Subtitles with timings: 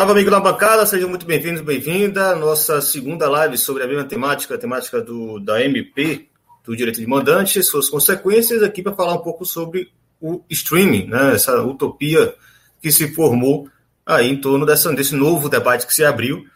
[0.00, 2.34] Salve, amigo da bancada, sejam muito bem-vindos, bem-vinda.
[2.34, 6.26] Nossa segunda live sobre a mesma temática, a temática do, da MP,
[6.64, 11.34] do direito de mandante, suas consequências, aqui para falar um pouco sobre o streaming, né?
[11.34, 12.34] essa utopia
[12.80, 13.68] que se formou
[14.06, 16.46] aí em torno dessa, desse novo debate que se abriu.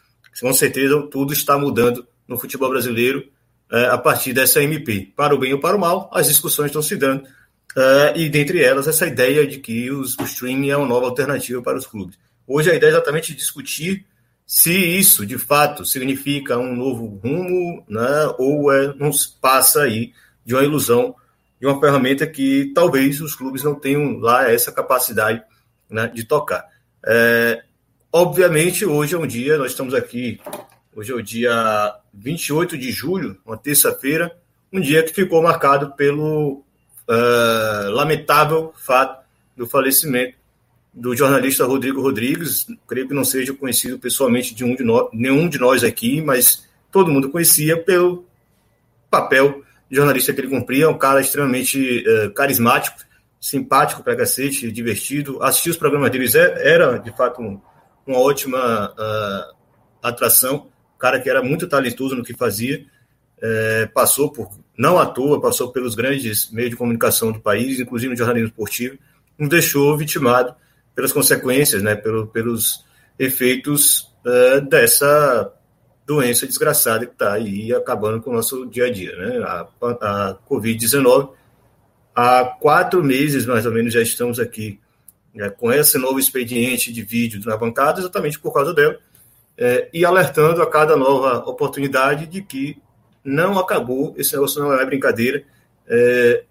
[0.40, 3.28] Com certeza tudo está mudando no futebol brasileiro
[3.70, 5.12] é, a partir dessa MP.
[5.14, 7.24] Para o bem ou para o mal, as discussões estão se dando.
[7.76, 11.60] É, e dentre elas, essa ideia de que os, o streaming é uma nova alternativa
[11.60, 12.23] para os clubes.
[12.46, 14.06] Hoje a ideia é exatamente discutir
[14.46, 20.12] se isso de fato significa um novo rumo, né, ou é, não passa aí
[20.44, 21.14] de uma ilusão
[21.58, 25.42] de uma ferramenta que talvez os clubes não tenham lá essa capacidade
[25.88, 26.68] né, de tocar.
[27.06, 27.62] É,
[28.12, 30.38] obviamente, hoje é um dia, nós estamos aqui,
[30.94, 34.36] hoje é o dia 28 de julho, uma terça-feira,
[34.70, 36.64] um dia que ficou marcado pelo
[37.08, 39.24] uh, lamentável fato
[39.56, 40.43] do falecimento
[40.94, 45.58] do jornalista Rodrigo Rodrigues, creio que não seja conhecido pessoalmente de, um de nenhum de
[45.58, 48.24] nós aqui, mas todo mundo conhecia pelo
[49.10, 52.96] papel de jornalista que ele cumpria, um cara extremamente uh, carismático,
[53.40, 55.42] simpático para cacete, divertido.
[55.42, 57.60] Assistir os programas deles é, era, de fato, um,
[58.06, 59.54] uma ótima uh,
[60.00, 60.68] atração.
[60.96, 62.86] Cara que era muito talentoso no que fazia,
[63.38, 68.12] uh, passou por, não à toa, passou pelos grandes meios de comunicação do país, inclusive
[68.12, 68.96] no jornalismo esportivo,
[69.36, 70.54] nos deixou vitimado
[70.94, 72.84] pelas consequências, né, pelo, pelos
[73.18, 75.52] efeitos uh, dessa
[76.06, 79.16] doença desgraçada que está aí acabando com o nosso dia a dia.
[79.16, 79.38] Né?
[79.38, 81.30] A, a Covid-19,
[82.14, 84.78] há quatro meses mais ou menos já estamos aqui
[85.34, 88.98] né, com esse novo expediente de vídeo na bancada, exatamente por causa dela,
[89.56, 92.78] é, e alertando a cada nova oportunidade de que
[93.24, 95.42] não acabou, esse negócio não é brincadeira.
[95.88, 96.44] É,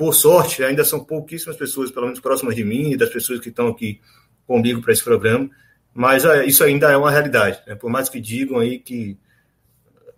[0.00, 3.50] por sorte, ainda são pouquíssimas pessoas, pelo menos próximas de mim e das pessoas que
[3.50, 4.00] estão aqui
[4.46, 5.50] comigo para esse programa,
[5.92, 7.60] mas é, isso ainda é uma realidade.
[7.66, 7.74] Né?
[7.74, 9.18] Por mais que digam aí que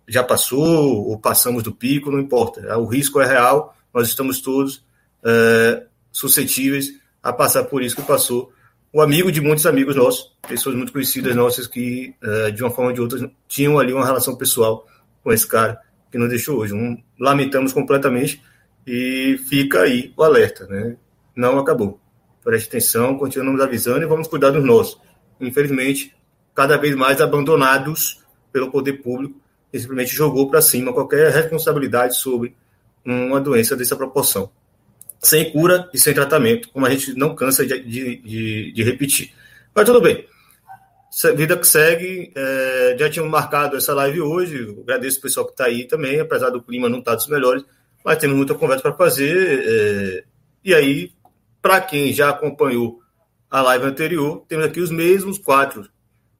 [0.07, 2.61] já passou ou passamos do pico, não importa.
[2.61, 4.85] É, o risco é real, nós estamos todos
[5.21, 5.83] é,
[6.13, 6.87] suscetíveis
[7.21, 8.53] a passar por isso que passou
[8.93, 12.91] o amigo de muitos amigos nossos, pessoas muito conhecidas nossas que, é, de uma forma
[12.91, 14.87] ou de outra, tinham ali uma relação pessoal
[15.21, 15.77] com esse cara
[16.09, 16.73] que nos deixou hoje.
[16.73, 18.41] Um, lamentamos completamente,
[18.85, 20.97] e fica aí o alerta, né?
[21.35, 21.99] Não acabou.
[22.43, 24.99] Preste atenção, continuamos avisando e vamos cuidar dos nossos.
[25.39, 26.15] Infelizmente,
[26.53, 28.21] cada vez mais abandonados
[28.51, 29.39] pelo poder público,
[29.71, 32.55] que simplesmente jogou para cima qualquer responsabilidade sobre
[33.03, 34.51] uma doença dessa proporção.
[35.19, 39.33] Sem cura e sem tratamento, como a gente não cansa de, de, de repetir.
[39.73, 40.27] Mas tudo bem.
[41.35, 44.75] Vida que segue, é, já tínhamos marcado essa live hoje.
[44.81, 47.63] Agradeço o pessoal que está aí também, apesar do clima não estar tá dos melhores
[48.03, 49.63] mas temos muita conversa para fazer.
[49.65, 50.23] É,
[50.63, 51.11] e aí,
[51.61, 53.01] para quem já acompanhou
[53.49, 55.87] a live anterior, temos aqui os mesmos quatro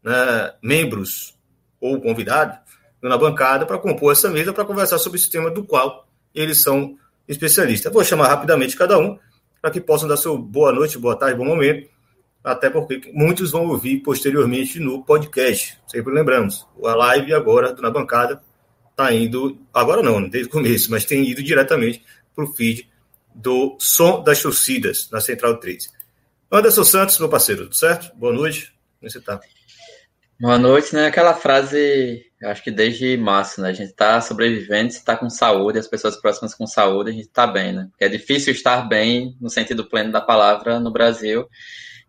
[0.04, 1.38] né, membros
[1.80, 2.58] ou convidados
[3.02, 6.98] na bancada para compor essa mesa para conversar sobre esse tema do qual eles são
[7.28, 7.92] especialistas.
[7.92, 9.18] vou chamar rapidamente cada um
[9.62, 11.90] para que possam dar seu boa noite, boa tarde, bom momento,
[12.44, 15.78] até porque muitos vão ouvir posteriormente no podcast.
[15.88, 18.42] Sempre lembramos, a live agora na bancada
[18.94, 22.04] está indo, agora não, desde o começo, mas tem ido diretamente
[22.36, 22.90] para o feed
[23.34, 25.92] do Som das Torcidas, na Central 3.
[26.52, 28.16] Anderson Santos, meu parceiro, tudo certo?
[28.16, 29.40] Boa noite, como você está?
[30.40, 31.08] Boa noite, né?
[31.08, 33.70] Aquela frase, acho que desde março, né?
[33.70, 37.48] A gente está sobrevivendo, está com saúde, as pessoas próximas com saúde, a gente está
[37.48, 37.88] bem, né?
[37.90, 41.48] Porque é difícil estar bem, no sentido pleno da palavra, no Brasil.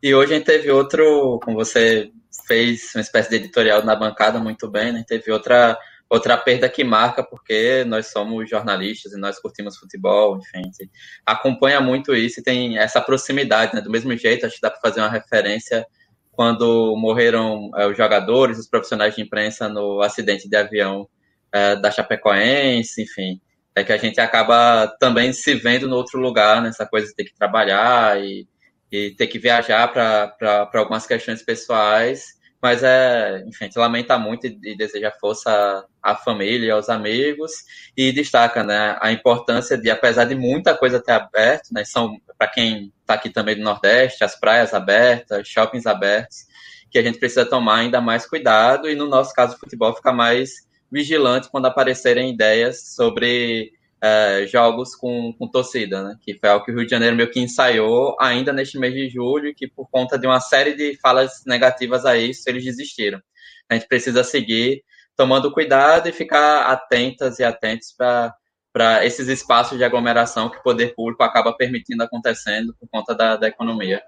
[0.03, 2.11] E hoje a gente teve outro, como você
[2.47, 5.05] fez uma espécie de editorial na bancada muito bem, né?
[5.07, 5.79] Teve outra
[6.15, 10.89] outra perda que marca, porque nós somos jornalistas e nós curtimos futebol, enfim,
[11.27, 13.81] acompanha muito isso e tem essa proximidade, né?
[13.81, 15.87] Do mesmo jeito, acho que dá para fazer uma referência
[16.33, 21.09] quando morreram é, os jogadores, os profissionais de imprensa no acidente de avião
[21.53, 23.41] é, da Chapecoense, enfim,
[23.75, 27.25] é que a gente acaba também se vendo no outro lugar, nessa coisa de ter
[27.25, 28.47] que trabalhar e,
[28.91, 32.35] e ter que viajar para algumas questões pessoais
[32.65, 37.53] mas é, enfim, gente lamenta muito e deseja força à família e aos amigos
[37.95, 42.49] e destaca, né, a importância de, apesar de muita coisa ter aberto, né, são, para
[42.49, 46.47] quem está aqui também do Nordeste, as praias abertas, shoppings abertos,
[46.91, 50.15] que a gente precisa tomar ainda mais cuidado e, no nosso caso, o futebol ficar
[50.15, 53.75] mais vigilante quando aparecerem ideias sobre
[54.07, 56.19] é, jogos com, com torcida, né?
[56.21, 59.09] Que foi algo que o Rio de Janeiro meio que ensaiou ainda neste mês de
[59.09, 63.19] julho e que por conta de uma série de falas negativas a isso, eles desistiram.
[63.67, 64.85] A gente precisa seguir
[65.17, 70.95] tomando cuidado e ficar atentas e atentos para esses espaços de aglomeração que o poder
[70.95, 74.03] público acaba permitindo acontecendo por conta da, da economia.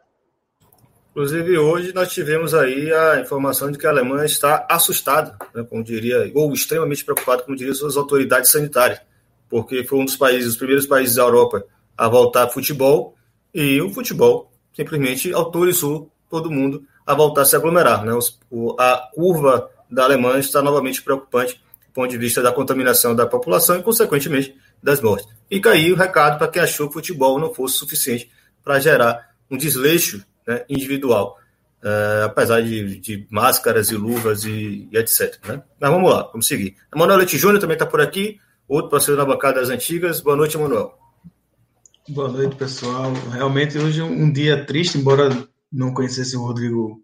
[1.12, 5.82] Inclusive, hoje nós tivemos aí a informação de que a Alemanha está assustada, né, como
[5.82, 9.00] diria, ou extremamente preocupada, como diriam suas autoridades sanitárias,
[9.48, 11.64] porque foi um dos países, os primeiros países da Europa
[11.96, 13.14] a voltar futebol,
[13.54, 18.04] e o futebol simplesmente autorizou todo mundo a voltar a se aglomerar.
[18.04, 18.12] Né?
[18.78, 23.78] a curva da Alemanha está novamente preocupante do ponto de vista da contaminação da população
[23.78, 25.26] e, consequentemente, das mortes.
[25.50, 28.31] E caiu o recado para quem achou que o futebol não fosse suficiente
[28.62, 31.38] para gerar um desleixo né, individual,
[31.82, 35.38] uh, apesar de, de, máscaras e luvas e, e, etc.
[35.46, 35.62] Né?
[35.81, 36.76] Mas vamos lá, vamos seguir.
[36.94, 38.38] Emanuel Leite Júnior também está por aqui,
[38.69, 40.21] outro parceiro da bancada das antigas.
[40.21, 40.95] Boa noite, Emanuel.
[42.09, 43.13] Boa noite, pessoal.
[43.33, 45.31] Realmente hoje é um dia triste, embora
[45.73, 47.01] não conhecesse o Rodrigo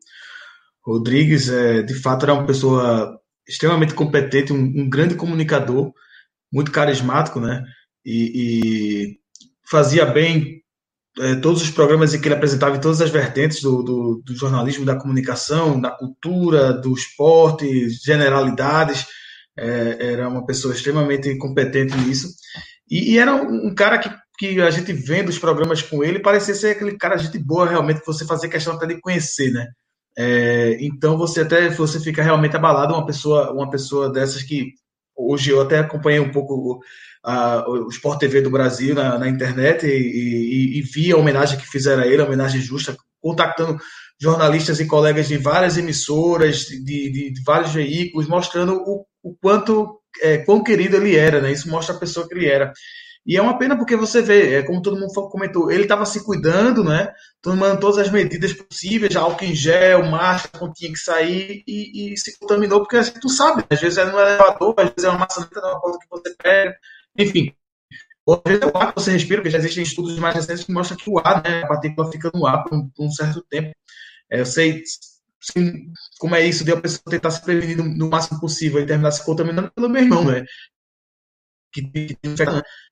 [0.84, 5.92] Rodrigues, é, de fato era uma pessoa extremamente competente, um, um grande comunicador,
[6.52, 7.64] muito carismático, né?
[8.04, 9.18] E, e
[9.68, 10.62] fazia bem
[11.18, 14.34] é, todos os programas em que ele apresentava em todas as vertentes do, do, do,
[14.34, 19.06] jornalismo, da comunicação, da cultura, do esporte, generalidades.
[19.56, 22.28] É, era uma pessoa extremamente competente nisso.
[22.90, 26.54] E, e era um, cara que, que a gente vendo os programas com ele parecia
[26.54, 29.66] ser aquele cara gente boa realmente, que você fazia questão até de conhecer, né?
[30.16, 34.72] É, então você até você fica realmente abalado uma pessoa uma pessoa dessas que
[35.16, 36.80] hoje eu até acompanhei um pouco
[37.24, 41.58] a, o Sport TV do Brasil na, na internet e, e, e, vi a homenagem
[41.58, 43.78] que fizeram a ele, a homenagem justa, contactando
[44.20, 50.00] jornalistas e colegas de várias emissoras, de, de, de vários veículos, mostrando o, o quanto,
[50.20, 51.52] é, quão querido ele era, né?
[51.52, 52.72] Isso mostra a pessoa que ele era.
[53.24, 56.24] E é uma pena porque você vê, é, como todo mundo comentou, ele estava se
[56.24, 57.12] cuidando, né?
[57.40, 62.16] Tomando todas as medidas possíveis, álcool em gel, máscara, quando tinha que sair, e, e
[62.18, 63.68] se contaminou, porque a gente não sabe, né?
[63.70, 66.76] às vezes é no elevador, às vezes é uma maçaneta, uma coisa que você pega,
[67.16, 67.54] enfim,
[68.28, 70.72] às vezes é o ar que você respira, porque já existem estudos mais recentes que
[70.72, 73.40] mostram que o ar, né, a partícula fica no ar por um, por um certo
[73.48, 73.72] tempo.
[74.30, 74.82] É, eu sei
[76.18, 79.24] como é isso de a pessoa tentar se prevenir no, máximo possível e terminar se
[79.24, 80.44] contaminando pelo meu irmão, né?
[81.72, 82.18] Que, que,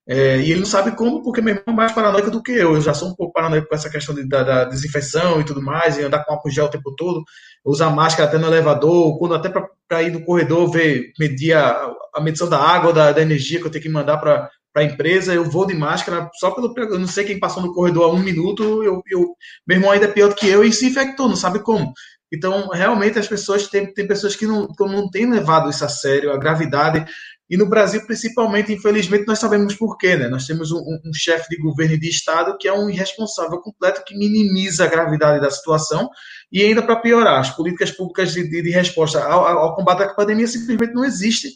[0.08, 2.74] é, e ele não sabe como, porque meu irmão é mais paranoico do que eu.
[2.74, 5.62] Eu já sou um pouco paranoico com essa questão de, da, da, desinfecção e tudo
[5.62, 7.22] mais, e andar com álcool gel o tempo todo,
[7.64, 12.20] usar máscara até no elevador, quando até para ir no corredor, ver, medir a, a
[12.20, 15.44] medição da água, da, da energia que eu tenho que mandar para a empresa, eu
[15.44, 16.74] vou de máscara só pelo.
[16.76, 19.36] Eu não sei quem passou no corredor há um minuto, eu, eu,
[19.66, 21.92] meu irmão ainda é pior do que eu e se infectou, não sabe como.
[22.32, 25.88] Então, realmente, as pessoas, tem, tem pessoas que não, que não têm levado isso a
[25.88, 27.04] sério, a gravidade.
[27.48, 30.28] E no Brasil, principalmente, infelizmente, nós sabemos por quê, né?
[30.28, 34.04] Nós temos um, um chefe de governo e de Estado que é um irresponsável completo,
[34.06, 36.08] que minimiza a gravidade da situação
[36.52, 40.14] e ainda para piorar, as políticas públicas de, de, de resposta ao, ao, combate à
[40.14, 41.50] pandemia simplesmente não existem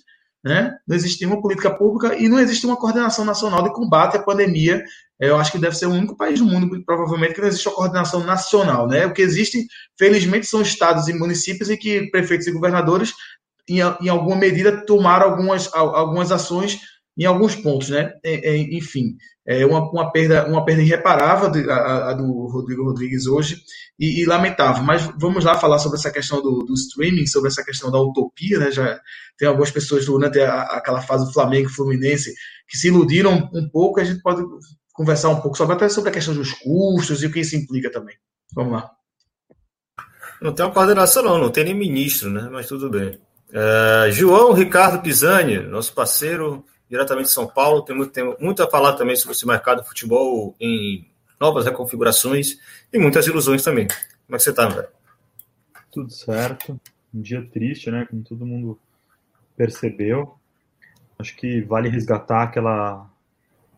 [0.44, 0.76] né?
[0.86, 4.84] Não existe uma política pública e não existe uma coordenação nacional de combate à pandemia.
[5.18, 7.74] Eu acho que deve ser o único país do mundo, provavelmente, que não existe uma
[7.74, 8.86] coordenação nacional.
[8.86, 9.06] Né?
[9.06, 9.66] O que existe,
[9.98, 13.14] felizmente, são estados e municípios em que prefeitos e governadores,
[13.66, 16.80] em, em alguma medida, tomaram algumas, algumas ações
[17.16, 18.12] em alguns pontos, né?
[18.70, 19.16] Enfim,
[19.46, 23.62] é uma, uma, perda, uma perda irreparável a, a do Rodrigo Rodrigues hoje
[23.98, 24.82] e, e, lamentável.
[24.82, 28.58] Mas vamos lá falar sobre essa questão do, do, streaming, sobre essa questão da utopia,
[28.58, 28.70] né?
[28.70, 29.00] Já
[29.38, 32.34] tem algumas pessoas durante a, aquela fase do Flamengo Fluminense
[32.66, 34.00] que se iludiram um pouco.
[34.00, 34.42] A gente pode
[34.92, 37.90] conversar um pouco sobre até sobre a questão dos custos e o que isso implica
[37.90, 38.16] também.
[38.54, 38.90] Vamos lá.
[40.40, 42.48] Não tem uma coordenação, não, não tem nem ministro, né?
[42.50, 43.18] Mas tudo bem.
[43.52, 47.82] É, João Ricardo Pisani, nosso parceiro diretamente de São Paulo.
[47.82, 51.04] Tem muito, tem muito a falar também sobre esse mercado de futebol em
[51.40, 52.56] novas reconfigurações
[52.92, 53.88] e muitas ilusões também.
[53.88, 54.86] Como é que você está, velho?
[55.90, 56.80] Tudo certo.
[57.12, 58.06] Um dia triste, né?
[58.08, 58.78] Como todo mundo
[59.56, 60.36] percebeu.
[61.18, 63.10] Acho que vale resgatar aquela,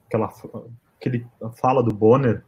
[0.06, 0.30] aquela
[0.98, 1.26] aquele
[1.58, 2.42] fala do Bonner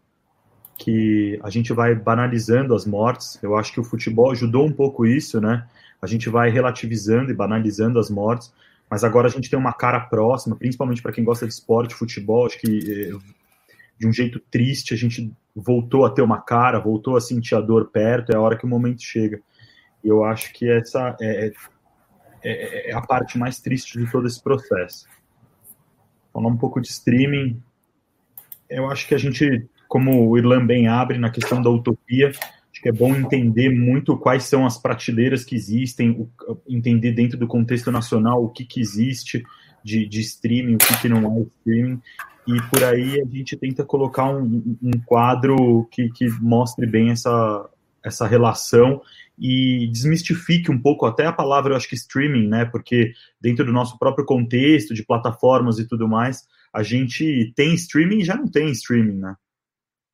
[0.77, 3.39] que a gente vai banalizando as mortes.
[3.43, 5.67] Eu acho que o futebol ajudou um pouco isso, né?
[6.01, 8.53] A gente vai relativizando e banalizando as mortes
[8.91, 12.47] mas agora a gente tem uma cara próxima, principalmente para quem gosta de esporte, futebol,
[12.47, 13.19] acho que eh,
[13.99, 17.61] de um jeito triste a gente voltou a ter uma cara, voltou a sentir a
[17.61, 19.41] dor perto, é a hora que o momento chega.
[20.03, 21.53] E eu acho que essa é,
[22.43, 25.07] é, é a parte mais triste de todo esse processo.
[26.33, 27.61] Falar um pouco de streaming,
[28.71, 32.33] eu acho que a gente, como o Irlan bem abre na questão da utopia,
[32.79, 36.29] Acho que é bom entender muito quais são as prateleiras que existem,
[36.69, 39.45] entender dentro do contexto nacional o que, que existe
[39.83, 42.01] de, de streaming, o que, que não é streaming,
[42.47, 47.69] e por aí a gente tenta colocar um, um quadro que, que mostre bem essa,
[48.01, 49.03] essa relação
[49.37, 52.65] e desmistifique um pouco até a palavra, eu acho que streaming, né?
[52.65, 58.21] Porque dentro do nosso próprio contexto de plataformas e tudo mais, a gente tem streaming
[58.21, 59.35] e já não tem streaming, né?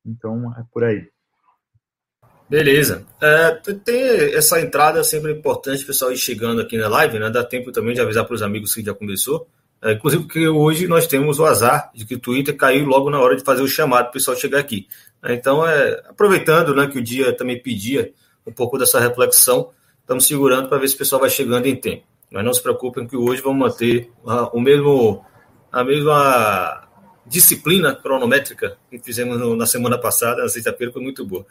[0.03, 1.07] Então é por aí.
[2.47, 3.05] Beleza.
[3.21, 3.59] É,
[4.35, 7.29] essa entrada sempre importante, pessoal ir chegando aqui na live, né?
[7.29, 9.47] Dá tempo também de avisar para os amigos que já começou.
[9.81, 13.19] É, inclusive porque hoje nós temos o azar de que o Twitter caiu logo na
[13.19, 14.87] hora de fazer o chamado para o pessoal chegar aqui.
[15.23, 18.11] É, então, é, aproveitando né, que o dia também pedia
[18.45, 19.71] um pouco dessa reflexão,
[20.01, 22.03] estamos segurando para ver se o pessoal vai chegando em tempo.
[22.31, 24.09] Mas não se preocupem que hoje vamos manter
[24.51, 25.23] o mesmo,
[25.71, 26.87] a mesma
[27.25, 31.45] disciplina cronométrica que fizemos no, na semana passada, na sexta-feira, foi muito boa.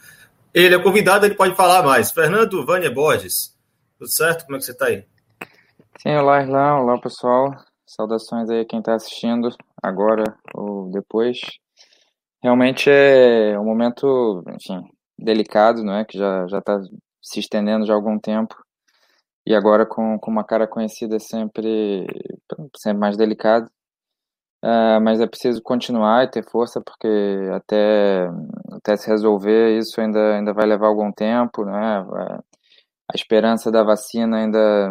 [0.55, 2.13] Ele é convidado, ele pode falar mais.
[2.13, 3.59] Fernando Vânia Borges,
[3.99, 4.45] tudo certo?
[4.45, 5.05] Como é que você está aí?
[6.01, 7.53] Sim, olá, Irlã, olá pessoal.
[7.85, 9.49] Saudações aí a quem está assistindo
[9.83, 11.41] agora ou depois.
[12.41, 14.81] Realmente é um momento, enfim,
[15.19, 16.05] delicado, não é?
[16.05, 16.81] Que já já está
[17.21, 18.55] se estendendo já há algum tempo
[19.45, 22.07] e agora com, com uma cara conhecida é sempre
[22.77, 23.69] sempre mais delicado.
[24.65, 27.07] Uh, mas é preciso continuar e ter força, porque
[27.53, 28.27] até,
[28.73, 31.99] até se resolver isso ainda, ainda vai levar algum tempo, né?
[33.13, 34.91] A esperança da vacina ainda,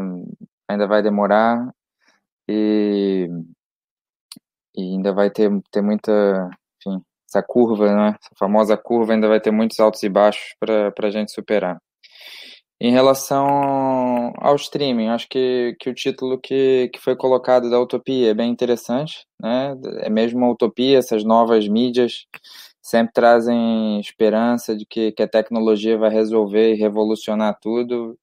[0.69, 1.73] ainda vai demorar
[2.47, 3.27] e,
[4.75, 6.11] e ainda vai ter, ter muita,
[6.77, 8.15] enfim, essa curva, né?
[8.21, 11.81] Essa famosa curva ainda vai ter muitos altos e baixos para a gente superar.
[12.79, 18.31] Em relação ao streaming, acho que, que o título que, que foi colocado da Utopia
[18.31, 19.73] é bem interessante, né?
[20.01, 22.25] É mesmo uma utopia, essas novas mídias
[22.81, 28.17] sempre trazem esperança de que, que a tecnologia vai resolver e revolucionar tudo,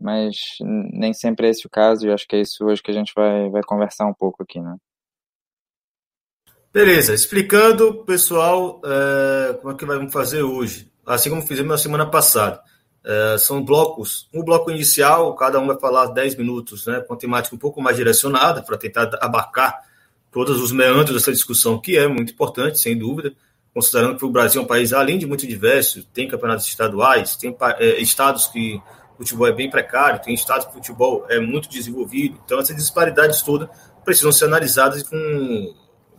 [0.00, 2.94] mas nem sempre é esse o caso, e acho que é isso hoje que a
[2.94, 4.76] gente vai, vai conversar um pouco aqui, né?
[6.72, 12.10] Beleza, explicando, pessoal, é, como é que vamos fazer hoje, assim como fizemos na semana
[12.10, 12.60] passada.
[13.04, 17.54] É, são blocos, um bloco inicial, cada um vai falar 10 minutos, né, com temática
[17.54, 19.82] um pouco mais direcionada, para tentar abarcar
[20.30, 23.34] todos os meandros dessa discussão, que é muito importante, sem dúvida,
[23.74, 27.56] considerando que o Brasil é um país, além de muito diverso, tem campeonatos estaduais, tem
[27.78, 28.80] é, estados que
[29.14, 32.76] o futebol é bem precário, tem estados que o futebol é muito desenvolvido, então essas
[32.76, 33.68] disparidades todas
[34.04, 35.74] precisam ser analisadas com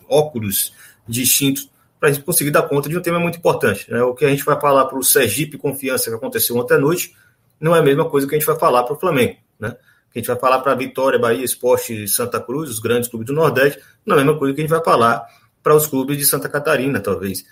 [0.10, 0.74] óculos
[1.08, 1.70] distintos
[2.04, 3.90] para a gente conseguir dar conta de um tema muito importante.
[3.90, 4.04] Né?
[4.04, 7.16] O que a gente vai falar para o Sergipe Confiança, que aconteceu ontem à noite,
[7.62, 9.38] não é a mesma coisa que a gente vai falar para o Flamengo.
[9.58, 9.70] Né?
[10.12, 13.32] Que a gente vai falar para Vitória, Bahia, Esporte Santa Cruz, os grandes clubes do
[13.32, 15.26] Nordeste, não é a mesma coisa que a gente vai falar
[15.64, 17.46] para os clubes de Santa Catarina, talvez.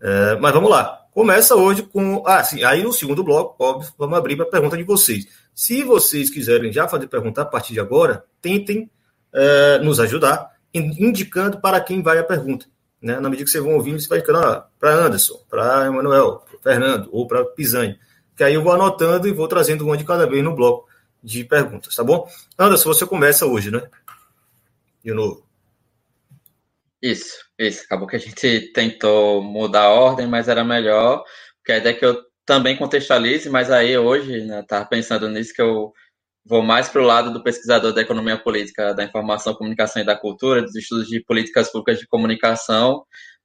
[0.00, 1.04] É, mas vamos lá.
[1.12, 2.22] Começa hoje com.
[2.26, 2.64] Ah, sim.
[2.64, 5.28] Aí no segundo bloco, óbvio, vamos abrir para a pergunta de vocês.
[5.54, 8.90] Se vocês quiserem já fazer pergunta a partir de agora, tentem
[9.34, 12.64] é, nos ajudar, indicando para quem vai a pergunta.
[13.00, 13.20] Né?
[13.20, 16.58] Na medida que vocês vão ouvindo, você vai ficando ah, para Anderson, para Emanuel, para
[16.60, 17.98] Fernando ou para Pisani.
[18.36, 20.88] Que aí eu vou anotando e vou trazendo uma de cada vez no bloco
[21.22, 22.28] de perguntas, tá bom?
[22.58, 23.82] Anderson, você começa hoje, né?
[25.04, 25.46] De novo.
[27.02, 27.84] Isso, isso.
[27.84, 31.24] Acabou que a gente tentou mudar a ordem, mas era melhor,
[31.56, 35.52] porque a ideia é que eu também contextualize, mas aí hoje, né, tava pensando nisso
[35.52, 35.92] que eu
[36.48, 40.16] vou mais para o lado do pesquisador da economia política, da informação, comunicação e da
[40.16, 43.04] cultura, dos estudos de políticas públicas de comunicação,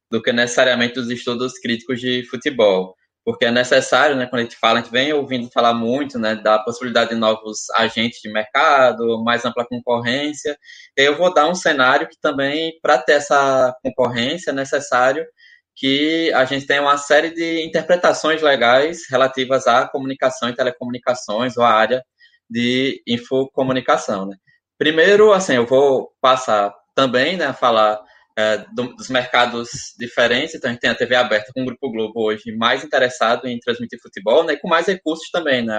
[0.10, 2.96] do que necessariamente dos estudos críticos de futebol.
[3.26, 6.36] Porque é necessário, né, quando a gente fala, a gente vem ouvindo falar muito né,
[6.36, 10.58] da possibilidade de novos agentes de mercado, mais ampla concorrência.
[10.96, 15.26] Eu vou dar um cenário que também, para ter essa concorrência, é necessário
[15.76, 21.64] que a gente tenha uma série de interpretações legais relativas à comunicação e telecomunicações, ou
[21.64, 22.04] à área
[22.50, 24.28] de infocomunicação.
[24.28, 24.36] Né?
[24.78, 28.00] Primeiro, assim, eu vou passar também né, falar
[28.38, 30.56] é, do, dos mercados diferentes.
[30.56, 33.60] Então, a gente tem a TV aberta com o Grupo Globo hoje mais interessado em
[33.60, 35.64] transmitir futebol né, e com mais recursos também.
[35.64, 35.78] Né?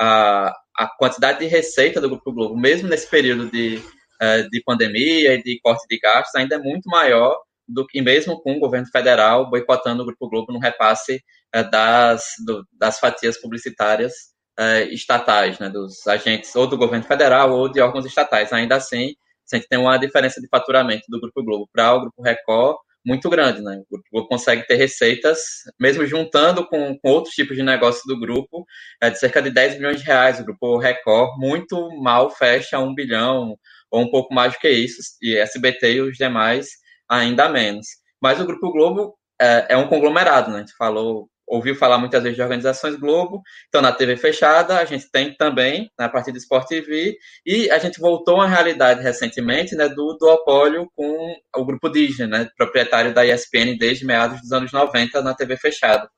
[0.00, 3.80] A, a quantidade de receita do Grupo Globo, mesmo nesse período de,
[4.20, 7.36] é, de pandemia e de corte de gastos, ainda é muito maior
[7.66, 11.22] do que mesmo com o governo federal boicotando o Grupo Globo no repasse
[11.54, 17.52] é, das, do, das fatias publicitárias uh, estatais, né, dos agentes ou do governo federal
[17.52, 18.52] ou de órgãos estatais.
[18.52, 19.14] Ainda assim,
[19.52, 23.28] a gente tem uma diferença de faturamento do Grupo Globo para o Grupo Record muito
[23.28, 23.60] grande.
[23.60, 23.76] Né?
[23.76, 25.38] O Grupo Globo consegue ter receitas,
[25.78, 28.64] mesmo juntando com, com outros tipos de negócio do grupo,
[29.00, 30.40] é de cerca de 10 bilhões de reais.
[30.40, 33.56] O Grupo Record muito mal fecha um bilhão
[33.90, 36.68] ou um pouco mais do que isso, e SBT e os demais
[37.08, 37.86] ainda menos.
[38.20, 40.56] Mas o Grupo Globo é, é um conglomerado, né?
[40.56, 44.84] A gente falou ouviu falar muitas vezes de organizações Globo, então na TV fechada a
[44.84, 49.74] gente tem também, na partir do Sport TV, e a gente voltou à realidade recentemente
[49.74, 54.72] né, do duopólio com o Grupo Disney, né, proprietário da ESPN desde meados dos anos
[54.72, 56.08] 90 na TV fechada.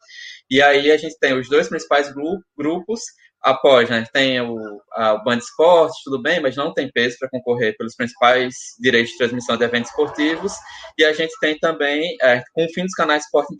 [0.48, 2.12] E aí a gente tem os dois principais
[2.56, 3.00] grupos,
[3.42, 4.56] após, né, tem o,
[4.92, 9.12] a, o Band Esportes, tudo bem, mas não tem peso para concorrer pelos principais direitos
[9.12, 10.52] de transmissão de eventos esportivos,
[10.98, 13.54] e a gente tem também, é, com o fim dos canais Esporte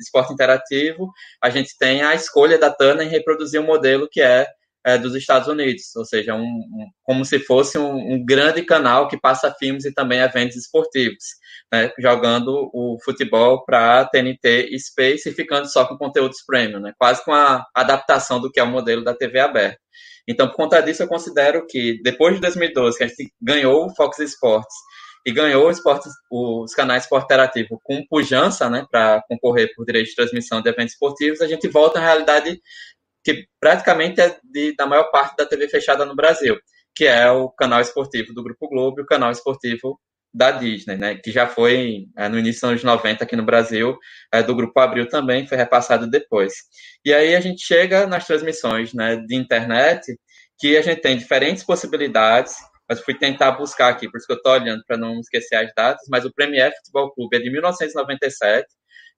[0.00, 1.10] esporte interativo,
[1.42, 4.46] a gente tem a escolha da Tana em reproduzir um modelo que é,
[4.84, 9.08] é dos Estados Unidos, ou seja, um, um como se fosse um, um, grande canal
[9.08, 11.24] que passa filmes e também eventos esportivos,
[11.72, 16.92] né, jogando o futebol para TNT e Space e ficando só com conteúdos premium, né,
[16.98, 19.78] quase com a adaptação do que é o modelo da TV aberta.
[20.28, 23.94] Então, por conta disso, eu considero que depois de 2012, que a gente ganhou o
[23.94, 24.74] Fox Sports
[25.26, 30.62] e ganhou os canais Esporte Interativo com pujança, né, para concorrer por direito de transmissão
[30.62, 32.60] de eventos esportivos, a gente volta à realidade
[33.24, 36.56] que praticamente é de, da maior parte da TV fechada no Brasil,
[36.94, 39.98] que é o canal esportivo do Grupo Globo e o canal esportivo
[40.32, 43.98] da Disney, né, que já foi é, no início dos anos 90 aqui no Brasil,
[44.32, 46.52] é, do Grupo Abril também, foi repassado depois.
[47.04, 50.16] E aí a gente chega nas transmissões né, de internet,
[50.56, 52.54] que a gente tem diferentes possibilidades
[52.88, 55.72] mas fui tentar buscar aqui, por isso que eu estou olhando para não esquecer as
[55.74, 58.66] datas, mas o Premier Futebol Clube é de 1997.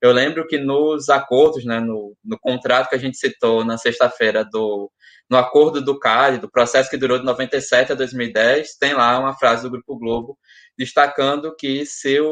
[0.01, 4.45] Eu lembro que nos acordos, né, no, no contrato que a gente citou na sexta-feira
[4.45, 4.91] do
[5.31, 9.37] no acordo do CAD, do processo que durou de 97 a 2010, tem lá uma
[9.37, 10.39] frase do Grupo Globo
[10.77, 12.27] destacando que se o,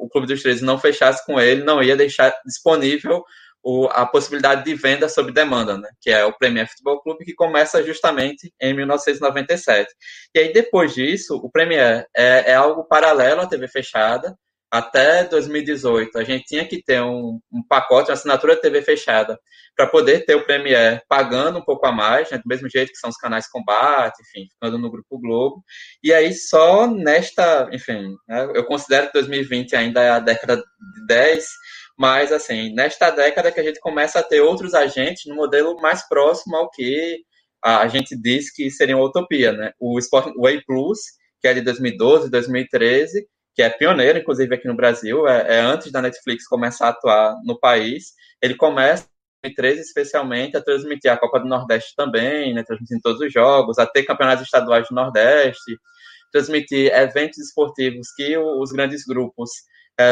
[0.00, 3.22] o Clube dos 13 não fechasse com ele, não ia deixar disponível
[3.62, 7.34] o, a possibilidade de venda sob demanda, né, que é o Premier Futebol Clube, que
[7.34, 9.92] começa justamente em 1997.
[10.34, 14.36] E aí, depois disso, o Premier é, é algo paralelo à TV fechada.
[14.72, 19.36] Até 2018, a gente tinha que ter um, um pacote, uma assinatura de TV fechada,
[19.74, 22.98] para poder ter o Premier pagando um pouco a mais, né, do mesmo jeito que
[22.98, 25.64] são os canais Combate, enfim, ficando no Grupo Globo.
[26.04, 31.06] E aí, só nesta, enfim, né, eu considero que 2020 ainda é a década de
[31.06, 31.48] 10,
[32.00, 36.08] mas, assim, nesta década que a gente começa a ter outros agentes no modelo mais
[36.08, 37.22] próximo ao que
[37.62, 39.72] a gente diz que seria uma utopia, né?
[39.78, 40.98] O Sport Way Plus,
[41.42, 45.92] que é de 2012, 2013, que é pioneiro, inclusive, aqui no Brasil, é, é antes
[45.92, 48.14] da Netflix começar a atuar no país.
[48.40, 49.04] Ele começa
[49.44, 53.78] em 2013, especialmente, a transmitir a Copa do Nordeste também, né, transmitindo todos os jogos,
[53.78, 55.76] a ter campeonatos estaduais do Nordeste,
[56.32, 59.50] transmitir eventos esportivos que os grandes grupos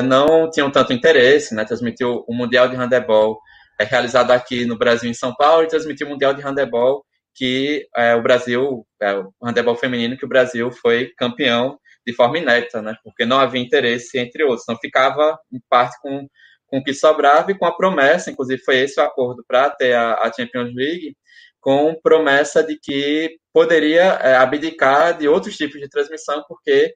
[0.03, 1.65] não tinham tanto interesse, né?
[1.65, 3.39] Transmitiu o Mundial de Handebol
[3.81, 7.05] é, realizado aqui no Brasil, em São Paulo, e transmitiu o Mundial de Handebol
[7.39, 12.39] que é, o Brasil, é, o handebol feminino, que o Brasil foi campeão de forma
[12.39, 12.97] inédita, né?
[13.05, 14.65] Porque não havia interesse entre outros.
[14.69, 16.27] Não ficava, em parte, com,
[16.67, 19.95] com o que sobrava e com a promessa, inclusive foi esse o acordo para ter
[19.95, 21.17] a, a, Champions League,
[21.61, 26.93] com promessa de que poderia é, abdicar de outros tipos de transmissão, porque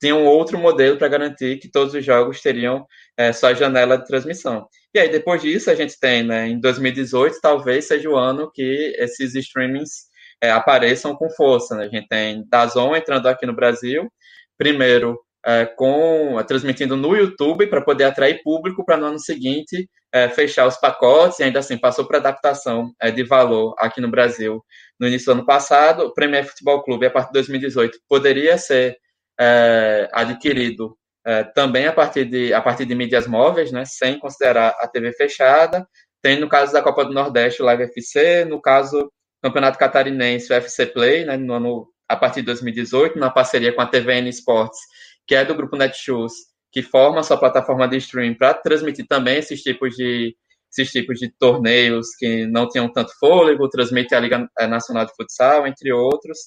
[0.00, 4.06] tinha um outro modelo para garantir que todos os jogos teriam é, só janela de
[4.06, 4.66] transmissão.
[4.94, 8.94] E aí, depois disso, a gente tem, né, em 2018, talvez seja o ano que
[8.98, 10.06] esses streamings
[10.42, 11.76] é, apareçam com força.
[11.76, 11.84] Né?
[11.84, 14.10] A gente tem Dazon entrando aqui no Brasil,
[14.58, 19.88] primeiro é, com é, transmitindo no YouTube para poder atrair público para no ano seguinte
[20.12, 24.10] é, fechar os pacotes e ainda assim passou para adaptação é, de valor aqui no
[24.10, 24.60] Brasil
[24.98, 26.04] no início do ano passado.
[26.04, 28.96] O Premier Futebol Clube, a partir de 2018, poderia ser
[29.38, 30.96] é, adquirido
[31.26, 35.12] é, também a partir, de, a partir de mídias móveis, né, sem considerar a TV
[35.12, 35.86] fechada.
[36.22, 39.10] Tem no caso da Copa do Nordeste o Live FC, no caso
[39.42, 43.80] Campeonato Catarinense o FC Play, né, no ano, a partir de 2018, na parceria com
[43.80, 44.78] a TVN Esportes,
[45.26, 46.32] que é do grupo Netshoes,
[46.72, 50.36] que forma sua plataforma de streaming para transmitir também esses tipos de
[50.70, 55.66] esses tipos de torneios que não tinham tanto fôlego, transmite a Liga Nacional de Futsal,
[55.66, 56.38] entre outros.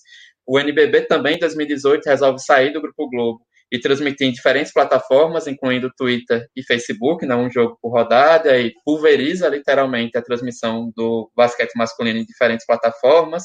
[0.52, 3.40] O NBB também, em 2018, resolve sair do Grupo Globo
[3.72, 8.74] e transmitir em diferentes plataformas, incluindo Twitter e Facebook, né, um jogo por rodada, e
[8.84, 13.44] pulveriza literalmente a transmissão do basquete masculino em diferentes plataformas.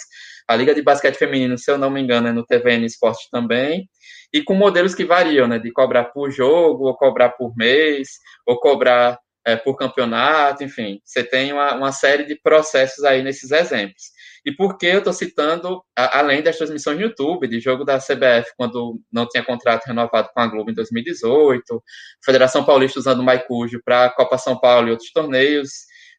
[0.48, 3.86] A Liga de Basquete Feminino, se eu não me engano, é no TVN Esporte também,
[4.32, 8.08] e com modelos que variam, né, de cobrar por jogo, ou cobrar por mês,
[8.46, 13.50] ou cobrar é, por campeonato, enfim, você tem uma, uma série de processos aí nesses
[13.50, 14.13] exemplos.
[14.44, 17.98] E por que eu estou citando, a, além das transmissões no YouTube, de jogo da
[17.98, 21.83] CBF, quando não tinha contrato renovado com a Globo em 2018,
[22.22, 25.70] Federação Paulista usando o Maicujo para Copa São Paulo e outros torneios,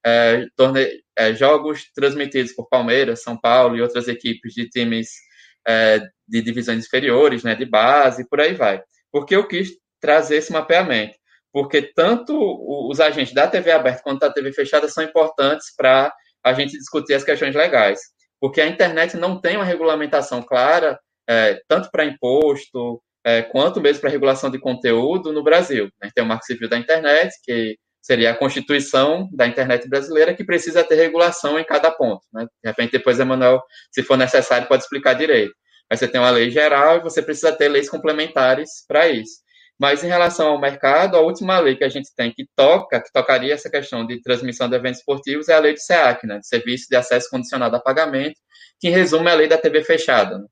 [0.04, 5.10] é, torne, é, jogos transmitidos por Palmeiras, São Paulo e outras equipes de times
[5.68, 8.82] é, de divisões inferiores, né, de base, por aí vai.
[9.12, 9.70] Porque eu quis
[10.02, 11.16] trazer esse mapeamento?
[11.54, 12.36] Porque tanto
[12.90, 17.14] os agentes da TV aberta quanto da TV fechada são importantes para a gente discutir
[17.14, 23.02] as questões legais porque a internet não tem uma regulamentação clara, é, tanto para imposto,
[23.26, 25.90] é, quanto mesmo para regulação de conteúdo no Brasil.
[26.02, 26.10] Né?
[26.14, 30.84] Tem o Marco Civil da Internet, que seria a Constituição da internet brasileira, que precisa
[30.84, 32.22] ter regulação em cada ponto.
[32.32, 32.46] Né?
[32.64, 35.54] De repente, depois, Emanuel, se for necessário, pode explicar direito.
[35.90, 39.44] Mas você tem uma lei geral e você precisa ter leis complementares para isso.
[39.80, 43.12] Mas em relação ao mercado, a última lei que a gente tem que toca, que
[43.12, 46.48] tocaria essa questão de transmissão de eventos esportivos, é a lei de SEAC, né, de
[46.48, 48.40] Serviço de Acesso Condicionado a Pagamento,
[48.80, 50.38] que em resumo é a lei da TV fechada.
[50.38, 50.46] Né?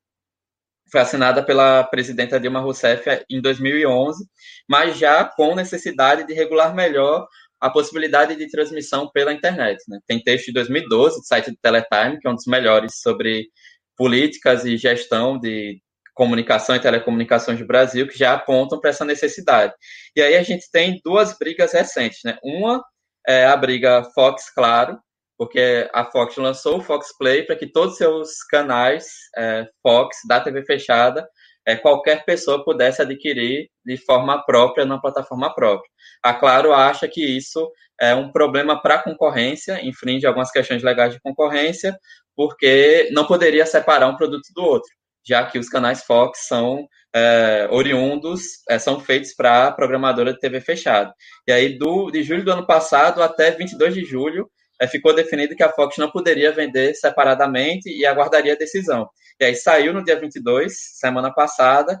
[0.92, 4.24] Foi assinada pela presidenta Dilma Rousseff em 2011,
[4.68, 7.26] mas já com necessidade de regular melhor
[7.60, 9.82] a possibilidade de transmissão pela internet.
[9.88, 9.98] Né?
[10.06, 13.48] Tem texto de 2012 do site do Teletime, que é um dos melhores sobre
[13.96, 15.80] políticas e gestão de
[16.14, 19.74] comunicação e telecomunicações do Brasil, que já apontam para essa necessidade.
[20.16, 22.20] E aí a gente tem duas brigas recentes.
[22.24, 22.38] Né?
[22.42, 22.82] Uma
[23.26, 24.98] é a briga Fox Claro,
[25.36, 30.18] porque a Fox lançou o Fox Play para que todos os seus canais é, Fox
[30.28, 31.28] da TV fechada
[31.66, 35.88] é, qualquer pessoa pudesse adquirir de forma própria na plataforma própria.
[36.22, 41.14] A Claro acha que isso é um problema para a concorrência, infringe algumas questões legais
[41.14, 41.98] de concorrência,
[42.36, 44.90] porque não poderia separar um produto do outro,
[45.26, 50.60] já que os canais Fox são é, oriundos, é, são feitos para programadora de TV
[50.60, 51.14] fechada.
[51.46, 55.54] E aí, do, de julho do ano passado até 22 de julho, é, ficou definido
[55.54, 59.08] que a Fox não poderia vender separadamente e aguardaria a decisão.
[59.40, 62.00] E aí saiu no dia 22, semana passada,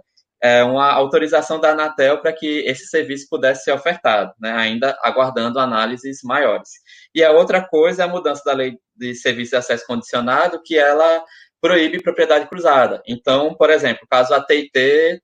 [0.66, 6.18] uma autorização da Anatel para que esse serviço pudesse ser ofertado, né, ainda aguardando análises
[6.22, 6.68] maiores.
[7.14, 10.78] E a outra coisa é a mudança da lei de serviço de acesso condicionado, que
[10.78, 11.24] ela
[11.64, 13.02] proíbe propriedade cruzada.
[13.08, 15.18] Então, por exemplo, caso a TIT,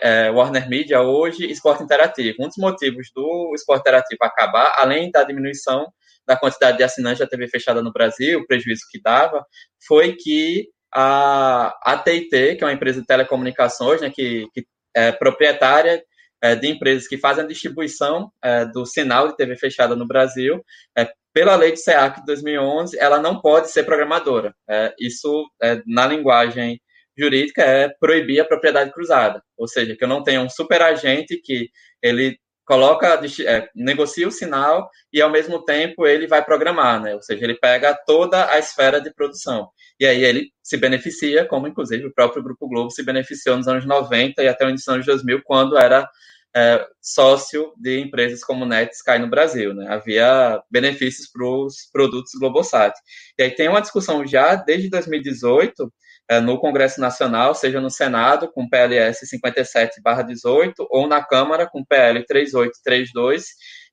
[0.00, 2.36] é, Warner Media hoje, esporte interativo.
[2.38, 5.92] Um dos motivos do esporte interativo acabar, além da diminuição
[6.24, 9.44] da quantidade de assinantes da TV fechada no Brasil, o prejuízo que dava,
[9.84, 14.64] foi que a AT&T, que é uma empresa de telecomunicações, né, que, que
[14.94, 16.00] é proprietária
[16.40, 20.64] é, de empresas que fazem a distribuição é, do sinal de TV fechada no Brasil,
[20.96, 24.54] é, pela lei de SEAC de 2011, ela não pode ser programadora.
[24.68, 26.80] É, isso, é, na linguagem
[27.16, 29.42] jurídica, é proibir a propriedade cruzada.
[29.56, 31.70] Ou seja, que eu não tenha um superagente que
[32.02, 37.14] ele coloca, é, negocia o sinal e ao mesmo tempo ele vai programar, né?
[37.14, 39.68] Ou seja, ele pega toda a esfera de produção.
[39.98, 43.86] E aí ele se beneficia, como inclusive o próprio Grupo Globo se beneficiou nos anos
[43.86, 46.08] 90 e até o início dos anos 2000, quando era
[46.54, 49.86] é, sócio de empresas como Netsky no Brasil, né?
[49.88, 52.94] Havia benefícios para os produtos Globosat.
[53.38, 55.92] E aí tem uma discussão já desde 2018
[56.28, 62.24] é, no Congresso Nacional, seja no Senado, com PLS 57-18, ou na Câmara, com PL
[62.24, 63.46] 3832,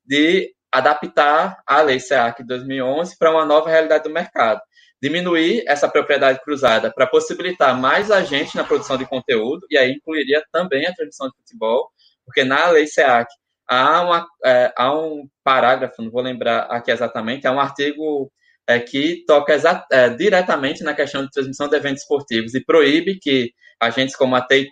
[0.05, 4.61] de adaptar a Lei SEAC 2011 para uma nova realidade do mercado.
[5.01, 10.43] Diminuir essa propriedade cruzada para possibilitar mais agentes na produção de conteúdo, e aí incluiria
[10.51, 11.89] também a transmissão de futebol,
[12.29, 13.27] porque na Lei SEAC
[13.67, 18.31] há, uma, é, há um parágrafo, não vou lembrar aqui exatamente, é um artigo
[18.67, 19.51] é, que toca
[19.91, 24.45] é, diretamente na questão de transmissão de eventos esportivos e proíbe que agentes como a
[24.45, 24.69] TIT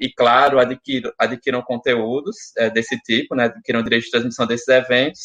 [0.00, 5.20] e, claro, adquiram, adquiram conteúdos é, desse tipo, né, adquiram direito de transmissão desses eventos.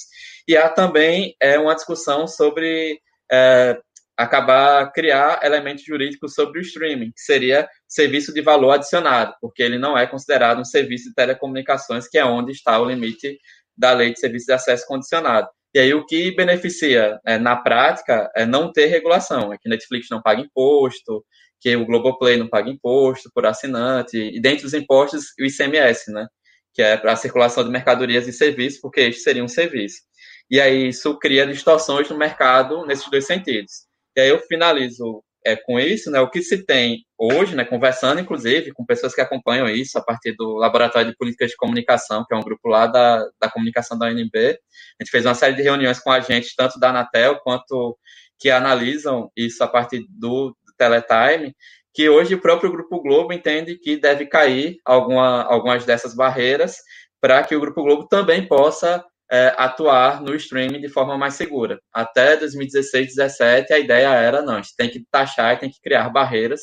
[0.48, 3.00] E há também é, uma discussão sobre
[3.32, 3.80] é,
[4.18, 9.78] acabar criar elementos jurídicos sobre o streaming, que seria serviço de valor adicionado, porque ele
[9.78, 13.38] não é considerado um serviço de telecomunicações, que é onde está o limite
[13.76, 15.48] da lei de serviço de acesso condicionado.
[15.74, 20.08] E aí o que beneficia é, na prática é não ter regulação, é que Netflix
[20.12, 21.26] não paga imposto,
[21.60, 26.28] que o Globoplay não paga imposto por assinante, e dentre os impostos o ICMS, né?
[26.74, 30.02] Que é para a circulação de mercadorias e serviços, porque este seria um serviço.
[30.50, 33.88] E aí isso cria distorções no mercado nesses dois sentidos.
[34.16, 38.22] E aí eu finalizo é, com isso, né, o que se tem hoje, né, conversando
[38.22, 42.34] inclusive com pessoas que acompanham isso a partir do Laboratório de Políticas de Comunicação, que
[42.34, 45.62] é um grupo lá da, da comunicação da UNB, a gente fez uma série de
[45.62, 47.98] reuniões com agentes, tanto da Anatel quanto
[48.40, 51.56] que analisam isso a partir do, do Teletime,
[51.94, 56.78] que hoje o próprio Grupo Globo entende que deve cair alguma, algumas dessas barreiras
[57.22, 61.82] para que o Grupo Globo também possa é, atuar no streaming de forma mais segura.
[61.92, 65.82] Até 2016, 2017, a ideia era, não, a gente tem que taxar e tem que
[65.82, 66.62] criar barreiras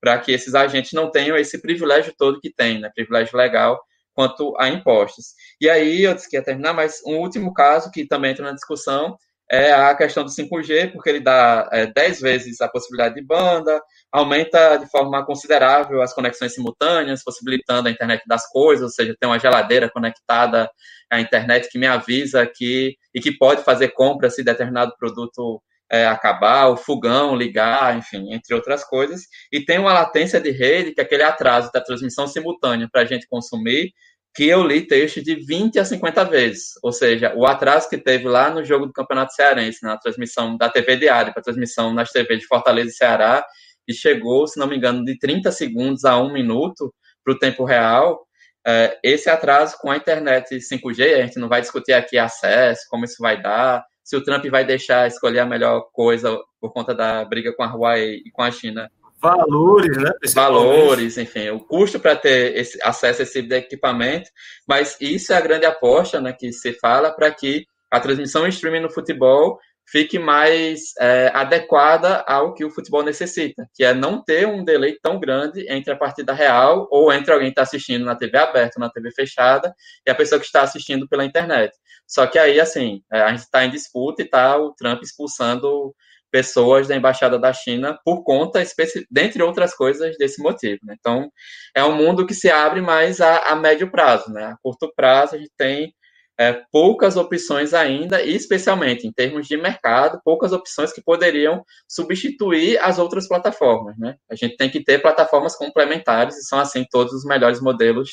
[0.00, 3.78] para que esses agentes não tenham esse privilégio todo que tem, né, privilégio legal
[4.14, 5.34] quanto a impostos.
[5.60, 8.52] E aí, eu disse que ia terminar, mas um último caso que também entra na
[8.52, 9.18] discussão
[9.50, 13.80] é a questão do 5G, porque ele dá é, 10 vezes a possibilidade de banda,
[14.10, 19.28] aumenta de forma considerável as conexões simultâneas, possibilitando a internet das coisas, ou seja, tem
[19.28, 20.68] uma geladeira conectada
[21.10, 26.06] à internet que me avisa que e que pode fazer compra se determinado produto é,
[26.06, 29.22] acabar, o fogão ligar, enfim, entre outras coisas.
[29.52, 33.04] E tem uma latência de rede, que é aquele atraso da transmissão simultânea para a
[33.04, 33.92] gente consumir,
[34.36, 36.74] que eu li texto de 20 a 50 vezes.
[36.82, 40.68] Ou seja, o atraso que teve lá no jogo do Campeonato Cearense, na transmissão da
[40.68, 43.42] TV diária, para transmissão nas TV de Fortaleza e Ceará,
[43.88, 46.94] e chegou, se não me engano, de 30 segundos a um minuto
[47.24, 48.26] para o tempo real.
[48.66, 53.04] é, esse atraso com a internet 5G, a gente não vai discutir aqui acesso, como
[53.04, 57.24] isso vai dar, se o Trump vai deixar escolher a melhor coisa por conta da
[57.24, 58.90] briga com a Huawei e com a China.
[59.26, 60.10] Valores, né?
[60.34, 64.30] Valores, enfim, o custo para ter esse, acesso a esse tipo equipamento,
[64.66, 68.50] mas isso é a grande aposta né, que se fala para que a transmissão em
[68.50, 69.58] streaming no futebol
[69.88, 74.98] fique mais é, adequada ao que o futebol necessita, que é não ter um delay
[75.00, 78.80] tão grande entre a partida real ou entre alguém que está assistindo na TV aberta
[78.80, 79.72] na TV fechada
[80.04, 81.72] e a pessoa que está assistindo pela internet.
[82.06, 85.94] Só que aí, assim, é, a gente está em disputa e está o Trump expulsando
[86.36, 88.62] pessoas da embaixada da China por conta,
[89.10, 90.80] dentre outras coisas, desse motivo.
[90.84, 90.94] Né?
[90.98, 91.30] Então,
[91.74, 94.30] é um mundo que se abre mais a, a médio prazo.
[94.30, 94.44] Né?
[94.44, 95.94] A curto prazo, a gente tem
[96.38, 102.78] é, poucas opções ainda, e especialmente em termos de mercado, poucas opções que poderiam substituir
[102.80, 103.96] as outras plataformas.
[103.98, 104.16] Né?
[104.30, 108.10] A gente tem que ter plataformas complementares, e são assim todos os melhores modelos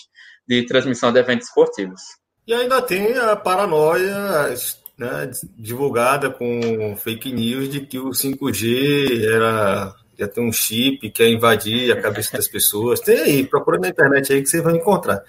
[0.47, 1.99] de transmissão de eventos esportivos.
[2.47, 4.49] E ainda tem a paranoia
[4.97, 11.23] né, divulgada com fake news de que o 5G era ia ter um chip que
[11.23, 12.99] ia invadir a cabeça das pessoas.
[12.99, 15.23] Tem aí, procura na internet aí que você vai encontrar.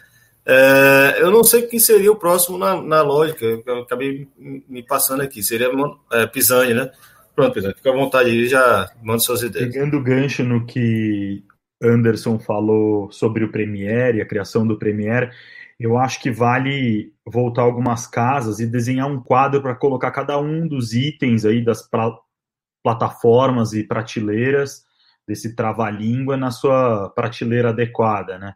[0.46, 4.82] É, eu não sei o que seria o próximo na, na lógica, eu acabei me
[4.82, 5.70] passando aqui, seria
[6.12, 6.90] é, Pisani, né?
[7.34, 9.72] Pronto, Pisani, fica à vontade aí, já manda suas ideias.
[9.72, 11.42] Pegando o gancho no que
[11.82, 15.30] Anderson falou sobre o Premiere, a criação do Premiere,
[15.80, 20.66] eu acho que vale voltar algumas casas e desenhar um quadro para colocar cada um
[20.68, 21.88] dos itens aí das
[22.82, 24.82] plataformas e prateleiras
[25.26, 28.54] desse trava-língua na sua prateleira adequada, né?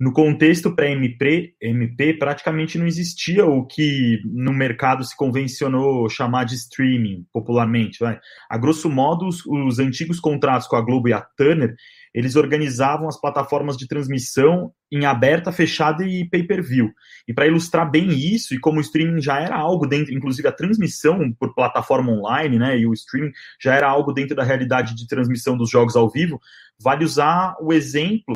[0.00, 6.54] No contexto pré-MP, MP, praticamente não existia o que no mercado se convencionou chamar de
[6.54, 7.98] streaming, popularmente.
[8.00, 8.18] Vai.
[8.48, 11.74] A grosso modo, os, os antigos contratos com a Globo e a Turner,
[12.12, 16.90] eles organizavam as plataformas de transmissão em aberta, fechada e pay-per-view.
[17.26, 20.52] E para ilustrar bem isso, e como o streaming já era algo dentro, inclusive a
[20.52, 25.06] transmissão por plataforma online, né, e o streaming já era algo dentro da realidade de
[25.06, 26.40] transmissão dos jogos ao vivo,
[26.78, 28.34] vale usar o exemplo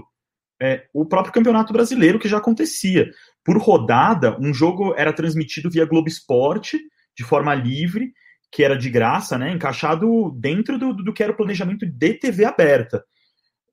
[0.62, 3.10] é, o próprio Campeonato Brasileiro, que já acontecia.
[3.44, 6.78] Por rodada, um jogo era transmitido via Globo Esporte,
[7.16, 8.12] de forma livre,
[8.52, 12.44] que era de graça, né, encaixado dentro do, do que era o planejamento de TV
[12.44, 13.04] aberta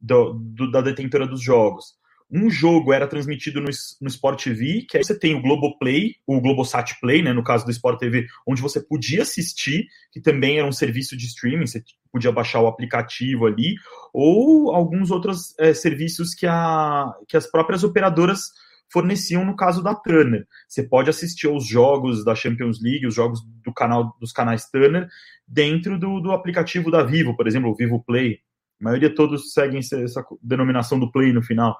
[0.01, 1.99] do, do, da detentora dos jogos.
[2.33, 3.67] Um jogo era transmitido no,
[4.01, 7.65] no Sport TV, que aí você tem o Globoplay, o Globosat Play, né, no caso
[7.65, 11.83] do Sport TV, onde você podia assistir, que também era um serviço de streaming, você
[12.09, 13.75] podia baixar o aplicativo ali,
[14.13, 18.51] ou alguns outros é, serviços que, a, que as próprias operadoras
[18.91, 20.45] forneciam no caso da Turner.
[20.67, 25.07] Você pode assistir aos jogos da Champions League, os jogos do canal dos canais Turner,
[25.47, 28.39] dentro do, do aplicativo da Vivo, por exemplo, o Vivo Play.
[28.82, 31.78] A maioria todos seguem essa denominação do Play no final.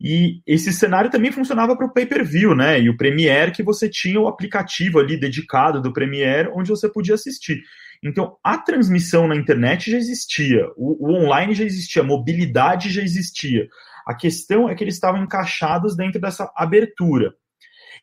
[0.00, 2.80] E esse cenário também funcionava para o pay-per-view, né?
[2.80, 7.14] E o Premiere, que você tinha o aplicativo ali dedicado do Premiere, onde você podia
[7.14, 7.62] assistir.
[8.02, 13.02] Então, a transmissão na internet já existia, o, o online já existia, a mobilidade já
[13.02, 13.68] existia.
[14.06, 17.34] A questão é que eles estavam encaixados dentro dessa abertura.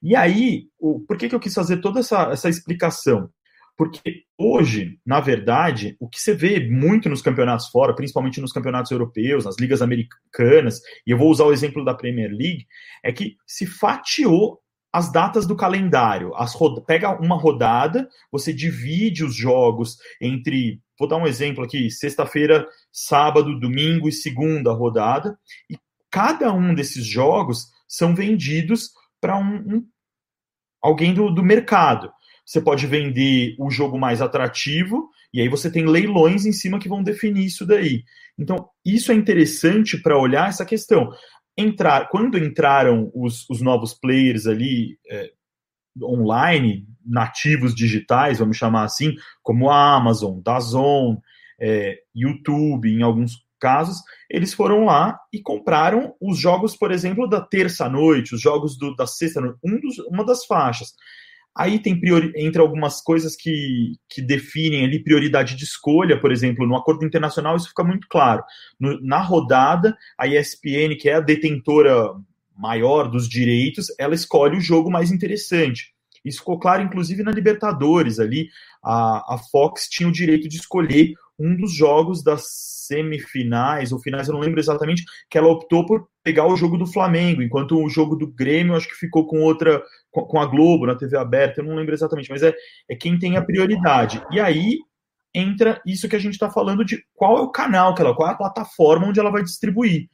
[0.02, 3.28] E aí, o, por que, que eu quis fazer toda essa, essa explicação?
[3.78, 8.92] Porque hoje, na verdade, o que você vê muito nos campeonatos fora, principalmente nos campeonatos
[8.92, 12.66] europeus, nas ligas americanas, e eu vou usar o exemplo da Premier League,
[13.04, 14.60] é que se fatiou
[14.92, 16.34] as datas do calendário.
[16.36, 16.56] As
[16.88, 20.82] Pega uma rodada, você divide os jogos entre.
[20.98, 25.38] Vou dar um exemplo aqui: sexta-feira, sábado, domingo e segunda rodada.
[25.70, 25.78] E
[26.10, 28.90] cada um desses jogos são vendidos
[29.22, 29.88] para um, um,
[30.82, 32.12] alguém do, do mercado
[32.48, 36.88] você pode vender o jogo mais atrativo, e aí você tem leilões em cima que
[36.88, 38.06] vão definir isso daí.
[38.40, 41.12] Então, isso é interessante para olhar essa questão.
[41.58, 45.30] Entrar, quando entraram os, os novos players ali é,
[46.02, 51.18] online, nativos digitais, vamos chamar assim, como a Amazon, Dazon,
[51.60, 53.98] é, YouTube, em alguns casos,
[54.30, 59.06] eles foram lá e compraram os jogos, por exemplo, da terça-noite, os jogos do, da
[59.06, 59.80] sexta-noite, um
[60.10, 60.94] uma das faixas.
[61.58, 66.68] Aí tem priori, entre algumas coisas que, que definem ali prioridade de escolha, por exemplo,
[66.68, 68.44] no acordo internacional isso fica muito claro.
[68.80, 72.14] No, na rodada, a ESPN, que é a detentora
[72.56, 75.94] maior dos direitos, ela escolhe o jogo mais interessante.
[76.24, 78.50] Isso ficou claro, inclusive, na Libertadores ali.
[78.84, 82.46] A, a Fox tinha o direito de escolher um dos jogos das
[82.88, 86.86] semifinais ou finais, eu não lembro exatamente, que ela optou por pegar o jogo do
[86.86, 90.94] Flamengo, enquanto o jogo do Grêmio acho que ficou com outra, com a Globo na
[90.94, 92.54] TV aberta, eu não lembro exatamente, mas é,
[92.90, 94.22] é quem tem a prioridade.
[94.30, 94.78] E aí
[95.34, 98.28] entra isso que a gente está falando de qual é o canal que ela, qual
[98.28, 100.10] é a plataforma onde ela vai distribuir.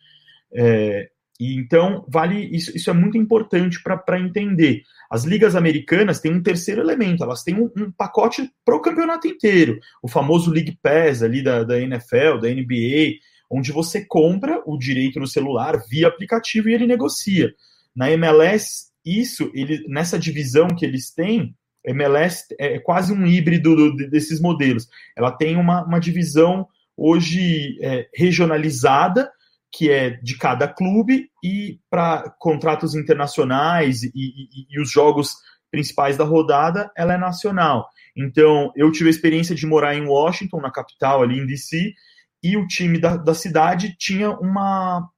[0.53, 4.83] É, E então, vale isso, isso é muito importante para entender.
[5.09, 9.27] As ligas americanas têm um terceiro elemento, elas têm um, um pacote para o campeonato
[9.27, 13.17] inteiro, o famoso League Pass ali da, da NFL, da NBA,
[13.53, 17.53] onde você compra o direito no celular via aplicativo e ele negocia.
[17.95, 24.09] Na MLS, isso, ele, nessa divisão que eles têm, MLS é quase um híbrido do,
[24.09, 24.87] desses modelos.
[25.15, 29.29] Ela tem uma, uma divisão hoje é, regionalizada,
[29.71, 35.35] que é de cada clube, e para contratos internacionais e, e, e, os jogos
[35.69, 37.87] principais da rodada, ela é nacional.
[38.15, 41.93] Então, eu tive a experiência de morar em Washington, na capital, ali em DC,
[42.43, 45.09] e o time da, da cidade tinha uma,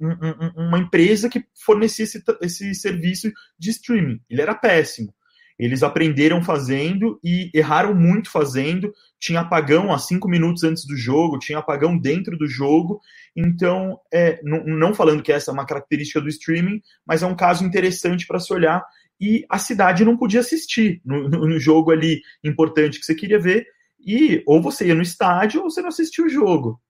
[0.00, 4.20] um, uma empresa que fornecia esse, esse serviço de streaming.
[4.30, 5.12] Ele era péssimo.
[5.58, 8.94] Eles aprenderam fazendo e erraram muito fazendo.
[9.18, 12.98] Tinha apagão a cinco minutos antes do jogo, tinha apagão dentro do jogo.
[13.36, 17.36] Então, é, não, não falando que essa é uma característica do streaming, mas é um
[17.36, 18.82] caso interessante para se olhar.
[19.20, 23.38] E a cidade não podia assistir no, no, no jogo ali importante que você queria
[23.38, 23.66] ver.
[24.04, 26.80] E ou você ia no estádio ou você não assistia o jogo.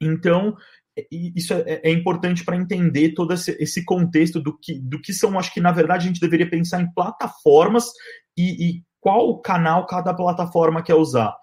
[0.00, 0.56] Então,
[1.10, 5.38] isso é, é importante para entender todo esse, esse, contexto do que, do que são,
[5.38, 7.86] acho que na verdade a gente deveria pensar em plataformas
[8.36, 11.34] e, e qual canal cada plataforma quer usar.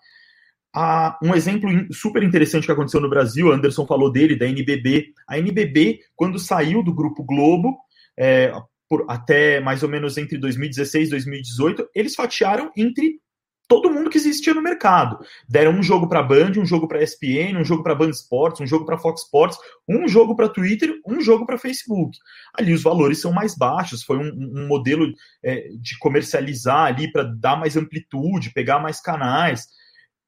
[0.76, 5.14] Ah, um exemplo super interessante que aconteceu no Brasil, Anderson falou dele, da NBB.
[5.28, 7.76] A NBB, quando saiu do Grupo Globo,
[8.18, 8.54] é,
[8.88, 13.20] por, até mais ou menos entre 2016 e 2018, eles fatiaram entre
[13.70, 15.20] todo mundo que existia no mercado.
[15.48, 18.68] Deram um jogo para Band, um jogo para ESPN, um jogo para Band Sports, um
[18.68, 22.18] jogo para Fox Sports, um jogo para Twitter, um jogo para Facebook.
[22.58, 27.24] Ali os valores são mais baixos, foi um, um modelo é, de comercializar ali para
[27.24, 29.68] dar mais amplitude, pegar mais canais.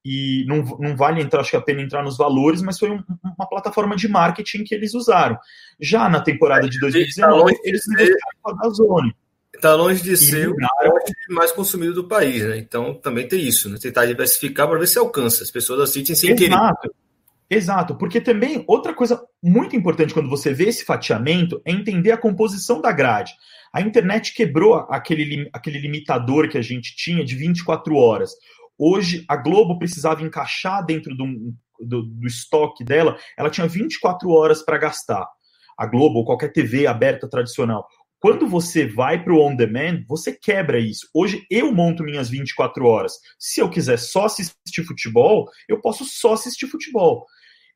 [0.04, 2.90] E não, não vale entrar, acho que é a pena entrar nos valores, mas foi
[2.90, 5.36] um, uma plataforma de marketing que eles usaram.
[5.80, 9.14] Já na temporada de 2019, eles negociaram com a Dazone
[9.62, 10.56] Está longe de ser o
[11.30, 12.58] mais consumido do país, né?
[12.58, 13.78] Então também tem isso, né?
[13.80, 15.44] Tentar diversificar para ver se alcança.
[15.44, 16.80] As pessoas assistem sem Exato.
[16.80, 16.94] querer.
[17.48, 22.16] Exato, porque também outra coisa muito importante quando você vê esse fatiamento é entender a
[22.16, 23.34] composição da grade.
[23.72, 28.32] A internet quebrou aquele, aquele limitador que a gente tinha de 24 horas.
[28.76, 34.60] Hoje, a Globo precisava encaixar dentro do, do, do estoque dela, ela tinha 24 horas
[34.60, 35.24] para gastar.
[35.78, 37.86] A Globo ou qualquer TV aberta tradicional.
[38.22, 41.08] Quando você vai para o on demand, você quebra isso.
[41.12, 43.14] Hoje eu monto minhas 24 horas.
[43.36, 47.26] Se eu quiser só assistir futebol, eu posso só assistir futebol.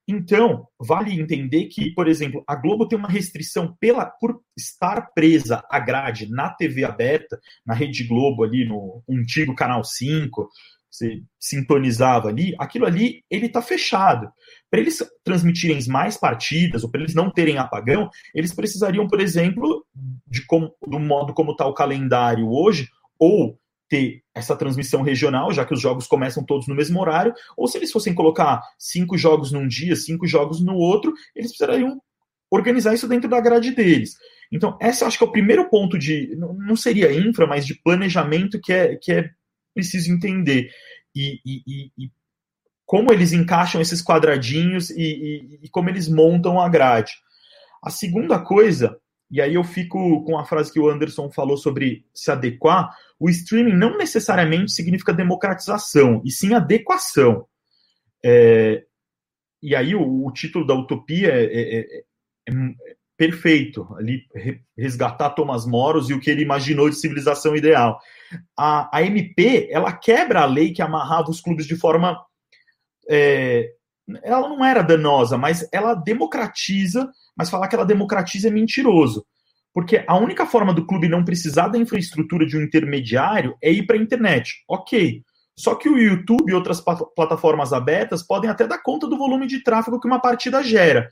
[0.07, 5.65] Então, vale entender que, por exemplo, a Globo tem uma restrição pela, por estar presa
[5.69, 10.49] à grade na TV aberta, na Rede Globo ali, no antigo Canal 5,
[10.97, 14.31] você sintonizava ali, aquilo ali, ele está fechado.
[14.71, 19.85] Para eles transmitirem mais partidas, ou para eles não terem apagão, eles precisariam, por exemplo,
[20.27, 25.65] de como, do modo como está o calendário hoje, ou ter essa transmissão regional, já
[25.65, 29.53] que os jogos começam todos no mesmo horário, ou se eles fossem colocar cinco jogos
[29.53, 32.01] num dia, cinco jogos no outro, eles precisariam
[32.51, 34.17] organizar isso dentro da grade deles.
[34.51, 36.37] Então, essa acho que é o primeiro ponto de.
[36.37, 39.31] Não seria infra, mas de planejamento que é, que é
[39.77, 40.71] preciso entender.
[41.15, 42.11] E, e, e
[42.87, 47.13] como eles encaixam esses quadradinhos e, e, como eles montam a grade.
[47.83, 48.99] A segunda coisa,
[49.31, 53.29] e aí eu fico com a frase que o Anderson falou sobre se adequar, o
[53.29, 57.47] streaming não necessariamente significa democratização, e sim adequação.
[58.25, 58.85] É,
[59.63, 62.05] e aí o, o, título da utopia é, é, é,
[62.49, 62.53] é
[63.17, 64.27] perfeito, ali
[64.77, 67.99] resgatar Thomas Moros e o que ele imaginou de civilização ideal.
[68.57, 72.19] A, a MP, ela quebra a lei que amarrava os clubes de forma...
[73.09, 73.71] É,
[74.23, 79.27] ela não era danosa, mas ela democratiza, mas falar que ela democratiza é mentiroso.
[79.73, 83.87] Porque a única forma do clube não precisar da infraestrutura de um intermediário é ir
[83.87, 84.63] para a internet.
[84.69, 85.23] Ok.
[85.59, 86.83] Só que o YouTube e outras
[87.15, 91.11] plataformas abertas podem até dar conta do volume de tráfego que uma partida gera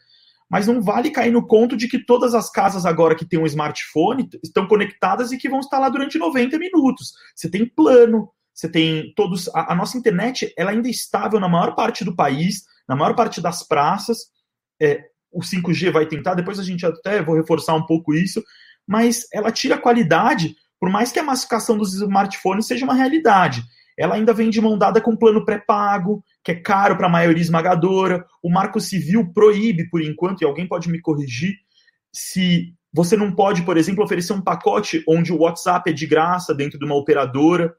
[0.51, 3.47] mas não vale cair no conto de que todas as casas agora que têm um
[3.47, 7.13] smartphone estão conectadas e que vão estar lá durante 90 minutos.
[7.35, 9.49] Você tem plano, você tem todos.
[9.55, 13.15] A, a nossa internet ela ainda é estável na maior parte do país, na maior
[13.15, 14.27] parte das praças.
[14.81, 18.43] É, o 5G vai tentar, depois a gente até vou reforçar um pouco isso,
[18.87, 23.65] mas ela tira qualidade, por mais que a massificação dos smartphones seja uma realidade.
[23.97, 27.43] Ela ainda vem de mão dada com plano pré-pago, que é caro para a maioria
[27.43, 28.25] esmagadora.
[28.43, 31.55] O Marco Civil proíbe, por enquanto, e alguém pode me corrigir,
[32.13, 36.55] se você não pode, por exemplo, oferecer um pacote onde o WhatsApp é de graça
[36.55, 37.75] dentro de uma operadora.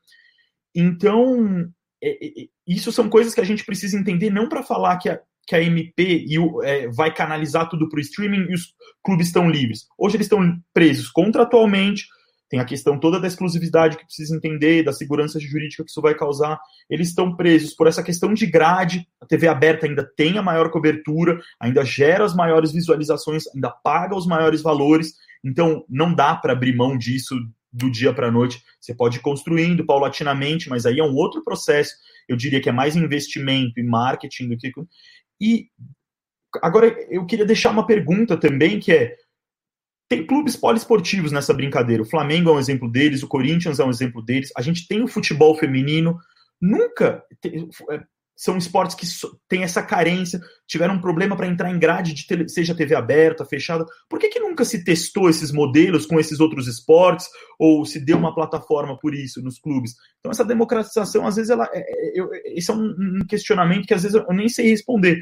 [0.76, 1.66] Então,
[2.04, 5.08] é, é, é isso são coisas que a gente precisa entender, não para falar que
[5.08, 8.74] a, que a MP e o, é, vai canalizar tudo para o streaming e os
[9.04, 9.86] clubes estão livres.
[9.98, 12.06] Hoje eles estão presos contratualmente,
[12.56, 16.16] tem a questão toda da exclusividade que precisa entender, da segurança jurídica que isso vai
[16.16, 16.58] causar.
[16.90, 19.06] Eles estão presos por essa questão de grade.
[19.20, 24.16] A TV aberta ainda tem a maior cobertura, ainda gera as maiores visualizações, ainda paga
[24.16, 25.16] os maiores valores.
[25.44, 27.36] Então, não dá para abrir mão disso
[27.74, 28.64] do dia para a noite.
[28.80, 31.92] Você pode ir construindo paulatinamente, mas aí é um outro processo.
[32.26, 34.72] Eu diria que é mais investimento e marketing do que.
[35.42, 35.68] E
[36.64, 39.18] agora eu queria deixar uma pergunta também, que é
[40.08, 42.04] tem clubes poliesportivos nessa brincadeira.
[42.04, 44.52] O Flamengo é um exemplo deles, o Corinthians é um exemplo deles.
[44.56, 46.18] A gente tem o futebol feminino.
[46.62, 47.24] Nunca
[47.92, 48.00] é,
[48.36, 49.06] são esportes que
[49.48, 53.46] têm essa carência, tiveram um problema para entrar em grade de tele, seja TV aberta,
[53.46, 53.86] fechada.
[54.10, 57.28] Por que, que nunca se testou esses modelos com esses outros esportes
[57.58, 59.96] ou se deu uma plataforma por isso nos clubes?
[60.20, 64.04] Então essa democratização, às vezes, ela, é, é, esse é um, um questionamento que às
[64.04, 65.20] vezes eu nem sei responder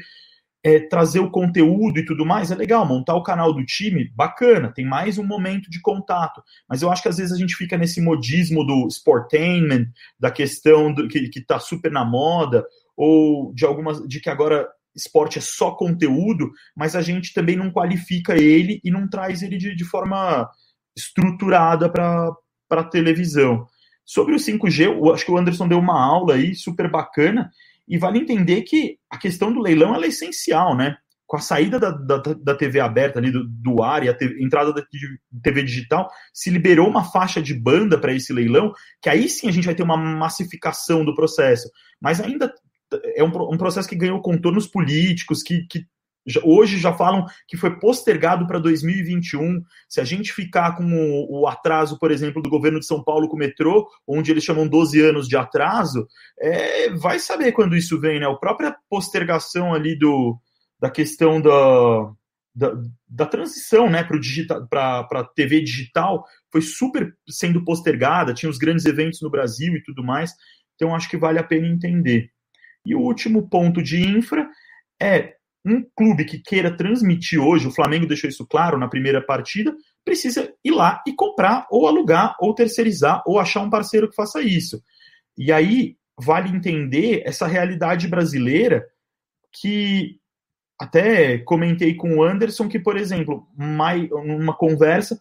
[0.64, 4.72] é, trazer o conteúdo e tudo mais, é legal, montar o canal do time, bacana,
[4.72, 6.42] tem mais um momento de contato.
[6.66, 9.88] Mas eu acho que às vezes a gente fica nesse modismo do sportainment,
[10.18, 12.64] da questão do, que, que tá super na moda,
[12.96, 14.00] ou de algumas.
[14.08, 18.90] de que agora esporte é só conteúdo, mas a gente também não qualifica ele e
[18.90, 20.48] não traz ele de, de forma
[20.96, 22.32] estruturada para
[22.70, 23.66] a televisão.
[24.04, 27.50] Sobre o 5G, eu acho que o Anderson deu uma aula aí super bacana,
[27.88, 30.96] e vale entender que a questão do leilão é essencial, né?
[31.26, 34.72] Com a saída da, da, da TV aberta ali do, do ar e a entrada
[34.72, 34.82] da
[35.42, 39.52] TV digital, se liberou uma faixa de banda para esse leilão, que aí sim a
[39.52, 41.68] gente vai ter uma massificação do processo.
[42.00, 42.52] Mas ainda
[43.16, 45.86] é um, um processo que ganhou contornos políticos, que, que
[46.42, 49.62] Hoje já falam que foi postergado para 2021.
[49.88, 53.28] Se a gente ficar com o, o, atraso, por exemplo, do governo de São Paulo
[53.28, 56.06] com o metrô, onde eles chamam 12 anos de atraso,
[56.40, 58.26] é, vai saber quando isso vem, né?
[58.26, 60.38] A própria postergação ali do,
[60.80, 62.10] da questão da,
[62.54, 62.72] da,
[63.08, 64.06] da transição né,
[64.70, 69.82] para a TV digital foi super sendo postergada, tinha os grandes eventos no Brasil e
[69.82, 70.32] tudo mais.
[70.74, 72.30] Então, acho que vale a pena entender.
[72.86, 74.48] E o último ponto de infra
[75.00, 79.74] é um clube que queira transmitir hoje, o Flamengo deixou isso claro na primeira partida,
[80.04, 84.42] precisa ir lá e comprar, ou alugar, ou terceirizar, ou achar um parceiro que faça
[84.42, 84.82] isso.
[85.36, 88.86] E aí vale entender essa realidade brasileira
[89.52, 90.18] que
[90.78, 95.20] até comentei com o Anderson que, por exemplo, numa conversa,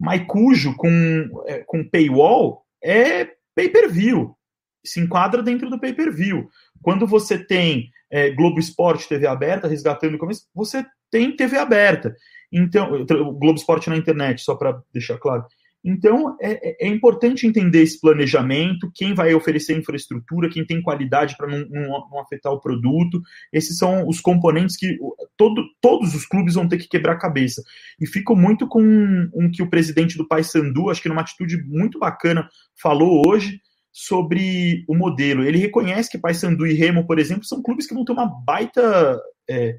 [0.00, 4.36] Maicujo com, é, com paywall é pay-per-view,
[4.84, 6.48] se enquadra dentro do pay-per-view.
[6.82, 12.14] Quando você tem é, Globo Esporte, TV aberta, resgatando começo, você tem TV aberta.
[12.52, 15.44] Então, Globo Esporte na internet, só para deixar claro.
[15.84, 21.48] Então, é, é, importante entender esse planejamento, quem vai oferecer infraestrutura, quem tem qualidade para
[21.48, 23.20] não, não, não, afetar o produto.
[23.52, 24.96] Esses são os componentes que
[25.36, 27.62] todo, todos os clubes vão ter que quebrar a cabeça.
[28.00, 31.62] E fico muito com um, um que o presidente do Paysandu, acho que numa atitude
[31.64, 32.48] muito bacana,
[32.80, 33.60] falou hoje,
[33.96, 35.44] sobre o modelo.
[35.44, 39.22] Ele reconhece que Paysandu e Remo, por exemplo, são clubes que vão ter uma baita
[39.48, 39.78] é,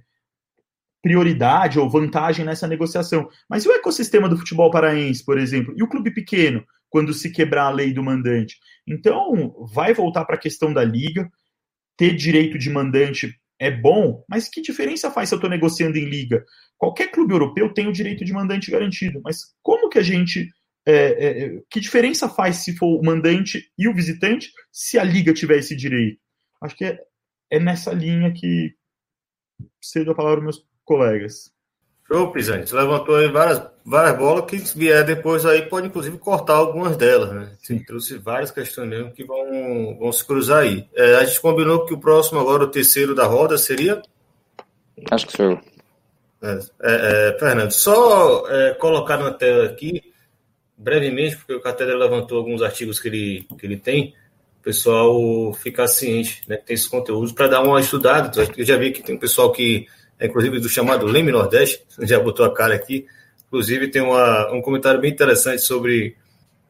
[1.04, 3.28] prioridade ou vantagem nessa negociação.
[3.50, 5.74] Mas e o ecossistema do futebol paraense, por exemplo?
[5.76, 8.58] E o clube pequeno, quando se quebrar a lei do mandante?
[8.88, 11.30] Então, vai voltar para a questão da liga.
[11.98, 16.06] Ter direito de mandante é bom, mas que diferença faz se eu estou negociando em
[16.06, 16.46] liga?
[16.78, 20.50] Qualquer clube europeu tem o direito de mandante garantido, mas como que a gente
[20.86, 25.34] é, é, que diferença faz se for o mandante e o visitante se a liga
[25.34, 26.20] tiver esse direito?
[26.62, 27.00] Acho que é,
[27.52, 28.76] é nessa linha que
[29.82, 31.54] cedo a palavra meus colegas.
[32.08, 32.68] Show, Pisani.
[32.68, 37.32] Você levantou aí várias, várias bolas que vier depois aí pode inclusive cortar algumas delas,
[37.32, 37.52] né?
[37.60, 40.88] Você trouxe várias questões mesmo que vão, vão se cruzar aí.
[40.94, 44.04] É, a gente combinou que o próximo agora, o terceiro da roda, seria?
[45.10, 45.62] Acho que sou eu.
[46.44, 50.05] É, é, é Fernando, só é, colocar na tela aqui
[50.78, 54.14] brevemente, porque o Catedra levantou alguns artigos que ele, que ele tem,
[54.60, 58.32] o pessoal ficar ciente, né, que tem esses conteúdos, para dar uma estudada.
[58.58, 59.88] Eu já vi que tem um pessoal que,
[60.20, 63.06] é, inclusive do chamado Leme Nordeste, já botou a cara aqui,
[63.48, 66.16] inclusive tem uma, um comentário bem interessante sobre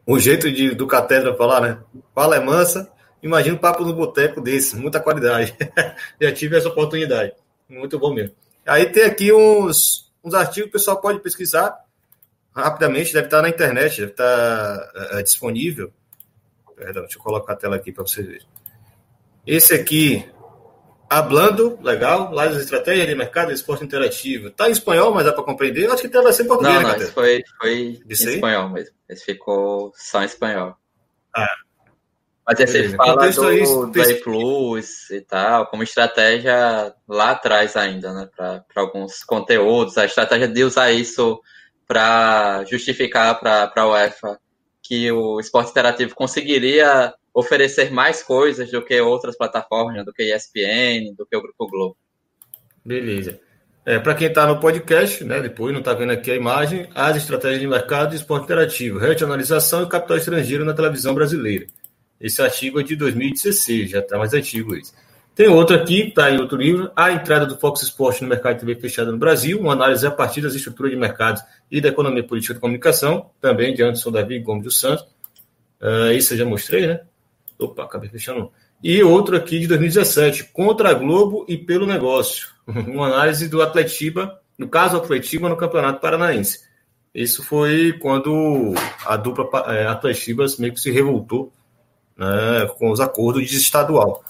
[0.06, 1.80] o jeito de, do Catedra falar, né?
[2.14, 2.92] Fala é mansa,
[3.24, 5.56] imagina um papo no boteco desse, muita qualidade.
[6.22, 7.34] já tive essa oportunidade,
[7.68, 8.36] muito bom mesmo.
[8.66, 11.76] Aí tem aqui uns, uns artigos que o pessoal pode pesquisar,
[12.56, 15.92] rapidamente, deve estar na internet, deve estar é, disponível.
[16.76, 18.48] Perdão, deixa eu colocar a tela aqui para vocês verem.
[19.46, 20.28] Esse aqui,
[21.08, 24.48] Hablando, legal, lá das estratégias de mercado e esporte interativo.
[24.48, 25.86] Está em espanhol, mas dá para compreender.
[25.86, 28.70] Eu acho que vai ser em português, Não, né, não, esse foi, foi em espanhol
[28.70, 28.96] mesmo.
[29.08, 30.76] Esse ficou só em espanhol.
[31.36, 31.48] Ah,
[32.48, 38.12] Mas aí você fala do, aí, do Plus e tal, como estratégia lá atrás ainda,
[38.12, 38.28] né?
[38.36, 41.40] Para alguns conteúdos, a estratégia de usar isso
[41.88, 44.40] para justificar para a UEFA
[44.82, 51.14] que o esporte interativo conseguiria oferecer mais coisas do que outras plataformas, do que ESPN,
[51.18, 51.98] do que o Grupo Globo.
[52.84, 53.40] Beleza.
[53.86, 57.18] É, para quem está no podcast, né, depois não está vendo aqui a imagem, as
[57.18, 61.68] estratégias de mercado de esporte interativo, regionalização e capital estrangeiro na televisão brasileira.
[62.20, 64.94] Esse artigo é de 2016, já está mais antigo isso.
[65.36, 68.60] Tem outro aqui, está em outro livro, A Entrada do Fox Sport no Mercado de
[68.62, 72.24] TV Fechado no Brasil, uma análise a partir das estruturas de mercados e da economia
[72.24, 75.06] política de comunicação, também de Anderson Davi Gomes dos Santos.
[75.82, 77.02] Uh, isso eu já mostrei, né?
[77.60, 78.50] Opa, acabei fechando.
[78.82, 84.40] E outro aqui de 2017, Contra a Globo e pelo Negócio, uma análise do Atletiba,
[84.58, 86.62] no caso Atletiba no Campeonato Paranaense.
[87.14, 88.74] Isso foi quando
[89.06, 89.86] a dupla é,
[90.60, 91.52] meio que se revoltou
[92.18, 94.24] né, com os acordos de estadual.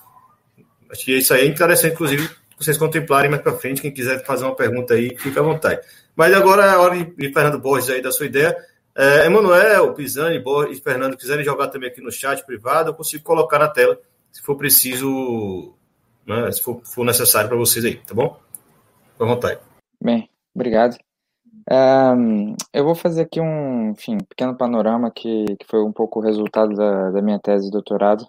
[0.89, 3.81] Acho que isso aí é interessante, inclusive, vocês contemplarem mais para frente.
[3.81, 5.81] Quem quiser fazer uma pergunta aí, fica à vontade.
[6.15, 8.55] Mas agora é a hora de Fernando Borges aí da sua ideia.
[8.97, 13.25] É, Emanuel, Pisani, Borges e Fernando quiserem jogar também aqui no chat privado, eu consigo
[13.25, 13.99] colocar na tela,
[14.31, 15.73] se for preciso,
[16.25, 18.39] né, se for, for necessário para vocês aí, tá bom?
[19.11, 19.59] Fica à vontade.
[20.01, 20.97] Bem, obrigado.
[21.69, 26.23] Um, eu vou fazer aqui um enfim, pequeno panorama que, que foi um pouco o
[26.23, 28.25] resultado da, da minha tese de doutorado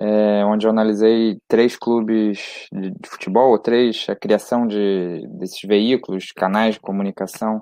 [0.00, 6.30] é, onde eu analisei três clubes de, de, futebol, três, a criação de, desses veículos,
[6.30, 7.60] canais de comunicação,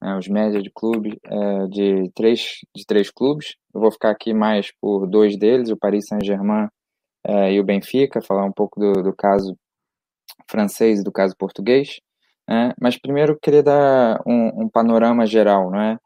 [0.00, 3.56] né, os médias de clube, é, de, três, de três clubes.
[3.74, 6.68] Eu vou ficar aqui mais por dois deles, o Paris Saint-Germain
[7.26, 9.56] é, e o Benfica, falar um pouco do, do caso
[10.48, 11.98] francês e do caso português.
[12.48, 12.72] Né.
[12.80, 15.98] Mas primeiro eu queria dar um, um panorama geral, não é?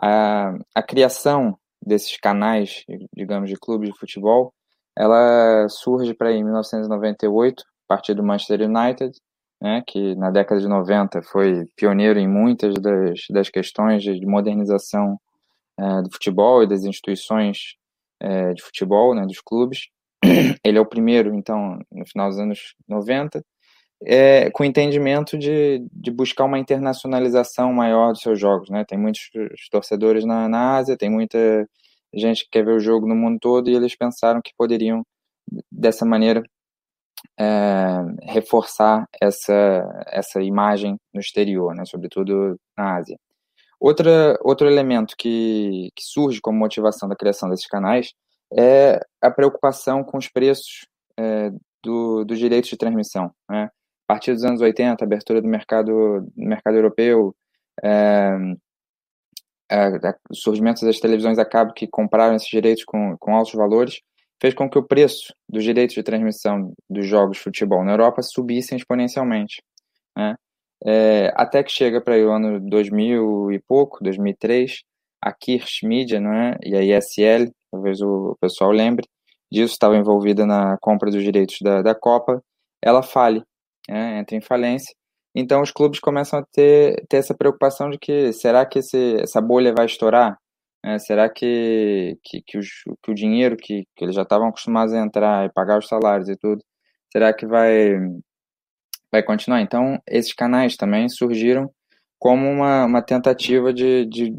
[0.00, 4.52] A, a criação desses canais, digamos, de clubes de futebol,
[4.96, 9.12] ela surge para em 1998, a partir do Manchester United,
[9.60, 15.18] né, que na década de 90 foi pioneiro em muitas das, das questões de modernização
[15.78, 17.76] é, do futebol e das instituições
[18.20, 19.88] é, de futebol, né, dos clubes.
[20.64, 23.44] Ele é o primeiro, então, no final dos anos 90,
[24.06, 28.68] é, com o entendimento de, de buscar uma internacionalização maior dos seus jogos.
[28.68, 28.84] Né?
[28.86, 29.30] Tem muitos
[29.70, 31.66] torcedores na, na Ásia, tem muita
[32.16, 35.02] gente que quer ver o jogo no mundo todo e eles pensaram que poderiam,
[35.70, 36.42] dessa maneira,
[37.38, 37.44] é,
[38.22, 43.18] reforçar essa, essa imagem no exterior, né, sobretudo na Ásia.
[43.80, 48.12] Outra, outro elemento que, que surge como motivação da criação desses canais
[48.56, 50.86] é a preocupação com os preços
[51.18, 51.50] é,
[51.82, 53.30] do, dos direitos de transmissão.
[53.50, 53.64] Né?
[53.64, 57.34] A partir dos anos 80, a abertura do mercado, do mercado europeu,
[57.82, 58.36] é,
[60.30, 64.00] o surgimento das televisões a cabo que compraram esses direitos com, com altos valores
[64.40, 68.22] fez com que o preço dos direitos de transmissão dos jogos de futebol na Europa
[68.22, 69.62] subissem exponencialmente.
[70.16, 70.34] Né?
[70.84, 74.82] É, até que chega para o ano 2000 e pouco, 2003,
[75.22, 76.58] a Kirsch Media é?
[76.62, 79.06] e a ISL, talvez o pessoal lembre
[79.50, 82.42] disso, estava envolvida na compra dos direitos da, da Copa,
[82.82, 83.42] ela fale,
[83.88, 84.18] né?
[84.18, 84.94] entra em falência,
[85.34, 89.40] então os clubes começam a ter, ter essa preocupação de que será que esse, essa
[89.40, 90.38] bolha vai estourar?
[90.84, 92.68] É, será que, que, que, os,
[93.02, 96.28] que, o dinheiro que, que eles já estavam acostumados a entrar e pagar os salários
[96.28, 96.62] e tudo,
[97.10, 97.94] será que vai,
[99.10, 99.60] vai continuar?
[99.62, 101.70] Então esses canais também surgiram
[102.18, 104.34] como uma, uma tentativa de, de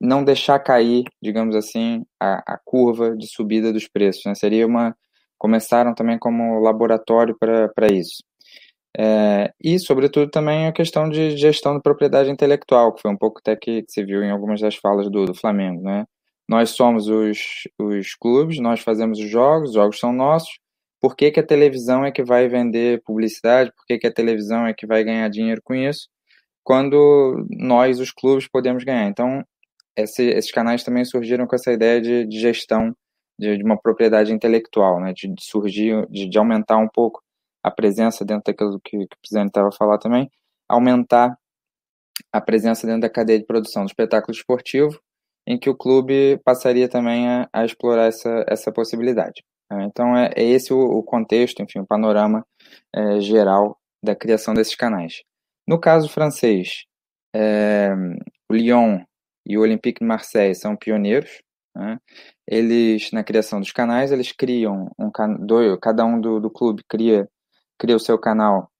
[0.00, 4.24] não deixar cair, digamos assim, a, a curva de subida dos preços.
[4.26, 4.34] Né?
[4.34, 4.96] Seria uma
[5.38, 8.22] começaram também como laboratório para isso.
[8.98, 13.38] É, e, sobretudo, também a questão de gestão de propriedade intelectual, que foi um pouco
[13.38, 15.82] até que se viu em algumas das falas do, do Flamengo.
[15.82, 16.04] Né?
[16.48, 17.38] Nós somos os,
[17.78, 20.58] os clubes, nós fazemos os jogos, os jogos são nossos.
[21.00, 23.72] Por que, que a televisão é que vai vender publicidade?
[23.72, 26.08] Por que, que a televisão é que vai ganhar dinheiro com isso?
[26.62, 29.06] Quando nós, os clubes, podemos ganhar.
[29.06, 29.42] Então,
[29.96, 32.94] esse, esses canais também surgiram com essa ideia de, de gestão
[33.38, 35.12] de, de, uma propriedade intelectual, né?
[35.14, 37.22] de, de surgir, de, de aumentar um pouco
[37.62, 40.30] a presença dentro daquilo que, que o presidente estava falar também,
[40.68, 41.36] aumentar
[42.32, 45.00] a presença dentro da cadeia de produção do espetáculo esportivo,
[45.46, 49.42] em que o clube passaria também a, a explorar essa, essa possibilidade.
[49.70, 49.84] Né?
[49.84, 52.44] Então, é, é esse o, o, contexto, enfim, o panorama
[52.94, 55.22] é, geral da criação desses canais.
[55.66, 56.84] No caso francês,
[57.34, 57.90] é,
[58.50, 59.00] o Lyon
[59.46, 61.42] e o Olympique de Marseille são pioneiros.
[61.74, 61.98] Né?
[62.46, 65.10] Eles, na criação dos canais, eles criam, um,
[65.46, 67.28] dois, cada um do, do clube cria
[67.80, 68.70] cria o seu canal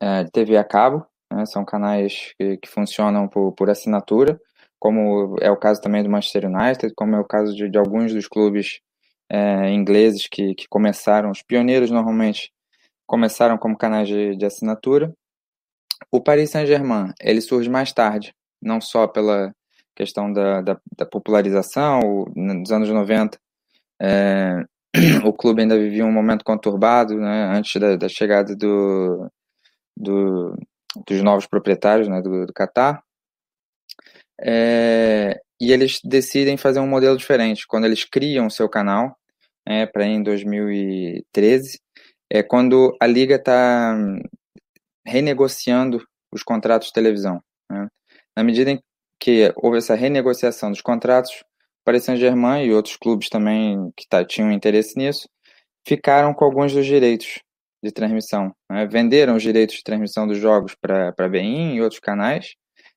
[0.00, 4.40] é, de TV a cabo, né, são canais que, que funcionam por, por, assinatura,
[4.78, 8.12] como é o caso também do Manchester United, como é o caso de, de alguns
[8.12, 8.80] dos clubes
[9.30, 12.52] é, ingleses que, que começaram, os pioneiros normalmente
[13.06, 15.14] começaram como canais de, de assinatura.
[16.10, 19.54] O Paris Saint-Germain, ele surge mais tarde, não só pela
[19.94, 23.38] questão da, da, da popularização, nos anos 90,
[24.00, 24.64] é,
[25.24, 29.30] o clube ainda vivia um momento conturbado, né, antes da, da chegada do,
[29.96, 30.56] do,
[31.06, 33.02] dos novos proprietários né, do, do Qatar.
[34.40, 37.66] É, e eles decidem fazer um modelo diferente.
[37.66, 39.16] Quando eles criam o seu canal,
[39.66, 41.80] é, para em 2013,
[42.30, 43.96] é quando a liga está
[45.06, 47.42] renegociando os contratos de televisão.
[47.70, 47.88] Né?
[48.36, 48.82] Na medida em
[49.18, 51.42] que houve essa renegociação dos contratos,
[51.88, 55.26] Paris Saint-Germain e outros clubes também que tá, tinham interesse nisso,
[55.86, 57.40] ficaram com alguns dos direitos
[57.82, 58.54] de transmissão.
[58.70, 58.86] Né?
[58.86, 62.56] Venderam os direitos de transmissão dos jogos para a BEIN e outros canais,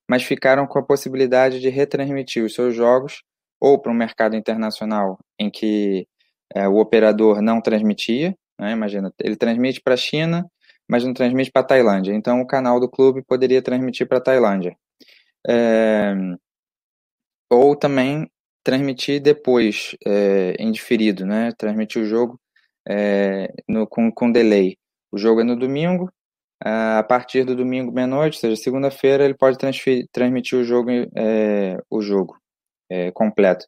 [0.10, 3.24] mas ficaram com a possibilidade de retransmitir os seus jogos
[3.62, 6.06] ou para um mercado internacional em que
[6.54, 8.74] é, o operador não transmitia, né?
[8.74, 10.46] imagina, ele transmite para a China,
[10.86, 12.12] mas não transmite para a Tailândia.
[12.12, 14.76] Então, o canal do clube poderia transmitir para a Tailândia.
[15.48, 16.14] É,
[17.50, 18.30] ou também
[18.64, 21.52] transmitir depois, é, em diferido, né?
[21.58, 22.40] transmitir o jogo
[22.88, 24.78] é, no, com, com delay.
[25.12, 26.12] O jogo é no domingo,
[26.64, 29.58] a partir do domingo meia-noite, ou seja, segunda-feira, ele pode
[30.12, 32.38] transmitir o jogo, é, o jogo
[32.90, 33.66] é, completo.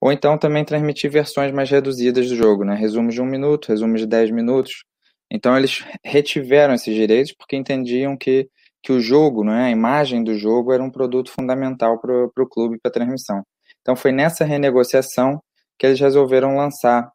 [0.00, 2.74] Ou então também transmitir versões mais reduzidas do jogo, né?
[2.74, 4.84] resumos de um minuto, resumos de dez minutos.
[5.30, 8.48] Então eles retiveram esses direitos porque entendiam que,
[8.82, 12.78] que o jogo, né, a imagem do jogo era um produto fundamental para o clube
[12.82, 13.44] para a transmissão.
[13.80, 15.42] Então foi nessa renegociação
[15.78, 17.10] que eles resolveram lançar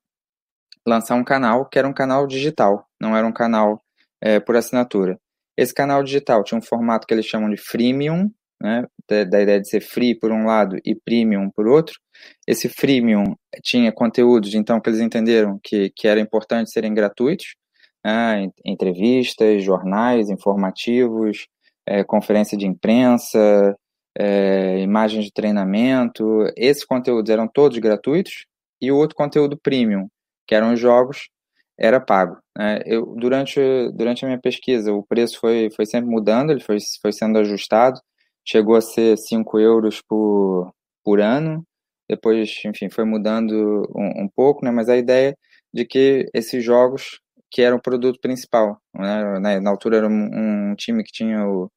[0.87, 3.81] lançar um canal que era um canal digital, não era um canal
[4.21, 5.19] é, por assinatura.
[5.57, 8.29] Esse canal digital tinha um formato que eles chamam de freemium,
[8.61, 11.99] né, da, da, ideia de ser free por um lado e premium por outro.
[12.47, 17.55] Esse freemium tinha conteúdos, então, que eles entenderam que, que era importante serem gratuitos,
[18.03, 21.47] né, entrevistas, jornais informativos,
[21.87, 23.75] é, conferência de imprensa,
[24.17, 26.47] é, imagens de treinamento.
[26.55, 28.45] Esses conteúdos eram todos gratuitos
[28.81, 30.07] e o outro conteúdo premium,
[30.47, 31.29] que eram os jogos,
[31.77, 32.37] era pago.
[32.57, 32.81] Né?
[32.85, 33.59] Eu, durante,
[33.93, 37.99] durante a minha pesquisa, o preço foi, foi sempre mudando, ele foi, foi sendo ajustado,
[38.45, 40.71] chegou a ser 5 euros por,
[41.03, 41.63] por ano,
[42.09, 44.71] depois, enfim, foi mudando um, um, pouco, né?
[44.71, 45.35] mas a ideia
[45.73, 47.19] de que esses jogos,
[47.51, 49.59] que eram o produto principal, né?
[49.59, 51.69] na altura era um, um time que tinha o,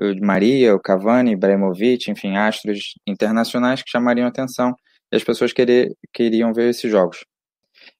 [0.00, 4.74] o Maria, o Cavani, Ibrahimovic, enfim, astros internacionais que chamariam atenção
[5.12, 7.24] e as pessoas querer, queriam ver esses jogos.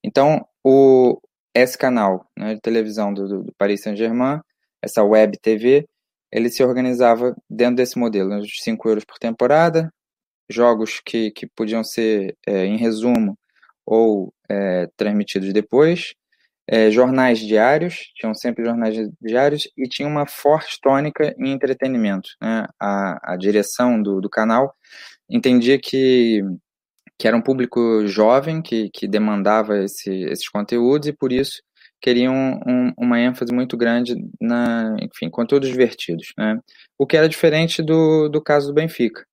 [0.02, 1.20] Então, o,
[1.54, 4.40] esse canal né, de televisão do, do Paris Saint-Germain,
[4.82, 5.86] essa web TV,
[6.30, 9.90] ele se organizava dentro desse modelo, né, de 5 euros por temporada,
[10.50, 13.38] jogos que, que podiam ser é, em resumo
[13.84, 16.14] ou é, transmitidos depois,
[16.68, 22.28] é, jornais diários, tinham sempre jornais diários e tinha uma forte tônica em entretenimento.
[22.40, 22.66] Né?
[22.80, 24.74] A, a direção do, do canal
[25.28, 26.42] entendia que
[27.18, 31.62] que era um público jovem que, que demandava esse, esses conteúdos e por isso
[32.00, 36.58] queriam um, uma ênfase muito grande na, enfim, conteúdos divertidos, né?
[36.98, 39.24] O que era diferente do, do caso do Benfica.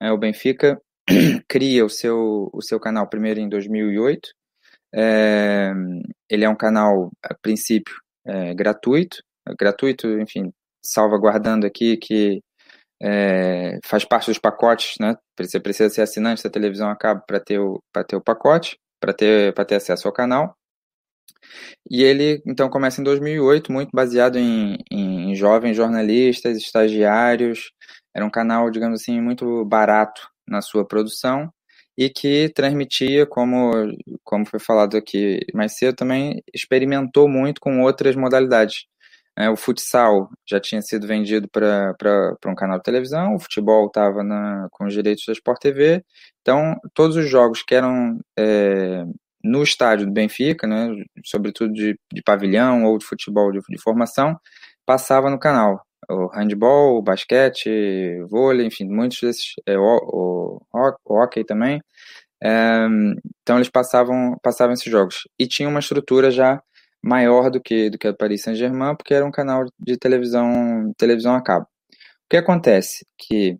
[0.00, 0.80] É, o Benfica
[1.48, 4.30] cria o seu, o seu canal primeiro em 2008.
[4.94, 5.72] É,
[6.30, 9.18] ele é um canal, a princípio, é, gratuito,
[9.58, 10.52] gratuito, enfim,
[10.84, 12.40] salvaguardando aqui que
[13.02, 15.14] é, faz parte dos pacotes, né?
[15.38, 19.12] Você precisa ser assinante da televisão a cabo para ter, o, ter o pacote, para
[19.12, 20.56] ter, ter acesso ao canal.
[21.90, 27.70] E ele, então, começa em 2008, muito baseado em, em jovens jornalistas, estagiários.
[28.14, 31.52] Era um canal, digamos assim, muito barato na sua produção
[31.96, 33.70] e que transmitia, como,
[34.24, 38.86] como foi falado aqui mais cedo, também experimentou muito com outras modalidades.
[39.38, 41.94] É, o futsal já tinha sido vendido para
[42.46, 44.22] um canal de televisão, o futebol estava
[44.70, 46.04] com os direitos da Sport TV.
[46.40, 49.04] Então, todos os jogos que eram é,
[49.44, 50.88] no estádio do Benfica, né,
[51.24, 54.38] sobretudo de, de pavilhão ou de futebol de, de formação,
[54.86, 55.85] passava no canal.
[56.08, 57.68] O handball, o basquete,
[58.30, 60.62] vôlei, enfim, muitos desses, é, o, o,
[61.04, 61.80] o hockey também.
[62.42, 62.86] É,
[63.42, 65.28] então eles passavam, passavam esses jogos.
[65.38, 66.62] E tinha uma estrutura já
[67.02, 71.34] maior do que do que a Paris Saint-Germain, porque era um canal de televisão, televisão
[71.34, 71.66] a cabo.
[72.26, 73.06] O que acontece?
[73.18, 73.58] Que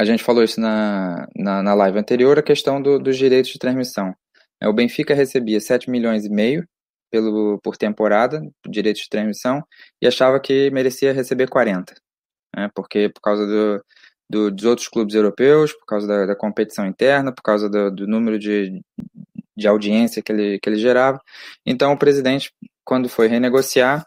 [0.00, 3.58] a gente falou isso na, na, na live anterior, a questão do, dos direitos de
[3.58, 4.14] transmissão.
[4.60, 6.66] É, o Benfica recebia 7 milhões e meio
[7.10, 9.62] pelo, por temporada, direitos de transmissão,
[10.02, 11.94] e achava que merecia receber 40.
[12.56, 13.84] Né, porque por causa do,
[14.30, 18.06] do, dos outros clubes europeus, por causa da, da competição interna, por causa do, do
[18.06, 18.80] número de,
[19.56, 21.20] de audiência que ele, que ele gerava.
[21.66, 22.50] Então, o presidente,
[22.84, 24.06] quando foi renegociar,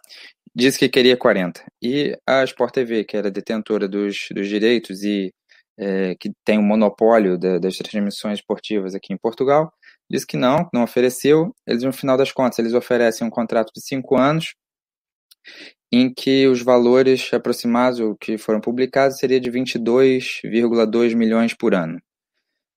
[0.55, 1.63] disse que queria 40.
[1.81, 5.33] E a Sport TV, que era detentora dos, dos direitos e
[5.77, 9.73] é, que tem o um monopólio da, das transmissões esportivas aqui em Portugal,
[10.11, 11.55] disse que não, não ofereceu.
[11.65, 14.53] Eles, no final das contas, eles oferecem um contrato de cinco anos,
[15.91, 21.99] em que os valores aproximados que foram publicados seria de 22,2 milhões por ano.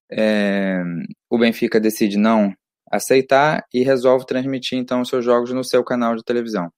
[0.09, 0.81] É,
[1.29, 2.55] o Benfica decide não
[2.89, 6.71] aceitar e resolve transmitir então os seus jogos no seu canal de televisão.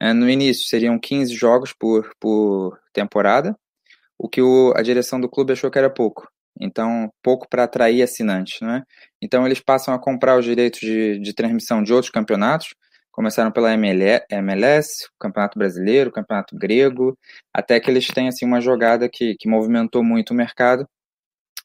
[0.00, 3.56] É, no início seriam 15 jogos por, por temporada,
[4.18, 6.31] o que o, a direção do clube achou que era pouco.
[6.60, 8.60] Então, pouco para atrair assinantes.
[8.60, 8.82] Né?
[9.20, 12.74] Então, eles passam a comprar os direitos de, de transmissão de outros campeonatos.
[13.10, 17.18] Começaram pela MLS, o Campeonato Brasileiro, o Campeonato Grego,
[17.52, 20.88] até que eles têm assim, uma jogada que, que movimentou muito o mercado,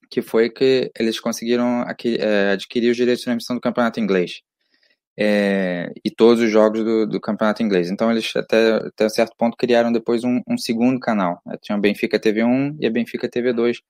[0.09, 1.85] que foi que eles conseguiram
[2.19, 4.41] é, adquirir os direitos de transmissão do campeonato inglês.
[5.19, 7.89] É, e todos os jogos do, do, campeonato inglês.
[7.89, 11.41] Então eles até, até um certo ponto criaram depois um, um segundo canal.
[11.45, 11.55] Né?
[11.61, 13.81] Tinha a Benfica TV 1 e a Benfica TV 2,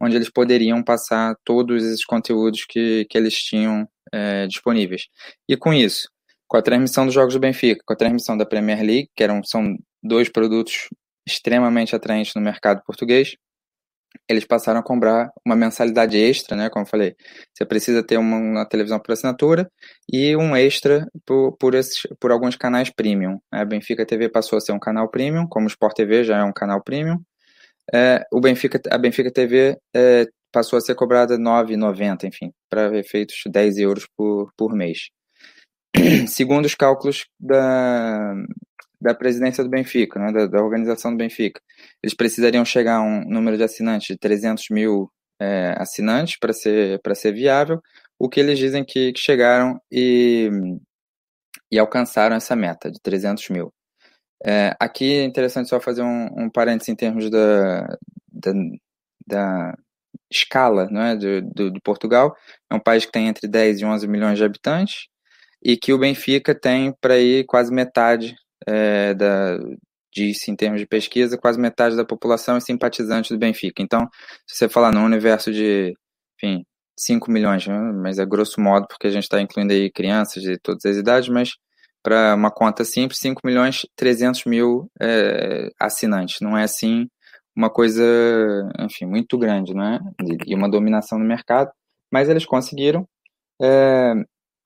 [0.00, 5.06] onde eles poderiam passar todos esses conteúdos que, que eles tinham é, disponíveis.
[5.48, 6.08] E com isso,
[6.48, 9.42] com a transmissão dos jogos do Benfica, com a transmissão da Premier League, que eram,
[9.42, 10.88] são dois produtos
[11.26, 13.36] extremamente atraentes no mercado português,
[14.28, 16.68] eles passaram a cobrar uma mensalidade extra, né?
[16.70, 17.14] Como eu falei,
[17.52, 19.70] você precisa ter uma, uma televisão por assinatura
[20.12, 23.38] e um extra por, por, esses, por alguns canais premium.
[23.52, 23.60] Né?
[23.60, 26.44] A Benfica TV passou a ser um canal premium, como o Sport TV já é
[26.44, 27.18] um canal premium.
[27.94, 32.96] É, o Benfica, a Benfica TV é, passou a ser cobrada R$ 9,90, enfim, para
[32.98, 35.10] efeitos 10 euros por, por mês.
[36.28, 38.34] Segundo os cálculos da,
[39.00, 41.60] da presidência do Benfica, né, da, da, organização do Benfica.
[42.02, 47.00] Eles precisariam chegar a um número de assinantes de 300 mil é, assinantes para ser,
[47.14, 47.80] ser viável,
[48.18, 50.48] o que eles dizem que, que chegaram e,
[51.70, 53.72] e alcançaram essa meta de 300 mil.
[54.44, 57.86] É, aqui é interessante só fazer um, um parênteses em termos da,
[58.32, 58.52] da,
[59.26, 59.74] da
[60.30, 62.36] escala né, do, do, do, Portugal.
[62.70, 65.06] É um país que tem entre 10 e 11 milhões de habitantes
[65.62, 68.34] e que o Benfica tem para ir quase metade
[68.66, 69.58] é, da,
[70.12, 73.82] disse em termos de pesquisa, quase metade da população é simpatizante do Benfica.
[73.82, 74.08] Então,
[74.46, 75.94] se você falar num universo de,
[76.36, 76.64] enfim,
[76.98, 80.58] 5 milhões, né, mas é grosso modo, porque a gente está incluindo aí crianças de
[80.58, 81.52] todas as idades, mas
[82.02, 86.40] para uma conta simples, 5 milhões 300 mil é, assinantes.
[86.40, 87.08] Não é assim
[87.54, 88.02] uma coisa,
[88.80, 90.00] enfim, muito grande, né?
[90.46, 91.70] E uma dominação no mercado,
[92.10, 93.06] mas eles conseguiram.
[93.60, 94.14] É,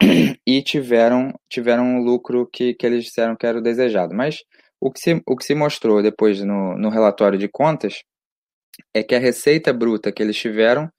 [0.46, 4.14] e tiveram, tiveram um lucro que, que eles disseram que era o desejado.
[4.14, 4.42] Mas
[4.80, 8.02] o que se, o que se mostrou depois no, no relatório de contas
[8.94, 10.90] é que a receita bruta que eles tiveram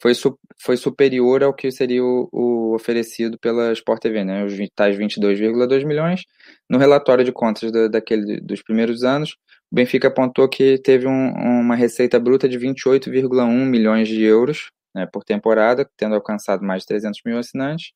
[0.00, 0.14] foi,
[0.58, 4.44] foi superior ao que seria o, o oferecido pela Sport TV, né?
[4.44, 6.22] os tais 22,2 milhões.
[6.68, 9.36] No relatório de contas da, daquele, dos primeiros anos,
[9.70, 15.06] o Benfica apontou que teve um, uma receita bruta de 28,1 milhões de euros né,
[15.06, 17.92] por temporada, tendo alcançado mais de 300 mil assinantes,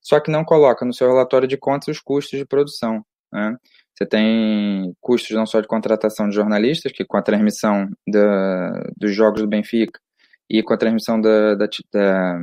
[0.00, 3.04] só que não coloca no seu relatório de contas os custos de produção.
[3.32, 3.56] Né?
[3.94, 9.14] Você tem custos não só de contratação de jornalistas, que com a transmissão da, dos
[9.14, 9.98] jogos do Benfica
[10.48, 12.38] e com a transmissão da, da, da,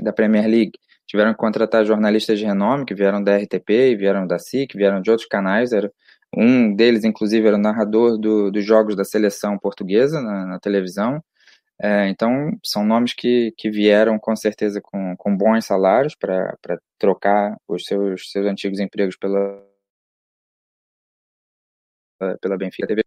[0.00, 0.72] da Premier League,
[1.06, 5.10] tiveram que contratar jornalistas de renome, que vieram da RTP, vieram da SIC, vieram de
[5.10, 5.72] outros canais.
[5.72, 5.90] Era,
[6.36, 11.22] um deles, inclusive, era o narrador do, dos jogos da seleção portuguesa na, na televisão.
[11.80, 16.56] É, então, são nomes que, que vieram com certeza com, com bons salários para
[16.98, 19.62] trocar os seus, seus antigos empregos pela,
[22.40, 23.04] pela Benfica TV,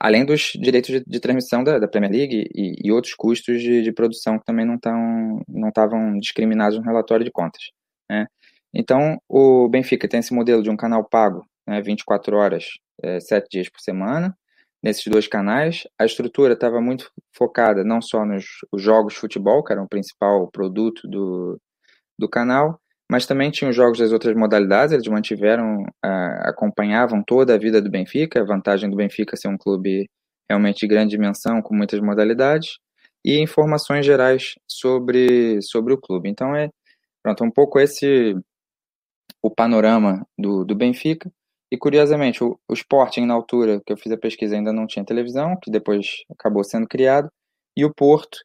[0.00, 3.82] além dos direitos de, de transmissão da, da, Premier League e, e outros custos de,
[3.82, 7.62] de, produção que também não estavam não discriminados no relatório de contas.
[8.10, 8.26] Né?
[8.72, 12.66] Então, o Benfica tem esse modelo de um canal pago, né, 24 horas,
[13.02, 14.36] é, 7 dias por semana,
[14.82, 15.86] nesses dois canais.
[15.98, 18.44] A estrutura estava muito focada não só nos
[18.76, 21.60] jogos de futebol, que era o principal produto do,
[22.18, 22.80] do canal,
[23.10, 27.80] mas também tinha os jogos das outras modalidades, eles mantiveram, uh, acompanhavam toda a vida
[27.80, 30.08] do Benfica, a vantagem do Benfica ser um clube
[30.48, 32.78] realmente de grande dimensão, com muitas modalidades,
[33.24, 36.28] e informações gerais sobre, sobre o clube.
[36.28, 36.68] Então é
[37.22, 38.34] pronto, um pouco esse
[39.42, 41.30] o panorama do, do Benfica.
[41.70, 45.04] E curiosamente, o, o Sporting, na altura que eu fiz a pesquisa, ainda não tinha
[45.04, 47.28] televisão, que depois acabou sendo criado,
[47.76, 48.38] e o Porto,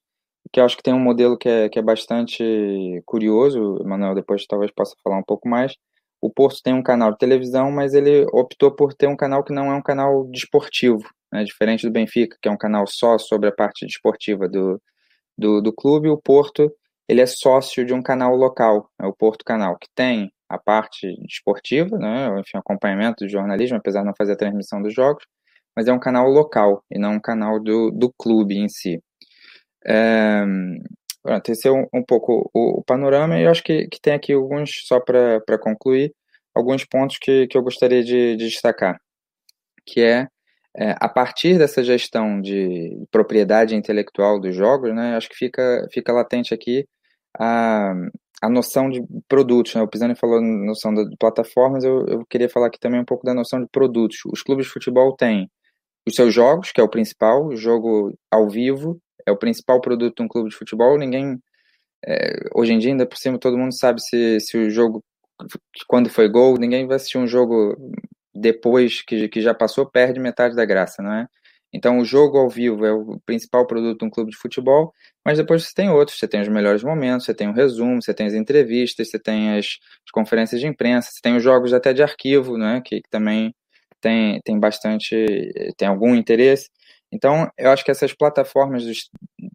[0.52, 4.46] que eu acho que tem um modelo que é, que é bastante curioso, Manuel depois
[4.46, 5.76] talvez possa falar um pouco mais.
[6.22, 9.54] O Porto tem um canal de televisão, mas ele optou por ter um canal que
[9.54, 11.44] não é um canal desportivo, né?
[11.44, 14.82] diferente do Benfica, que é um canal só sobre a parte desportiva do,
[15.38, 16.10] do, do clube.
[16.10, 16.72] O Porto
[17.08, 21.08] ele é sócio de um canal local, é o Porto Canal, que tem a parte
[21.28, 25.26] esportiva, né, enfim, acompanhamento do jornalismo, apesar de não fazer a transmissão dos jogos,
[25.76, 29.02] mas é um canal local e não um canal do, do clube em si.
[29.86, 30.44] É,
[31.22, 34.14] pronto, esse é um, um pouco o, o, panorama e eu acho que, que tem
[34.14, 36.14] aqui alguns, só para concluir,
[36.56, 39.00] alguns pontos que, que eu gostaria de, de destacar,
[39.86, 40.28] que é,
[40.78, 46.14] é, a partir dessa gestão de propriedade intelectual dos jogos, né, acho que fica, fica
[46.14, 46.86] latente aqui
[47.40, 47.94] a,
[48.42, 49.76] a noção de produtos.
[49.76, 49.82] Né?
[49.82, 53.34] O Pisani falou noção de plataformas, eu, eu queria falar aqui também um pouco da
[53.34, 54.18] noção de produtos.
[54.26, 55.50] Os clubes de futebol têm
[56.08, 60.24] os seus jogos, que é o principal, jogo ao vivo é o principal produto de
[60.24, 60.98] um clube de futebol.
[60.98, 61.40] Ninguém,
[62.06, 65.04] é, hoje em dia, ainda por cima, todo mundo sabe se, se o jogo,
[65.88, 67.76] quando foi gol, ninguém vai assistir um jogo
[68.34, 71.28] depois que, que já passou, perde metade da graça, não é?
[71.74, 74.94] Então, o jogo ao vivo é o principal produto de um clube de futebol,
[75.26, 76.20] mas depois você tem outros.
[76.20, 79.58] Você tem os melhores momentos, você tem o resumo, você tem as entrevistas, você tem
[79.58, 79.66] as,
[80.06, 83.56] as conferências de imprensa, você tem os jogos até de arquivo, né, que, que também
[84.00, 85.16] tem, tem bastante,
[85.76, 86.70] tem algum interesse.
[87.14, 88.84] Então, eu acho que essas plataformas,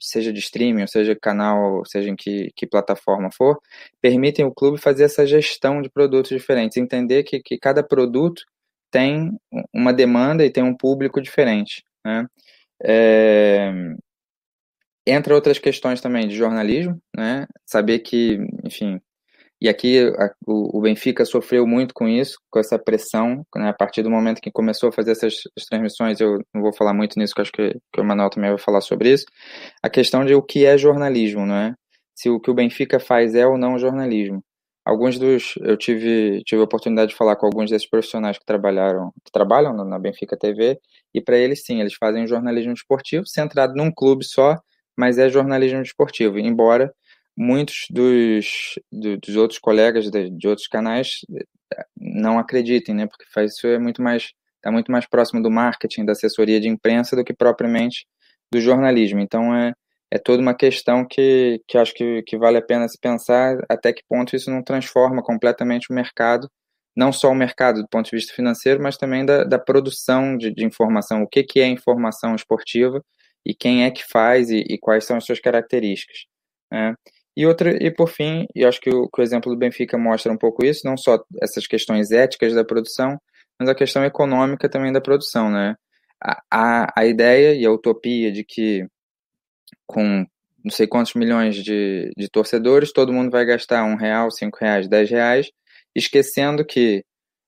[0.00, 3.58] seja de streaming, seja canal, seja em que, que plataforma for,
[4.00, 8.44] permitem o clube fazer essa gestão de produtos diferentes, entender que, que cada produto
[8.92, 9.36] tem
[9.74, 11.82] uma demanda e tem um público diferente.
[12.06, 12.26] Né?
[12.80, 13.72] É,
[15.04, 17.44] entra outras questões também de jornalismo, né?
[17.66, 19.00] saber que, enfim,
[19.60, 23.70] e aqui a, o, o, Benfica sofreu muito com isso, com essa pressão, né?
[23.70, 25.34] a partir do momento que começou a fazer essas
[25.68, 28.58] transmissões, eu não vou falar muito nisso, que acho que, que o Manuel também vai
[28.58, 29.26] falar sobre isso,
[29.82, 31.74] a questão de o que é jornalismo, não é?
[32.14, 34.42] Se o que o Benfica faz é ou não jornalismo.
[34.84, 39.12] Alguns dos, eu tive, tive a oportunidade de falar com alguns desses profissionais que trabalharam,
[39.24, 40.78] que trabalham na Benfica TV,
[41.12, 44.56] e para eles sim, eles fazem jornalismo esportivo, centrado num clube só,
[44.96, 46.92] mas é jornalismo esportivo, embora
[47.38, 53.06] muitos dos, dos outros colegas de, de, outros canais eh, não acreditem, né?
[53.06, 56.68] Porque faz isso é muito mais está muito mais próximo do marketing, da assessoria de
[56.68, 58.06] imprensa do que propriamente
[58.52, 59.20] do jornalismo.
[59.20, 59.72] Então é
[60.10, 63.92] é toda uma questão que, que acho que, que vale a pena se pensar até
[63.92, 66.48] que ponto isso não transforma completamente o mercado,
[66.96, 70.50] não só o mercado do ponto de vista financeiro, mas também da, da produção de,
[70.52, 73.02] de informação, o que, que é informação esportiva
[73.44, 76.24] e quem é que faz e, e quais são as suas características.
[76.72, 76.94] Né?
[77.38, 80.32] E outra, e por fim, e acho que o, que o exemplo do Benfica mostra
[80.32, 83.16] um pouco isso, não só essas questões éticas da produção,
[83.56, 85.76] mas a questão econômica também da produção, né?
[86.20, 88.84] A, a, a ideia e a utopia de que
[89.86, 90.26] com
[90.64, 94.88] não sei quantos milhões de, de torcedores, todo mundo vai gastar um real, cinco reais,
[94.88, 95.48] dez reais,
[95.94, 97.04] esquecendo que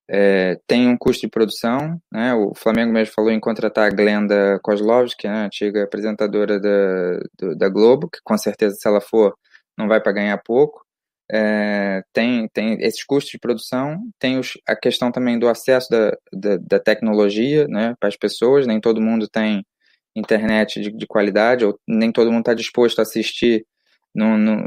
[0.09, 2.33] é, tem um custo de produção, né?
[2.33, 5.47] O Flamengo mesmo falou em contratar a Glenda Kozlovski, né?
[5.47, 9.35] antiga apresentadora da, do, da Globo, que com certeza se ela for
[9.79, 10.85] não vai para ganhar pouco.
[11.33, 16.11] É, tem, tem esses custos de produção, tem os, a questão também do acesso da,
[16.33, 19.65] da, da tecnologia né, para as pessoas, nem todo mundo tem
[20.15, 23.65] internet de, de qualidade, ou nem todo mundo está disposto a assistir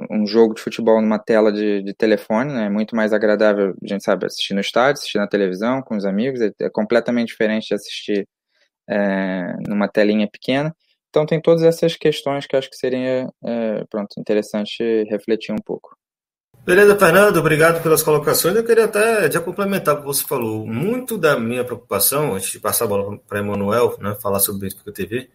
[0.10, 3.88] um jogo de futebol numa tela de, de telefone, né, é muito mais agradável, a
[3.88, 7.68] gente sabe, assistir no estádio, assistir na televisão, com os amigos, é, é completamente diferente
[7.68, 8.28] de assistir
[8.90, 10.74] é, numa telinha pequena.
[11.14, 15.96] Então tem todas essas questões que acho que seria é, pronto, interessante refletir um pouco.
[16.66, 18.56] Beleza, Fernando, obrigado pelas colocações.
[18.56, 20.66] Eu queria até já complementar o que você falou.
[20.66, 24.92] Muito da minha preocupação, antes de passar a bola para Emanuel, né, falar sobre o
[24.92, 25.30] TV,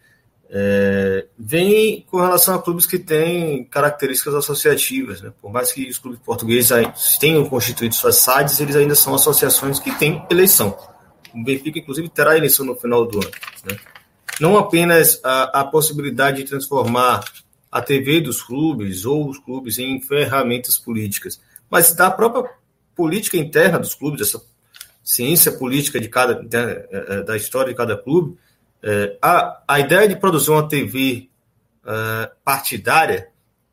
[0.51, 5.22] é, vem com relação a clubes que têm características associativas.
[5.22, 5.33] Né?
[5.41, 6.72] Por mais que os clubes portugueses
[7.20, 10.76] tenham constituído suas SADs, eles ainda são associações que têm eleição.
[11.33, 13.31] O Benfica, inclusive, terá eleição no final do ano.
[13.64, 13.76] Né?
[14.41, 17.24] Não apenas a, a possibilidade de transformar
[17.70, 22.51] a TV dos clubes ou os clubes em ferramentas políticas, mas da própria
[22.95, 24.43] política interna dos clubes, essa
[25.05, 26.34] ciência política de cada
[27.24, 28.36] da história de cada clube,
[28.82, 31.28] é, a, a ideia de produzir uma TV
[32.45, 33.28] partidária,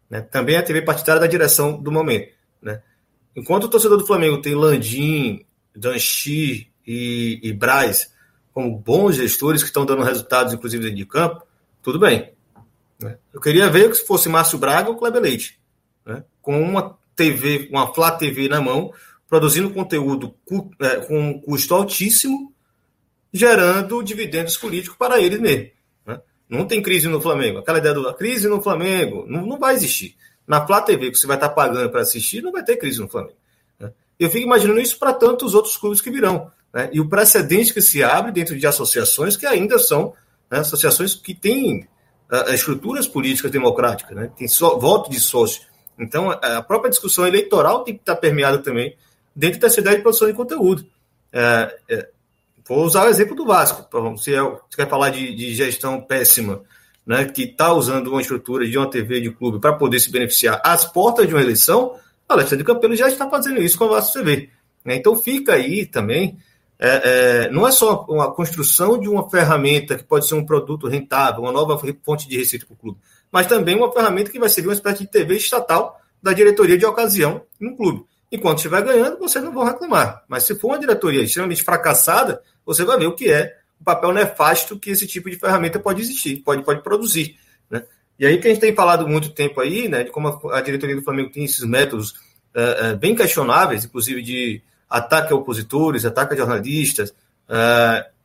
[0.09, 2.31] né, também é a TV partidária da direção do momento.
[2.61, 2.81] Né?
[3.35, 5.45] Enquanto o torcedor do Flamengo tem Landim,
[5.75, 8.14] Danchi e, e Braz
[8.55, 11.45] como bons gestores que estão dando resultados, inclusive dentro de campo,
[11.83, 12.31] tudo bem.
[12.97, 13.17] Né?
[13.33, 15.59] Eu queria ver se fosse Márcio Braga ou Kleber Leite,
[16.05, 16.23] né?
[16.41, 18.93] com uma TV, uma Flá TV na mão,
[19.27, 20.33] produzindo conteúdo
[20.79, 22.53] é, com um custo altíssimo,
[23.33, 25.71] gerando dividendos políticos para eles mesmos.
[26.05, 26.21] Né?
[26.47, 27.57] Não tem crise no Flamengo.
[27.57, 30.15] Aquela ideia da crise no Flamengo não, não vai existir.
[30.47, 33.09] Na Flá TV, que você vai estar pagando para assistir, não vai ter crise no
[33.09, 33.35] Flamengo.
[33.77, 33.91] Né?
[34.17, 36.49] Eu fico imaginando isso para tantos outros clubes que virão.
[36.75, 36.89] Né?
[36.91, 40.13] E o precedente que se abre dentro de associações que ainda são
[40.51, 41.87] né, associações que têm
[42.29, 44.29] uh, estruturas políticas democráticas, né?
[44.37, 44.45] tem
[44.77, 45.61] voto de sócio.
[45.97, 48.97] Então, a própria discussão eleitoral tem que estar permeada também
[49.33, 50.85] dentro dessa ideia de produção de conteúdo.
[51.31, 52.09] É, é,
[52.67, 53.87] vou usar o exemplo do Vasco.
[54.17, 56.63] Se, é, se quer falar de, de, gestão péssima,
[57.05, 60.59] né, que está usando uma estrutura de uma TV de clube para poder se beneficiar
[60.65, 61.95] às portas de uma eleição,
[62.27, 64.49] Alexandre Campelo já está fazendo isso com a Vasco TV.
[64.83, 64.97] Né?
[64.97, 66.37] Então fica aí também.
[66.87, 67.01] É,
[67.45, 71.41] é, não é só uma construção de uma ferramenta que pode ser um produto rentável,
[71.41, 72.99] uma nova fonte de receita para o clube,
[73.31, 76.85] mas também uma ferramenta que vai servir uma espécie de TV estatal da diretoria de
[76.85, 78.05] ocasião no clube.
[78.31, 80.23] Enquanto estiver ganhando, vocês não vão reclamar.
[80.27, 84.13] Mas se for uma diretoria extremamente fracassada, você vai ver o que é o papel
[84.13, 87.35] nefasto que esse tipo de ferramenta pode existir, pode, pode produzir.
[87.67, 87.83] Né?
[88.19, 90.95] E aí que a gente tem falado muito tempo aí, né, de como a, diretoria
[90.95, 96.33] do Flamengo tem esses métodos uh, uh, bem questionáveis, inclusive de ataque a opositores, ataque
[96.33, 97.11] a jornalistas.
[97.49, 98.15] Uh,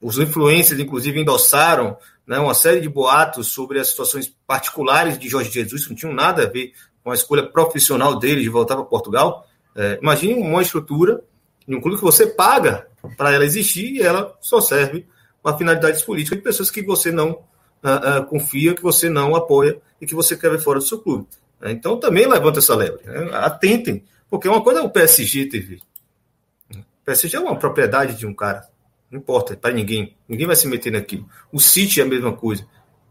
[0.00, 1.96] os influencers, inclusive, endossaram
[2.26, 6.14] né, uma série de boatos sobre as situações particulares de Jorge Jesus, que não tinham
[6.14, 9.46] nada a ver com a escolha profissional dele de voltar para Portugal.
[9.74, 11.22] É, imagine uma estrutura
[11.66, 12.86] de um clube que você paga
[13.16, 15.06] para ela existir e ela só serve
[15.42, 20.06] para finalidades políticas de pessoas que você não uh, confia, que você não apoia e
[20.06, 21.26] que você quer ver fora do seu clube.
[21.60, 23.02] É, então também levanta essa lebre.
[23.04, 23.30] Né?
[23.32, 25.80] Atentem, porque uma coisa é o PSG TV.
[27.10, 28.62] PSG é uma propriedade de um cara.
[29.10, 30.16] Não importa, para ninguém.
[30.28, 31.28] Ninguém vai se meter naquilo.
[31.50, 32.64] O City é a mesma coisa.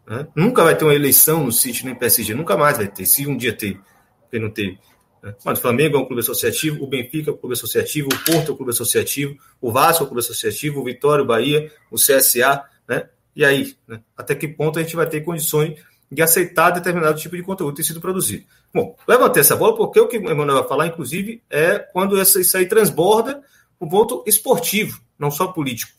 [0.07, 0.25] Né?
[0.33, 2.33] Nunca vai ter uma eleição no City nem PSG.
[2.33, 3.81] Nunca mais vai ter, se um dia teve.
[4.21, 4.79] Porque não teve.
[5.21, 5.35] Né?
[5.43, 8.51] Mas o Flamengo é um clube associativo, o Benfica é um clube associativo, o Porto
[8.51, 11.97] é um clube associativo, o Vasco é um clube associativo, o Vitória, o Bahia, o
[11.97, 12.63] CSA.
[12.87, 13.09] Né?
[13.35, 13.75] E aí?
[13.85, 13.99] Né?
[14.15, 15.77] Até que ponto a gente vai ter condições
[16.09, 18.45] de aceitar determinado tipo de conteúdo tem sido produzido?
[18.73, 22.57] Bom, levantei essa bola porque o que o Emanuel vai falar, inclusive, é quando isso
[22.57, 23.43] aí transborda
[23.79, 25.93] o ponto esportivo, não só político.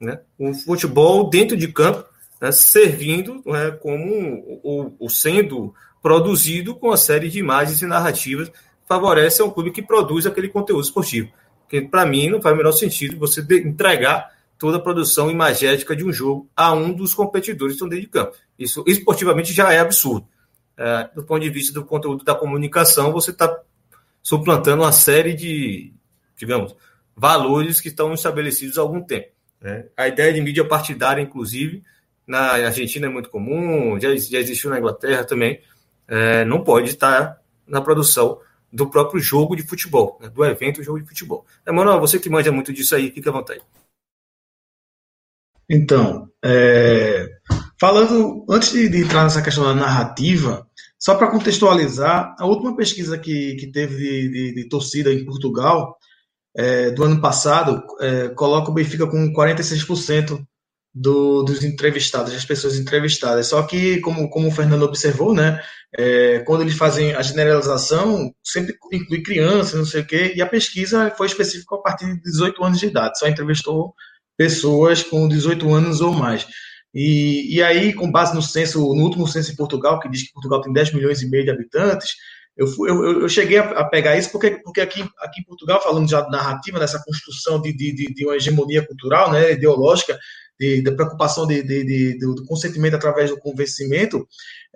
[0.00, 0.20] Né?
[0.38, 2.04] O futebol dentro de campo
[2.40, 5.72] né, servindo né, como o, o, sendo
[6.02, 8.50] produzido com uma série de imagens e narrativas
[8.86, 11.30] favorece a um clube que produz aquele conteúdo esportivo.
[11.62, 16.04] Porque, para mim, não faz o menor sentido você entregar toda a produção imagética de
[16.04, 18.36] um jogo a um dos competidores que estão dentro de campo.
[18.58, 20.26] Isso esportivamente já é absurdo.
[20.76, 23.60] É, do ponto de vista do conteúdo da comunicação, você está
[24.22, 25.92] suplantando uma série de,
[26.36, 26.74] digamos,
[27.16, 29.28] valores que estão estabelecidos há algum tempo.
[29.60, 29.86] Né?
[29.96, 31.82] A ideia de mídia partidária, inclusive,
[32.26, 35.60] na Argentina é muito comum, já, já existiu na Inglaterra também,
[36.08, 38.40] é, não pode estar na produção
[38.72, 40.28] do próprio jogo de futebol, né?
[40.28, 41.44] do evento jogo de futebol.
[41.66, 43.60] Emanuel, você que manja muito disso aí, fica à vontade.
[45.68, 47.28] Então, é,
[47.78, 50.66] falando, antes de, de, entrar nessa questão da narrativa,
[50.98, 55.96] só para contextualizar, a última pesquisa que, que teve de, de, de torcida em Portugal,
[56.56, 60.44] é, do ano passado, é, coloca o Benfica com 46%
[60.94, 63.46] do, dos entrevistados, das pessoas entrevistadas.
[63.46, 65.62] Só que, como, como o Fernando observou, né,
[65.96, 70.46] é, quando eles fazem a generalização, sempre inclui crianças, não sei o quê, e a
[70.46, 73.94] pesquisa foi específica a partir de 18 anos de idade, só entrevistou
[74.36, 76.46] pessoas com 18 anos ou mais.
[76.94, 80.32] E, e aí, com base no censo, no último censo em Portugal, que diz que
[80.32, 82.16] Portugal tem 10 milhões e meio de habitantes,
[82.56, 86.08] eu, fui, eu, eu, cheguei a, pegar isso porque, porque aqui, aqui em Portugal, falando
[86.08, 90.18] já de narrativa, nessa construção de, de, de, uma hegemonia cultural, né, ideológica,
[90.58, 94.26] de, da preocupação de, de, de, do consentimento através do convencimento,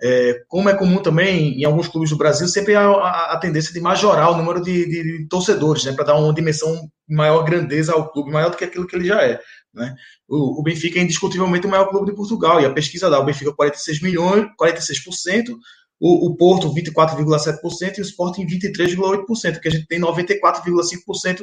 [0.01, 3.71] é, como é comum também em alguns clubes do Brasil, sempre há a, a tendência
[3.71, 8.11] de majorar o número de, de torcedores, né, para dar uma dimensão maior grandeza ao
[8.11, 9.39] clube, maior do que aquilo que ele já é.
[9.73, 9.95] Né?
[10.27, 13.25] O, o, Benfica é indiscutivelmente o maior clube de Portugal, e a pesquisa dá o
[13.25, 15.55] Benfica 46 milhões, 46%,
[15.99, 21.41] o, o Porto 24,7% e o Sporting 23,8%, que a gente tem 94,5%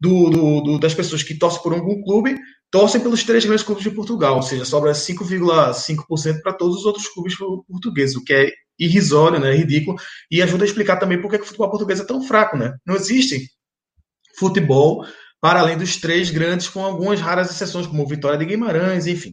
[0.00, 2.36] do, do, do, das pessoas que torcem por algum clube
[2.70, 7.08] torcem pelos três grandes clubes de Portugal, ou seja, sobra 5,5% para todos os outros
[7.08, 7.34] clubes
[7.68, 9.96] portugueses, o que é irrisório, né, ridículo,
[10.30, 12.56] e ajuda a explicar também por que o futebol português é tão fraco.
[12.56, 12.74] Né?
[12.84, 13.48] Não existe
[14.38, 15.06] futebol
[15.40, 19.32] para além dos três grandes, com algumas raras exceções, como Vitória de Guimarães, enfim,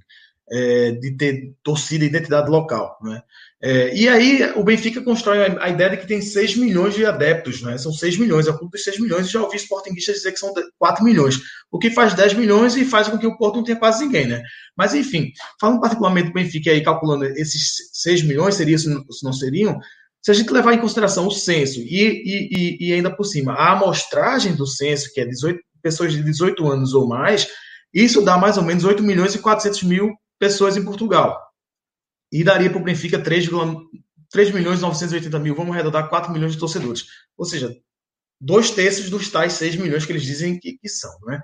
[0.52, 2.98] é, de ter torcida e identidade local.
[3.02, 3.22] Né?
[3.66, 7.06] É, e aí o Benfica constrói a, a, ideia de que tem 6 milhões de
[7.06, 7.78] adeptos, né?
[7.78, 10.40] São 6 milhões, é o clube dos 6 milhões, e já ouvi sportinguistas dizer que
[10.40, 11.40] são 4 milhões,
[11.72, 14.28] o que faz 10 milhões e faz com que o Porto não tenha quase ninguém,
[14.28, 14.44] né?
[14.76, 18.90] Mas enfim, falando particularmente do Benfica aí, calculando esses 6 milhões, seria se
[19.24, 19.80] não seriam,
[20.22, 23.72] se a gente levar em consideração o censo e, e, e ainda por cima a
[23.72, 27.48] amostragem do censo, que é 18, pessoas de 18 anos ou mais,
[27.94, 31.40] isso dá mais ou menos 8 milhões e 400 mil pessoas em Portugal
[32.34, 33.48] e daria para o Benfica 3,
[34.32, 37.06] 3 milhões e 980 mil, vamos arredondar 4 milhões de torcedores.
[37.38, 37.72] Ou seja,
[38.42, 41.12] dois terços dos tais 6 milhões que eles dizem que, que são.
[41.28, 41.40] Né?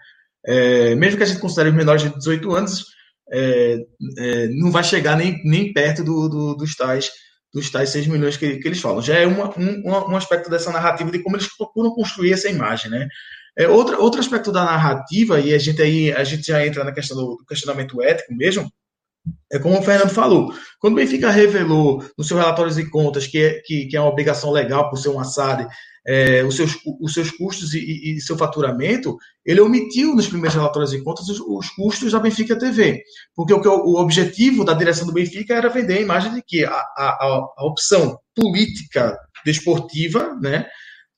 [0.47, 2.85] É, mesmo que a gente considere os menores de 18 anos,
[3.31, 3.77] é,
[4.17, 7.11] é, não vai chegar nem, nem perto do, do, dos tais
[7.51, 9.01] dos tais 6 milhões que, que eles falam.
[9.01, 12.91] Já é uma, um, um aspecto dessa narrativa de como eles procuram construir essa imagem,
[12.91, 13.07] né?
[13.57, 16.91] É, outra, outro aspecto da narrativa, e a gente aí a gente já entra na
[16.91, 18.71] questão do, do questionamento ético mesmo,
[19.51, 23.39] é como o Fernando falou, quando o Benfica revelou nos seus relatórios e contas que
[23.39, 25.67] é, que, que é uma obrigação legal por ser um assad
[26.07, 29.15] é, os, seus, os seus custos e, e, seu faturamento,
[29.45, 33.03] ele omitiu nos primeiros relatórios e contas os, os custos da Benfica TV.
[33.35, 36.71] Porque o, o objetivo da direção do Benfica era vender a imagem de que a,
[36.71, 39.15] a, a opção política
[39.45, 40.65] desportiva, né,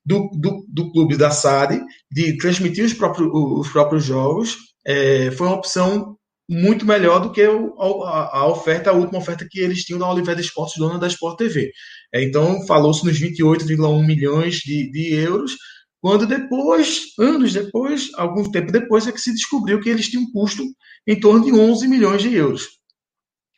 [0.06, 1.82] do, do, do clube da SAD,
[2.12, 6.18] de transmitir os próprios, os próprios jogos, é, foi uma opção
[6.50, 10.78] muito melhor do que a, oferta, a última oferta que eles tinham da Oliveira Esportes,
[10.78, 11.72] dona da Sport TV.
[12.14, 15.56] É, então, falou-se nos 28,1 milhões de, de euros,
[16.02, 20.32] quando depois, anos depois, algum tempo depois, é que se descobriu que eles tinham um
[20.32, 20.64] custo
[21.08, 22.68] em torno de 11 milhões de euros.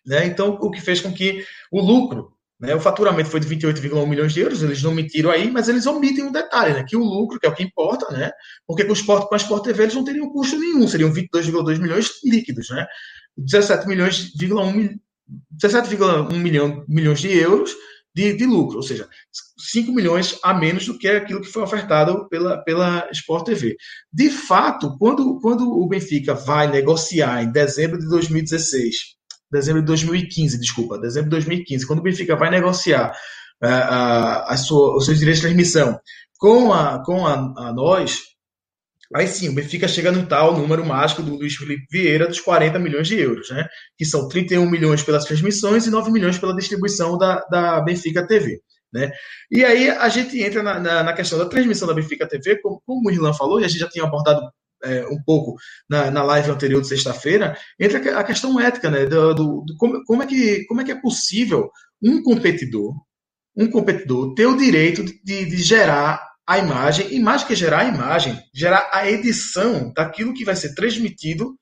[0.05, 0.25] Né?
[0.25, 2.32] Então, o que fez com que o lucro
[2.63, 2.73] né?
[2.73, 6.23] O faturamento foi de 28,1 milhões de euros, eles não mentiram aí, mas eles omitem
[6.23, 6.85] um detalhe, né?
[6.87, 8.31] que o lucro, que é o que importa, né?
[8.65, 12.09] porque com, Sport, com a Sport TV eles não teriam custo nenhum, seriam 22,2 milhões
[12.23, 12.69] líquidos.
[12.69, 12.87] Né?
[13.35, 17.75] 17 milhões, 17,1 milhão, milhões de euros
[18.15, 19.09] de, de, lucro, ou seja,
[19.57, 23.75] 5 milhões a menos do que aquilo que foi ofertado pela, pela Sport TV.
[24.13, 28.95] De fato, quando, quando o Benfica vai negociar em dezembro de 2016
[29.53, 33.11] dezembro de 2015, desculpa, dezembro de 2015, quando o Benfica vai negociar
[33.63, 35.97] uh, a, a sua, os seus direitos de transmissão
[36.37, 38.19] com a, com a, a nós,
[39.15, 42.77] aí sim, o Benfica chega no tal número mágico do Luiz Felipe Vieira dos 40
[42.79, 43.65] milhões de euros, né?
[43.97, 48.59] Que são 31 milhões pelas transmissões e 9 milhões pela distribuição da, da Benfica TV.
[48.93, 49.11] Né?
[49.49, 52.81] E aí a gente entra na, na, na questão da transmissão da Benfica TV, como,
[52.85, 54.41] como o Irlan falou, e a gente já tinha abordado
[54.83, 55.55] é, um pouco
[55.89, 59.05] na, na live anterior de sexta-feira, entra a questão ética, né?
[59.05, 61.69] Do, do, do como, como, é que, como é que é possível
[62.01, 62.93] um competidor,
[63.55, 67.85] um competidor ter o direito de, de gerar a imagem, e mais que gerar a
[67.85, 71.55] imagem, gerar a edição daquilo que vai ser transmitido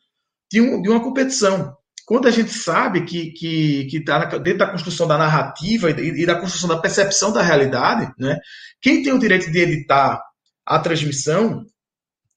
[0.52, 1.76] de, um, de uma competição.
[2.06, 6.24] Quando a gente sabe que está que, que tá dentro da construção da narrativa e,
[6.24, 8.38] e, da construção da percepção da realidade, né,
[8.82, 10.20] quem tem o direito de editar
[10.66, 11.64] a transmissão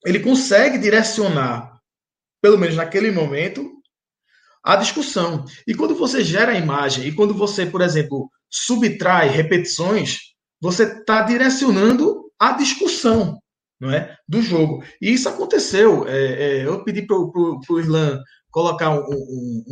[0.04, 1.78] ele consegue direcionar,
[2.42, 3.70] pelo menos naquele momento,
[4.62, 5.44] a discussão.
[5.66, 10.18] E quando você gera a imagem, e quando você, por exemplo, subtrai repetições,
[10.60, 13.38] você está direcionando a discussão
[13.80, 14.82] não é, do jogo.
[15.00, 16.06] E isso aconteceu.
[16.08, 19.64] É, é, eu pedi para o Irlan colocar um, um,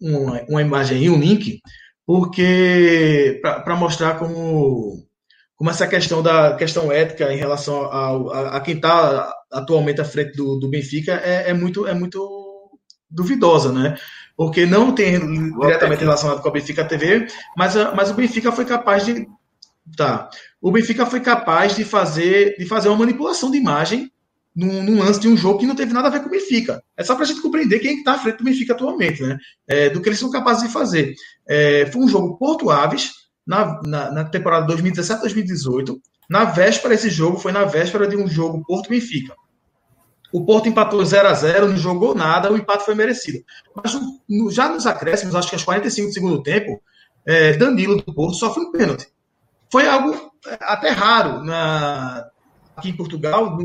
[0.00, 1.60] um, uma, uma imagem aí, um link,
[2.06, 5.06] porque para mostrar como
[5.62, 10.04] como essa questão da questão ética em relação ao, a, a quem está atualmente à
[10.04, 12.68] frente do, do Benfica é, é, muito é muito
[13.08, 13.96] duvidosa, né?
[14.36, 15.20] Porque não tem
[15.60, 19.24] diretamente relacionado com a Benfica TV, mas, mas o Benfica foi capaz de
[19.96, 20.28] tá.
[20.60, 24.10] O Benfica foi capaz de fazer de fazer uma manipulação de imagem
[24.56, 26.82] num, num, lance de um jogo que não teve nada a ver com o Benfica.
[26.96, 29.38] É só para a gente compreender quem está à frente do Benfica atualmente, né?
[29.68, 31.14] É, do que eles são capazes de fazer.
[31.46, 35.98] É, foi um jogo Porto Aves na, na, na temporada 2017-2018.
[36.28, 39.34] Na véspera, esse jogo foi na véspera de um jogo Porto-Benfica.
[40.32, 43.44] O Porto empatou 0 a 0 não jogou nada, o empate foi merecido.
[43.76, 43.94] Mas
[44.28, 46.80] no, já nos acréscimos, acho que aos 45 do segundo tempo,
[47.26, 49.06] é, Danilo do Porto sofre um pênalti.
[49.70, 52.26] Foi algo é, até raro na,
[52.74, 53.58] aqui em Portugal,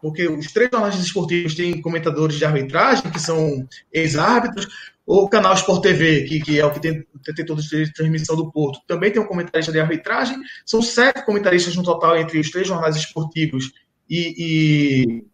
[0.00, 4.66] porque os três jornais esportivos têm comentadores de arbitragem, que são ex-árbitros,
[5.06, 7.96] o canal Sport TV, que, que é o que tem, tem todos os direitos de
[7.96, 10.36] transmissão do Porto, também tem um comentarista de arbitragem.
[10.64, 13.72] São sete comentaristas no total entre os três jornais esportivos
[14.08, 15.24] e,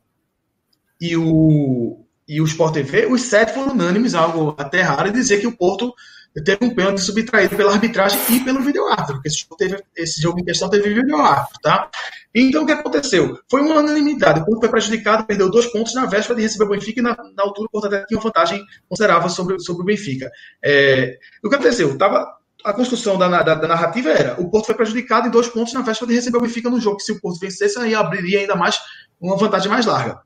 [1.01, 3.07] e, e o, e o Sport TV.
[3.07, 5.95] Os sete foram unânimes, algo até raro, e dizer que o Porto
[6.44, 10.40] teve um pênalti subtraído pela arbitragem e pelo vídeo-árbitro, porque esse jogo, teve, esse jogo
[10.40, 11.90] em questão teve vídeo-árbitro, tá?
[12.32, 13.39] Então, o que aconteceu?
[13.51, 14.40] Foi uma unanimidade.
[14.40, 17.16] O Porto foi prejudicado, perdeu dois pontos na véspera de receber o Benfica e na,
[17.36, 20.31] na altura o Porto até tinha uma vantagem considerável sobre, sobre o Benfica.
[20.62, 21.98] É, o que aconteceu?
[21.98, 22.24] Tava,
[22.65, 25.82] a construção da, da, da, narrativa era o Porto foi prejudicado em dois pontos na
[25.82, 28.55] véspera de receber o Benfica no jogo, que se o Porto vencesse, aí abriria ainda
[28.55, 28.78] mais
[29.20, 30.20] uma vantagem mais larga.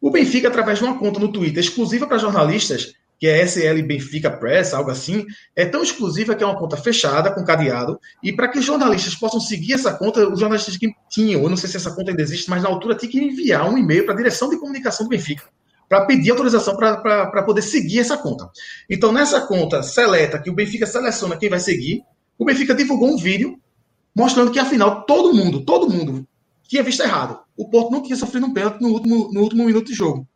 [0.00, 4.30] O Benfica, através de uma conta no Twitter exclusiva para jornalistas, que é SL Benfica
[4.30, 8.48] Press, algo assim, é tão exclusiva que é uma conta fechada, com cadeado, e para
[8.48, 11.76] que os jornalistas possam seguir essa conta, os jornalistas que tinham, eu não sei se
[11.76, 14.48] essa conta ainda existe, mas na altura tinha que enviar um e-mail para a direção
[14.48, 15.44] de comunicação do Benfica,
[15.86, 18.48] para pedir autorização para poder seguir essa conta.
[18.88, 22.02] Então, nessa conta seleta, que o Benfica seleciona quem vai seguir,
[22.38, 23.60] o Benfica divulgou um vídeo
[24.16, 26.26] mostrando que, afinal, todo mundo, todo mundo
[26.66, 27.38] tinha visto errado.
[27.54, 30.26] O Porto não tinha sofrido um pênalti no último, no último minuto de jogo.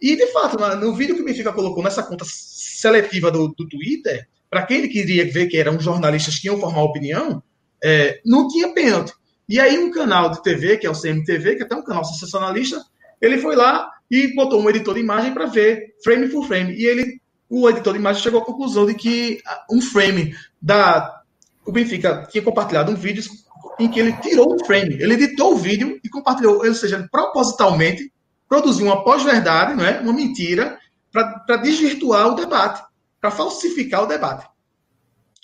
[0.00, 4.28] E, de fato, no vídeo que o Benfica colocou nessa conta seletiva do, do Twitter,
[4.48, 7.42] para quem ele queria ver que eram jornalistas que iam formar opinião,
[7.82, 9.12] é, não tinha pênalti.
[9.48, 12.04] E aí um canal de TV, que é o CMTV, que é até um canal
[12.04, 12.82] sensacionalista,
[13.20, 16.74] ele foi lá e botou um editor de imagem para ver frame por frame.
[16.74, 21.16] E ele, o editor de imagem chegou à conclusão de que um frame da
[21.66, 23.22] o Benfica tinha compartilhado um vídeo
[23.78, 28.10] em que ele tirou um frame, ele editou o vídeo e compartilhou, ou seja, propositalmente
[28.48, 30.00] produziu uma pós-verdade, não é?
[30.00, 30.78] uma mentira,
[31.12, 32.82] para desvirtuar o debate,
[33.20, 34.46] para falsificar o debate.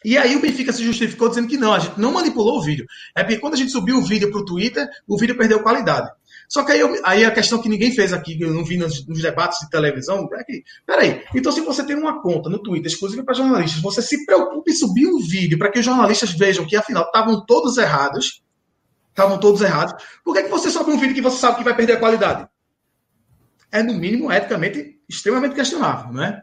[0.05, 2.85] E aí o Benfica se justificou dizendo que não, a gente não manipulou o vídeo.
[3.17, 6.11] É porque quando a gente subiu o vídeo para o Twitter, o vídeo perdeu qualidade.
[6.47, 8.77] Só que aí, eu, aí a questão que ninguém fez aqui, que eu não vi
[8.77, 12.59] nos, nos, debates de televisão, é que, peraí, então se você tem uma conta no
[12.59, 16.33] Twitter exclusiva para jornalistas, você se preocupa em subir um vídeo para que os jornalistas
[16.33, 18.43] vejam que afinal estavam todos errados,
[19.09, 21.75] estavam todos errados, por que, que você sobe um vídeo que você sabe que vai
[21.75, 22.47] perder a qualidade?
[23.75, 26.43] É, no mínimo, eticamente, extremamente questionável, não é?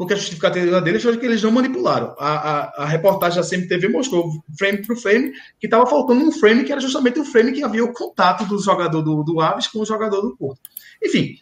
[0.00, 2.14] porque a justificativa deles foi que eles não manipularam.
[2.18, 6.64] A, a, a reportagem da CMTV mostrou frame por frame que estava faltando um frame
[6.64, 9.80] que era justamente o frame que havia o contato do jogador do, do Aves com
[9.80, 10.70] o jogador do Porto.
[11.04, 11.34] Enfim,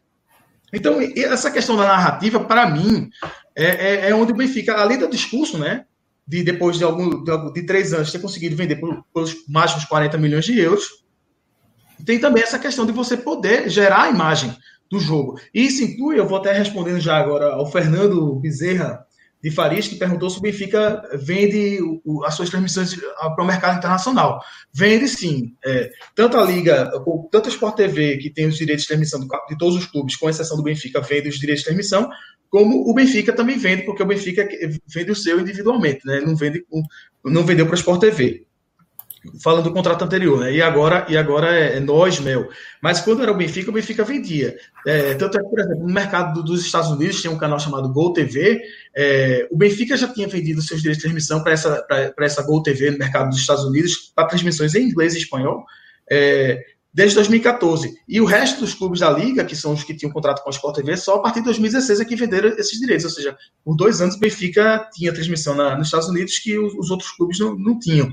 [0.73, 3.09] então essa questão da narrativa, para mim,
[3.55, 5.85] é, é, é, onde o Benfica, além do discurso, né,
[6.27, 10.44] de depois de, algum, de, três anos ter conseguido vender por, pelos máximos 40 milhões
[10.44, 11.05] de euros,
[12.05, 14.52] tem também essa questão de você poder gerar a imagem
[14.90, 15.39] do jogo.
[15.52, 19.06] Isso inclui, eu vou até respondendo já agora ao Fernando Bezerra
[19.43, 23.78] de Farias, que perguntou se o Benfica vende o, as suas transmissões para o mercado
[23.78, 24.40] internacional.
[24.73, 25.55] Vende sim.
[25.65, 26.90] É, tanto a Liga,
[27.31, 30.28] tanto a Sport TV, que tem os direitos de transmissão de todos os clubes, com
[30.28, 32.10] exceção do Benfica, vende os direitos de transmissão,
[32.51, 34.48] como o Benfica também vende, porque o Benfica
[34.86, 36.20] vende o seu individualmente, né?
[36.20, 36.65] não, vende,
[37.24, 38.48] não vendeu para a Sport TV
[39.43, 40.53] falando do contrato anterior, né?
[40.53, 42.49] E agora, e agora é, é nós, Mel.
[42.83, 44.57] Mas quando era o Benfica, o Benfica vendia.
[44.87, 47.93] É, tanto é que, por exemplo, no mercado dos Estados Unidos tem um canal chamado
[47.93, 48.61] Gol TV.
[48.97, 51.87] É, o Benfica já tinha vendido seus direitos de transmissão para essa,
[52.21, 55.65] essa Gol TV no mercado dos Estados Unidos, para transmissões em inglês e espanhol.
[56.11, 57.95] É, desde 2014.
[58.09, 60.53] E o resto dos clubes da liga, que são os que tinham contrato com a
[60.53, 63.05] Sport TV, só a partir de 2016 é que venderam esses direitos.
[63.05, 66.75] Ou seja, por dois anos o Benfica tinha transmissão na, nos Estados Unidos que os,
[66.75, 68.13] os outros clubes não, não tinham.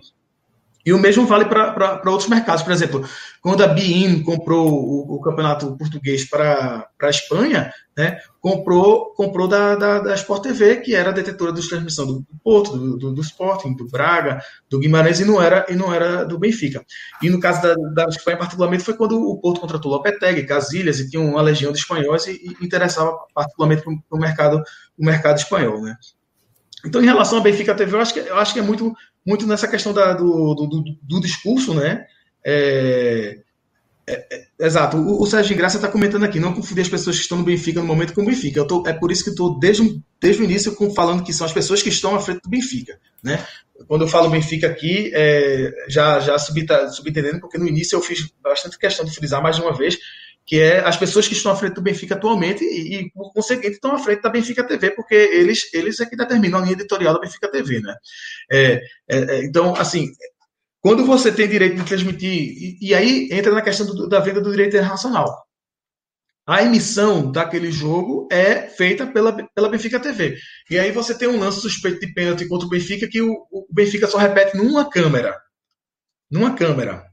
[0.86, 2.62] E o mesmo vale para outros mercados.
[2.62, 3.04] Por exemplo,
[3.42, 9.76] quando a BIM comprou o, o campeonato português para a Espanha, né, comprou, comprou da,
[9.76, 13.76] da, da Sport TV, que era detetora de transmissão do Porto, do, do, do, Sporting,
[13.76, 14.40] do Braga,
[14.70, 16.86] do Guimarães, e não era, e não era do Benfica.
[17.22, 21.10] E no caso da, da Espanha, particularmente, foi quando o Porto contratou Lopetegui, Casilhas, e
[21.10, 24.62] tinha uma legião de espanhóis e, e interessava particularmente para o mercado,
[24.98, 25.82] o mercado espanhol.
[25.82, 25.96] Né?
[26.86, 28.94] Então, em relação à Benfica TV, eu acho que, eu acho que é muito
[29.26, 32.06] muito nessa questão da, do, do, do, discurso, né?
[32.46, 33.40] É,
[34.08, 37.24] é, é, exato, o, o Sérgio Graça está comentando aqui, não confundir as pessoas que
[37.24, 38.60] estão no Benfica no momento com o Benfica.
[38.60, 41.54] Eu tô, é por isso que estou desde, desde o início falando que são as
[41.54, 43.00] pessoas que estão à frente do Benfica.
[43.24, 43.44] Né?
[43.88, 48.78] Quando eu falo Benfica aqui, é, já, já subentendendo, porque no início eu fiz bastante
[48.78, 49.98] questão de frisar mais de uma vez
[50.46, 53.76] que é as pessoas que estão à frente do Benfica atualmente e, e, por conseguinte,
[53.76, 57.16] estão à frente da Benfica TV, porque eles, eles é que determinam a linha editorial
[57.16, 57.96] da Benfica TV, né?
[58.52, 58.74] É,
[59.10, 60.12] é, é, então, assim,
[60.80, 64.40] quando você tem direito de transmitir, e, e aí entra na questão do, da venda
[64.40, 65.46] do direito internacional.
[66.48, 70.38] A emissão daquele jogo é feita pela, pela Benfica TV.
[70.70, 73.66] E aí você tem um lance suspeito de pênalti contra o Benfica que o, o
[73.72, 75.36] Benfica só repete numa câmera.
[76.30, 77.04] Numa câmera.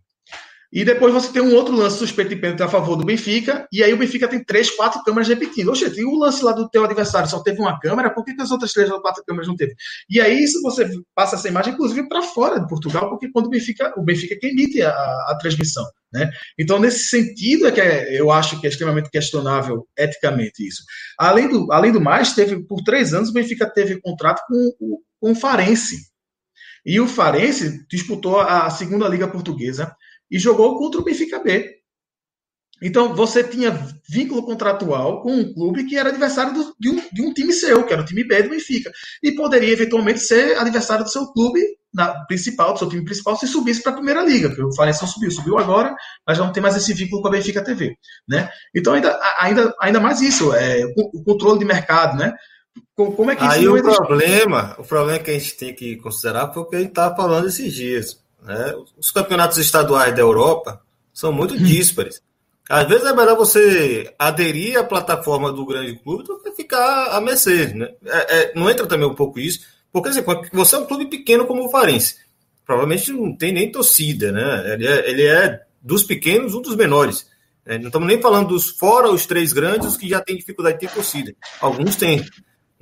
[0.72, 3.82] E depois você tem um outro lance suspeito de pênalti a favor do Benfica, e
[3.82, 5.70] aí o Benfica tem três, quatro câmeras repetindo.
[5.70, 8.40] Oxe, e o lance lá do teu adversário só teve uma câmera, por que, que
[8.40, 9.74] as outras três ou quatro câmeras não teve?
[10.08, 13.50] E aí isso você passa essa imagem, inclusive, para fora de Portugal, porque quando o
[13.50, 15.84] Benfica, o Benfica é que emite a, a transmissão.
[16.10, 16.30] Né?
[16.58, 20.82] Então, nesse sentido, é que é, eu acho que é extremamente questionável eticamente isso.
[21.18, 25.32] Além do, além do mais, teve por três anos o Benfica teve contrato com, com
[25.32, 25.96] o Farense.
[26.84, 29.94] E o Farense disputou a segunda Liga Portuguesa
[30.32, 31.82] e jogou contra o Benfica B.
[32.82, 33.70] Então, você tinha
[34.08, 37.84] vínculo contratual com um clube que era adversário do, de, um, de, um, time seu,
[37.84, 38.90] que era o time B do Benfica.
[39.22, 41.60] E poderia, eventualmente, ser adversário do seu clube
[41.94, 44.48] na, principal, do seu time principal, se subisse para a Primeira Liga.
[44.48, 45.94] Porque o Farense subiu, subiu agora,
[46.26, 47.94] mas já não tem mais esse vínculo com a Benfica TV.
[48.28, 48.50] Né?
[48.74, 52.34] Então, ainda, ainda, ainda mais isso, é, o controle de mercado, né?
[52.96, 56.62] Como é que Aí o problema, o problema que a gente tem que considerar foi
[56.62, 58.74] o que a gente estava falando esses dias né?
[58.98, 60.80] Os campeonatos estaduais da Europa
[61.12, 61.58] são muito hum.
[61.58, 62.20] díspares.
[62.68, 67.20] Às vezes é melhor você aderir à plataforma do grande clube do que ficar à
[67.20, 67.66] mercê.
[67.66, 67.92] Né?
[68.06, 69.60] É, é, não entra também um pouco isso,
[69.92, 72.16] porque assim, você é um clube pequeno como o Farense.
[72.64, 74.72] Provavelmente não tem nem torcida, né?
[74.72, 77.26] Ele é, ele é dos pequenos, um dos menores.
[77.66, 77.78] Né?
[77.78, 80.94] Não estamos nem falando dos fora os três grandes que já têm dificuldade de ter
[80.94, 81.34] torcida.
[81.60, 82.24] Alguns têm.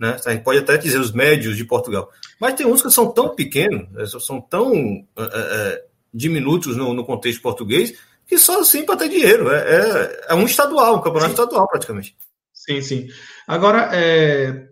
[0.00, 0.16] Né?
[0.24, 2.10] A gente pode até dizer os médios de Portugal.
[2.40, 4.06] Mas tem uns que são tão pequenos, né?
[4.06, 4.72] são tão
[5.14, 7.92] é, é, diminutos no, no, contexto português,
[8.26, 9.50] que só assim para ter dinheiro.
[9.50, 11.42] É, é, é, um estadual, um campeonato sim.
[11.42, 12.16] estadual praticamente.
[12.50, 13.08] Sim, sim.
[13.46, 14.69] Agora, é,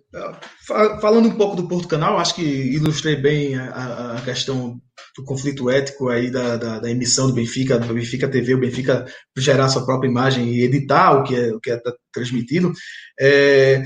[1.01, 4.81] falando um pouco do Porto Canal, acho que ilustrei bem a, a questão
[5.17, 9.05] do conflito ético aí da, da, da, emissão do Benfica, do Benfica TV, o Benfica
[9.37, 11.81] gerar sua própria imagem e editar o que é, o que é
[12.13, 12.73] transmitido.
[13.21, 13.83] É,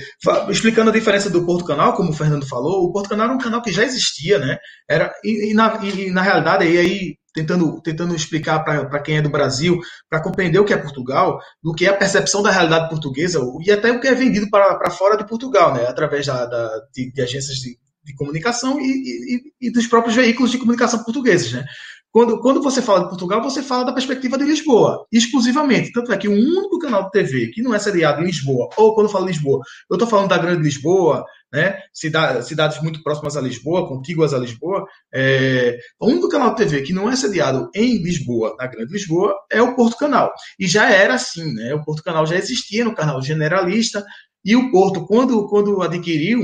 [0.51, 3.40] explicando a diferença do Porto Canal, como o Fernando falou, o Porto Canal era um
[3.40, 4.59] canal que já existia, né?
[4.89, 9.23] Era, e, e, na, e na realidade, aí, aí tentando, tentando explicar para quem é
[9.23, 12.89] do Brasil, para compreender o que é Portugal, do que é a percepção da realidade
[12.89, 15.87] portuguesa e até o que é vendido para fora de Portugal, né?
[15.87, 20.51] através da, da de, de, agências de, de comunicação e, e, e, dos próprios veículos
[20.51, 21.53] de comunicação portugueses.
[21.53, 21.65] Né?
[22.11, 25.93] Quando, quando você fala de Portugal, você fala da perspectiva de Lisboa, exclusivamente.
[25.93, 28.95] Tanto é que o único canal de TV que não é sediado em Lisboa, ou
[28.95, 31.79] quando eu falo Lisboa, eu estou falando da Grande Lisboa, né?
[31.93, 34.87] Cidades, muito próximas a Lisboa, contíguas a Lisboa.
[35.12, 39.35] É, o único canal de TV que não é sediado em Lisboa, na Grande Lisboa,
[39.51, 40.33] é o Porto Canal.
[40.59, 41.74] E já era assim, né?
[41.74, 44.05] O Porto Canal já existia no canal generalista,
[44.45, 46.41] e o Porto, quando, quando adquiriu,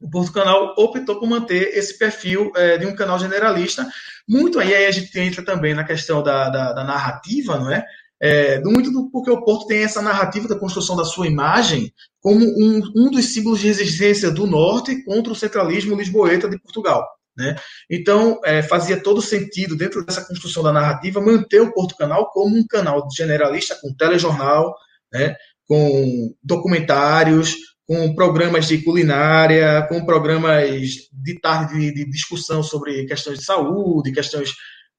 [0.00, 3.86] o Porto Canal optou por manter esse perfil é, de um canal generalista.
[4.28, 7.84] Muito aí, aí a gente entra também na questão da, da, da narrativa, não é?
[8.22, 8.60] É?
[8.60, 12.80] muito do, porque o Porto tem essa narrativa da construção da sua imagem como um,
[12.94, 17.04] um dos símbolos de resistência do Norte contra o centralismo lisboeta de Portugal.
[17.36, 17.56] Né?
[17.90, 22.56] Então, é, fazia todo sentido, dentro dessa construção da narrativa, manter o Porto Canal como
[22.56, 24.72] um canal generalista, com telejornal,
[25.12, 25.34] né?
[25.66, 30.68] com documentários, com programas de culinária, com programas
[31.12, 34.54] de tarde de, de discussão sobre questões de saúde, questões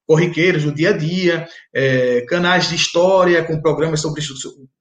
[0.06, 4.22] corriqueiras do dia a dia, é, canais de história com programas sobre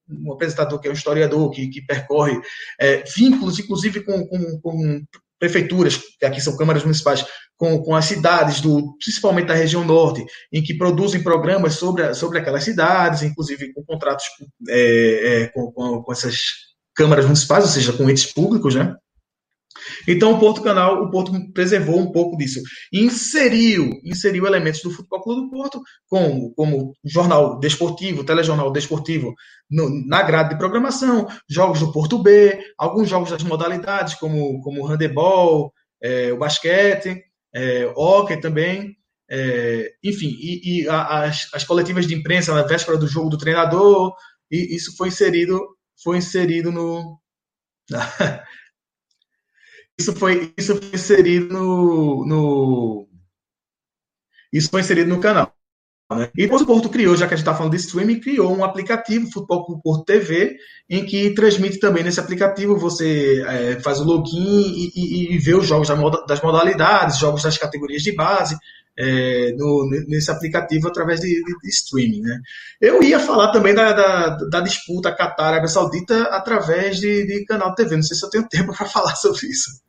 [0.10, 2.40] um apresentador que é um historiador que, que percorre
[2.80, 5.04] é, vínculos, inclusive com, com, com,
[5.40, 7.26] prefeituras, que aqui são câmaras municipais,
[7.58, 12.40] com, com as cidades, do, principalmente da região norte, em que produzem programas sobre, sobre
[12.40, 14.26] aquelas cidades, inclusive com contratos
[14.70, 16.38] é, é com, com, com essas
[16.96, 18.96] câmaras municipais, ou seja, com entes públicos, né?
[20.08, 22.62] Então o Porto Canal, o Porto preservou um pouco disso.
[22.92, 29.34] Inseriu, inseriu elementos do Futebol Clube do Porto, como, como jornal desportivo, telejornal desportivo
[29.70, 34.82] no, na grade de programação, jogos do Porto B, alguns jogos das modalidades, como, como
[34.82, 37.24] o handebol, é, o basquete,
[37.54, 38.96] é, hockey também.
[39.30, 44.14] É, enfim, e, e as, as coletivas de imprensa na véspera do jogo do treinador,
[44.52, 45.60] e isso foi inserido
[46.04, 47.20] foi inserido no.
[50.04, 53.08] isso, foi, isso foi inserido no, no.
[54.52, 55.54] Isso foi inserido no canal.
[56.12, 56.30] Né?
[56.36, 58.64] E depois o Porto criou, já que a gente está falando de streaming, criou um
[58.64, 60.58] aplicativo, Futebol com Porto TV,
[60.90, 65.56] em que transmite também nesse aplicativo, você é, faz o login e, e, e, vê
[65.56, 65.88] os jogos
[66.28, 68.56] das modalidades, jogos das categorias de base,
[68.96, 72.22] é, no, nesse aplicativo através de, de, de, streaming.
[72.22, 72.40] Né?
[72.80, 77.96] Eu ia falar também da, da, da disputa Qatar-Arábia Saudita através de, de canal TV.
[77.96, 79.82] Não sei se eu tenho tempo para falar sobre isso.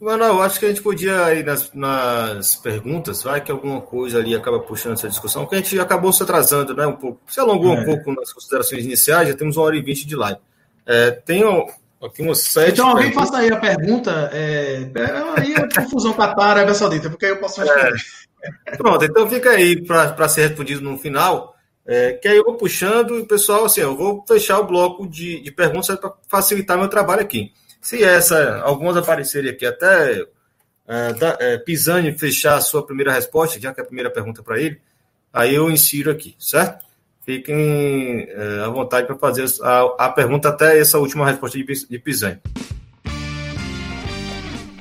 [0.00, 4.18] Mano, eu acho que a gente podia ir nas, nas perguntas, vai que alguma coisa
[4.18, 7.20] ali acaba puxando essa discussão, porque a gente acabou se atrasando, né, um pouco.
[7.26, 7.80] Se alongou é.
[7.80, 10.38] um pouco nas considerações iniciais, já temos uma hora e vinte de live.
[10.84, 11.66] É, tenho
[12.02, 12.72] aqui umas sete.
[12.72, 13.30] Então alguém perguntas.
[13.30, 17.40] faça aí a pergunta, é, é aí é confusão Qatar, Arábia Saudita, porque aí eu
[17.40, 17.96] posso responder.
[18.66, 18.76] É.
[18.76, 21.54] Pronto, então fica aí para ser respondido no final.
[21.88, 25.06] É, que aí eu vou puxando e o pessoal, assim, eu vou fechar o bloco
[25.06, 27.52] de, de perguntas para facilitar meu trabalho aqui.
[27.86, 30.26] Se essa, algumas aparecerem aqui, até
[30.88, 34.42] é, da, é, Pisani fechar a sua primeira resposta, já que é a primeira pergunta
[34.42, 34.80] para ele,
[35.32, 36.84] aí eu insiro aqui, certo?
[37.24, 41.98] Fiquem é, à vontade para fazer a, a, pergunta até essa última resposta de, de
[42.00, 42.40] Pisani.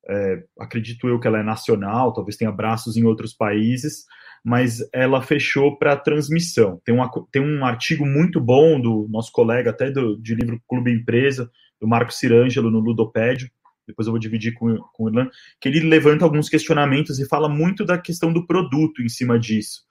[0.09, 4.05] é, acredito eu que ela é nacional, talvez tenha braços em outros países,
[4.45, 6.81] mas ela fechou para transmissão.
[6.85, 6.97] Tem,
[7.31, 11.51] tem um artigo muito bom do nosso colega, até do, de livro Clube Empresa,
[11.81, 13.51] do Marco Cirângelo, no Ludopédio,
[13.91, 15.29] depois eu vou dividir com, com o Irlan,
[15.61, 19.83] que ele levanta alguns questionamentos e fala muito da questão do produto em cima disso.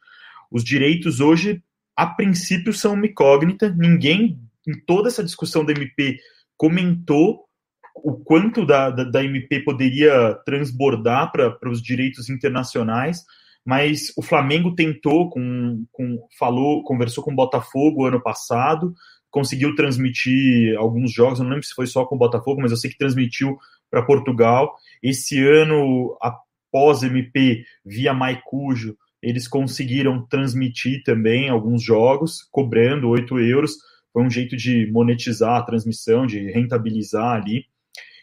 [0.52, 1.62] Os direitos hoje,
[1.96, 6.18] a princípio, são uma incógnita, ninguém, em toda essa discussão da MP,
[6.58, 7.46] comentou
[7.96, 13.24] o quanto da, da, da MP poderia transbordar para os direitos internacionais,
[13.66, 18.94] mas o Flamengo tentou, com, com, falou, conversou com o Botafogo ano passado,
[19.30, 22.90] conseguiu transmitir alguns jogos, não lembro se foi só com o Botafogo, mas eu sei
[22.90, 23.58] que transmitiu
[23.90, 24.76] para Portugal.
[25.02, 33.74] Esse ano, após MP, via Maicujo, eles conseguiram transmitir também alguns jogos, cobrando 8 euros.
[34.14, 37.66] Foi um jeito de monetizar a transmissão, de rentabilizar ali.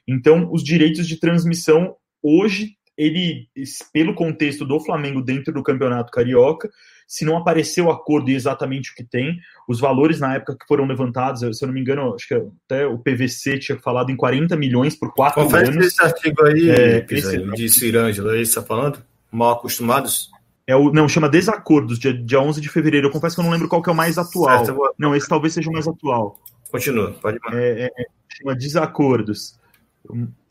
[0.09, 3.49] Então, os direitos de transmissão hoje ele,
[3.93, 6.71] pelo contexto do Flamengo dentro do Campeonato Carioca,
[7.07, 10.67] se não apareceu o acordo e exatamente o que tem, os valores na época que
[10.67, 14.17] foram levantados, se eu não me engano, acho que até o PVC tinha falado em
[14.17, 15.87] 40 milhões por quatro Confere anos.
[15.87, 18.99] esse artigo aí, é, esse, de Cirângela, aí você está falando?
[19.31, 20.31] Mal acostumados?
[20.67, 23.07] É o, não, chama Desacordos, dia, dia 11 de fevereiro.
[23.07, 24.65] Eu confesso que eu não lembro qual que é o mais atual.
[24.65, 24.93] Certo, vou...
[24.99, 26.41] Não, esse talvez seja o mais atual.
[26.73, 27.55] Continua, pode ir.
[27.55, 27.91] É, é,
[28.37, 29.57] chama Desacordos.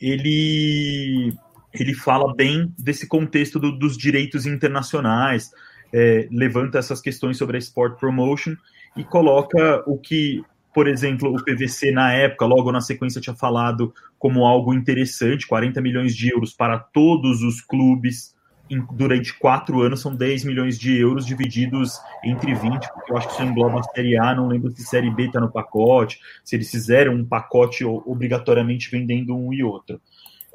[0.00, 1.34] Ele
[1.82, 5.50] ele fala bem desse contexto do, dos direitos internacionais,
[5.92, 8.54] é, levanta essas questões sobre a sport promotion
[8.96, 10.42] e coloca o que,
[10.74, 15.80] por exemplo, o PVC na época, logo na sequência, tinha falado como algo interessante: 40
[15.80, 18.34] milhões de euros para todos os clubes.
[18.68, 23.28] Em, durante quatro anos são 10 milhões de euros divididos entre 20, porque eu acho
[23.28, 26.56] que isso engloba a Série A, não lembro se Série B está no pacote, se
[26.56, 30.00] eles fizeram um pacote obrigatoriamente vendendo um e outro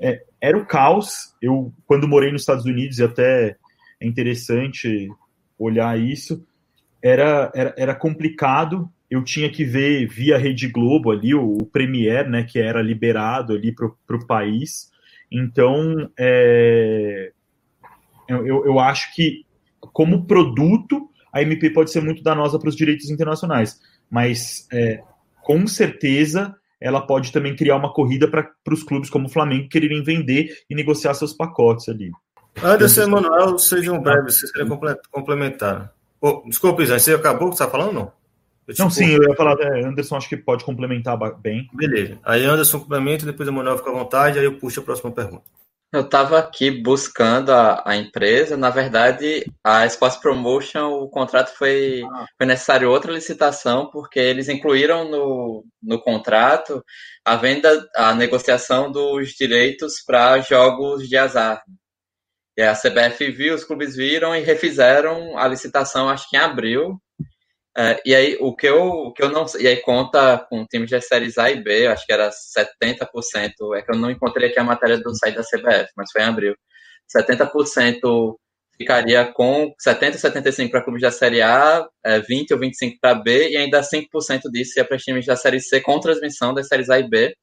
[0.01, 1.35] é, era o caos.
[1.41, 3.55] Eu, quando morei nos Estados Unidos, e até
[3.99, 5.09] é interessante
[5.57, 6.45] olhar isso,
[7.01, 8.89] era, era, era complicado.
[9.09, 13.53] Eu tinha que ver via Rede Globo ali, o, o Premier, né, que era liberado
[13.53, 14.89] ali para o país.
[15.31, 17.31] Então, é,
[18.27, 19.45] eu, eu acho que,
[19.93, 23.79] como produto, a MP pode ser muito danosa para os direitos internacionais,
[24.09, 25.01] mas é,
[25.43, 30.03] com certeza ela pode também criar uma corrida para os clubes como o Flamengo quererem
[30.03, 32.11] vender e negociar seus pacotes ali.
[32.61, 34.67] Anderson e Manuel, sejam breves, vocês querem
[35.11, 35.93] complementar.
[36.19, 38.21] Oh, desculpa, Isaac, você acabou que você está falando não?
[38.67, 41.67] Eu não, sim, eu ia falar, é, Anderson acho que pode complementar bem.
[41.73, 42.17] Beleza.
[42.23, 45.43] Aí Anderson complementa, depois o Manuel fica à vontade, aí eu puxo a próxima pergunta.
[45.93, 48.55] Eu estava aqui buscando a, a, empresa.
[48.55, 52.25] Na verdade, a Sports Promotion, o contrato foi, ah.
[52.37, 56.81] foi necessário outra licitação, porque eles incluíram no, no contrato
[57.25, 61.61] a venda, a negociação dos direitos para jogos de azar.
[62.57, 67.01] E a CBF viu, os clubes viram e refizeram a licitação, acho que em abril,
[67.77, 70.89] é, e aí, o que, eu, o que eu não E aí, conta com times
[70.89, 73.75] de séries A e B, acho que era 70%.
[73.75, 76.25] É que eu não encontrei aqui a matéria do site da CBF, mas foi em
[76.25, 76.55] abril.
[77.15, 78.35] 70%
[78.77, 83.51] ficaria com 70 75 para clubes da Série A, é, 20 ou 25 para B,
[83.51, 86.99] e ainda 5% disso ia para times da Série C com transmissão das séries A
[86.99, 87.33] e B.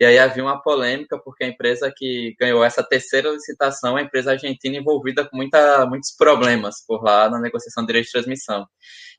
[0.00, 4.04] E aí havia uma polêmica, porque a empresa que ganhou essa terceira licitação é a
[4.04, 8.66] empresa argentina envolvida com muita, muitos problemas por lá na negociação de direito de transmissão.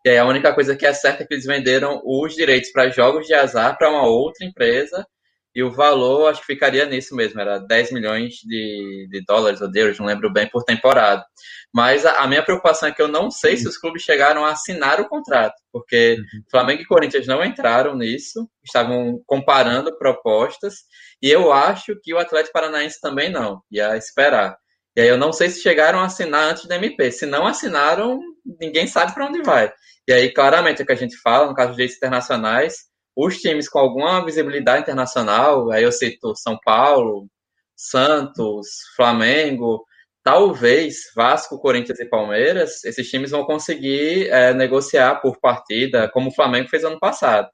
[0.05, 2.89] E aí a única coisa que é certa é que eles venderam os direitos para
[2.89, 5.05] jogos de azar para uma outra empresa,
[5.53, 9.69] e o valor acho que ficaria nisso mesmo, era 10 milhões de, de dólares ou
[9.69, 11.25] de euros, não lembro bem, por temporada.
[11.73, 14.51] Mas a, a, minha preocupação é que eu não sei se os clubes chegaram a
[14.51, 16.43] assinar o contrato, porque uhum.
[16.49, 20.75] Flamengo e Corinthians não entraram nisso, estavam comparando propostas,
[21.21, 24.55] e eu acho que o Atlético Paranaense também não, ia esperar.
[24.95, 27.11] E aí eu não sei se chegaram a assinar antes da MP.
[27.11, 28.19] Se não assinaram,
[28.59, 29.71] ninguém sabe para onde vai.
[30.07, 33.37] E aí, claramente, é o que a gente fala, no caso de direitos internacionais, os
[33.39, 37.27] times com alguma visibilidade internacional, aí eu cito São Paulo,
[37.75, 39.85] Santos, Flamengo,
[40.23, 46.33] talvez Vasco, Corinthians e Palmeiras, esses times vão conseguir é, negociar por partida, como o
[46.33, 47.49] Flamengo fez ano passado.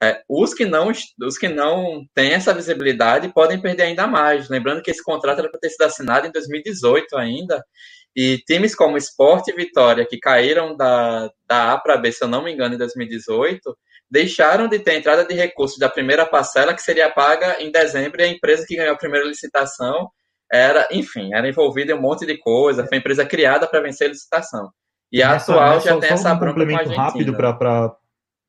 [0.00, 0.92] É, os, que não,
[1.22, 4.48] os que não têm essa visibilidade podem perder ainda mais.
[4.48, 7.64] Lembrando que esse contrato era para ter sido assinado em 2018 ainda,
[8.14, 12.28] E times como Sport e Vitória, que caíram da, da A para B, se eu
[12.28, 13.76] não me engano, em 2018,
[14.10, 18.24] deixaram de ter entrada de recursos da primeira parcela, que seria paga em dezembro, e
[18.24, 20.10] a empresa que ganhou a primeira licitação
[20.50, 24.10] era, enfim, era envolvida em um monte de coisa, foi empresa criada para vencer a
[24.10, 24.70] licitação.
[25.12, 27.94] E a atual já tem essa um complemento rápido para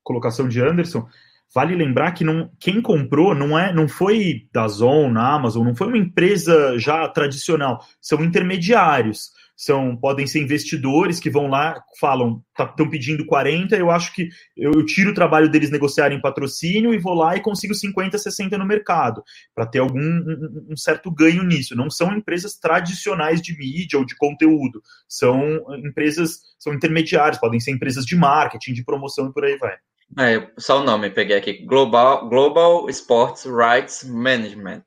[0.03, 1.07] colocação de Anderson.
[1.53, 5.75] Vale lembrar que não, quem comprou não é, não foi da Zon, na Amazon, não
[5.75, 12.41] foi uma empresa já tradicional, são intermediários são podem ser investidores que vão lá, falam,
[12.57, 16.93] estão tá, pedindo 40, eu acho que eu, eu, tiro o trabalho deles negociarem patrocínio
[16.93, 19.21] e vou lá e consigo 50, 60 no mercado,
[19.53, 21.75] para ter algum um, um, certo ganho nisso.
[21.75, 27.71] Não são empresas tradicionais de mídia ou de conteúdo, são empresas, são intermediários, podem ser
[27.71, 29.75] empresas de marketing, de promoção e por aí vai.
[30.17, 34.83] É, só o nome, peguei aqui, Global, Global Sports Rights Management.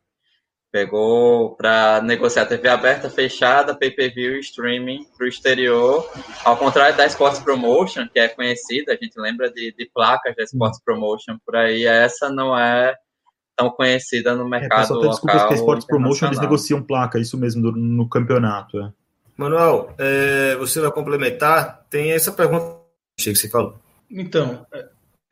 [0.72, 6.10] Pegou para negociar TV aberta, fechada, pay-per-view e streaming para o exterior.
[6.42, 10.44] Ao contrário da Sports Promotion, que é conhecida, a gente lembra de, de placas da
[10.44, 12.96] Sports Promotion por aí, essa não é
[13.54, 15.10] tão conhecida no mercado é, local.
[15.10, 18.80] Desculpa, que a Sports Promotion eles negociam placa, isso mesmo, no, no campeonato.
[18.80, 18.90] É.
[19.36, 21.86] Manuel, é, você vai complementar?
[21.90, 22.80] Tem essa pergunta
[23.18, 23.78] que você falou.
[24.10, 24.66] Então,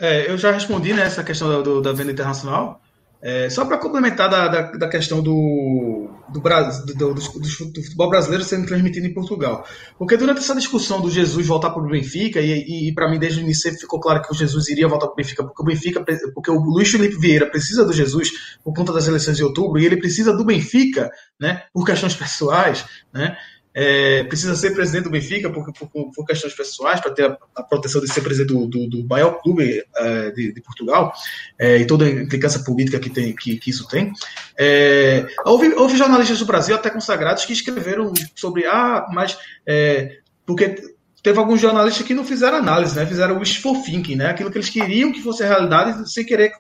[0.00, 2.80] é, eu já respondi né, questão do, da venda internacional.
[3.22, 8.66] É, só para complementar da, da, da, questão do, do, do, do, futebol brasileiro sendo
[8.66, 9.62] transmitido em Portugal.
[9.98, 13.18] Porque durante essa discussão do Jesus voltar para o Benfica, e, e, e para mim
[13.18, 15.66] desde o início ficou claro que o Jesus iria voltar para o Benfica, porque o
[15.66, 16.02] Benfica,
[16.34, 18.30] porque o Luiz Felipe Vieira precisa do Jesus
[18.64, 22.86] por conta das eleições de outubro, e ele precisa do Benfica, né, por questões pessoais,
[23.12, 23.36] né,
[23.74, 27.62] é, precisa ser presidente do Benfica por, por, por questões pessoais, para ter a, a,
[27.62, 31.12] proteção de ser presidente do, do, do maior clube é, de, de, Portugal
[31.58, 34.12] é, e toda a implicância política que, tem, que, que isso tem.
[34.58, 40.76] É, houve, houve, jornalistas do Brasil, até consagrados, que escreveram sobre, ah, mas é, porque
[41.22, 43.04] teve alguns jornalistas que não fizeram análise, né?
[43.06, 44.30] Fizeram o wishful thinking, né?
[44.30, 46.52] Aquilo que eles queriam que fosse a realidade sem querer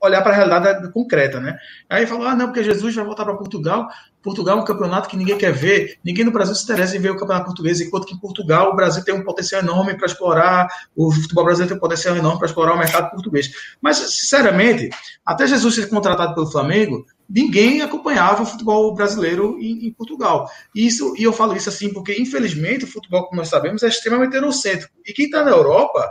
[0.00, 1.56] olhar para a realidade concreta, né?
[1.88, 3.88] Aí falou, ah, não, porque Jesus vai voltar para Portugal.
[4.22, 5.98] Portugal é um campeonato que ninguém quer ver.
[6.04, 8.76] Ninguém no Brasil se interessa em ver o campeonato português, enquanto que em Portugal o
[8.76, 12.48] Brasil tem um potencial enorme para explorar, o futebol brasileiro tem um potencial enorme para
[12.48, 13.50] explorar o mercado português.
[13.80, 14.90] Mas, sinceramente,
[15.24, 20.50] até Jesus ser contratado pelo Flamengo, ninguém acompanhava o futebol brasileiro em, em, Portugal.
[20.74, 24.34] Isso, e eu falo isso assim porque, infelizmente, o futebol, como nós sabemos, é extremamente
[24.34, 24.92] eurocêntrico.
[25.06, 26.08] E quem está na Europa,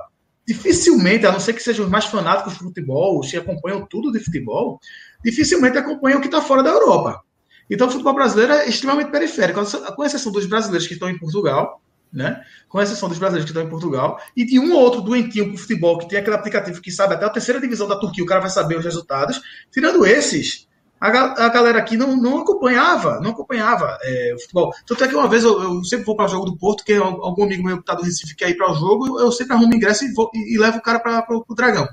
[0.47, 4.19] dificilmente, a não ser que sejam os mais fanáticos de futebol, se acompanham tudo de
[4.19, 4.79] futebol,
[5.23, 7.21] dificilmente acompanham o que está fora da Europa.
[7.69, 9.61] Então, o futebol brasileiro é extremamente periférico,
[9.95, 11.81] com exceção dos brasileiros que estão em Portugal,
[12.11, 12.41] né?
[12.69, 15.57] Com exceção dos brasileiros que estão em Portugal, e de um ou outro doentinho pro
[15.57, 18.41] futebol que tem aquele aplicativo que sabe até a terceira divisão da Turquia, o cara
[18.41, 19.41] vai saber os resultados.
[19.72, 20.68] Tirando esses,
[20.99, 24.73] a, a galera aqui não, não acompanhava, não acompanhava é, o futebol.
[24.85, 26.94] Tanto é que uma vez eu, eu sempre vou para o jogo do Porto, que
[26.94, 29.73] algum amigo meu que está do Recife quer ir para o jogo, eu sempre arrumo
[29.76, 31.88] ingresso e, vou, e, e levo o cara para o Dragão.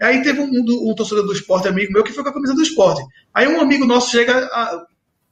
[0.00, 2.54] Aí teve um, um, um, torcedor do esporte, amigo meu, que foi com a camisa
[2.54, 3.02] do esporte.
[3.32, 4.84] Aí um amigo nosso chega, a,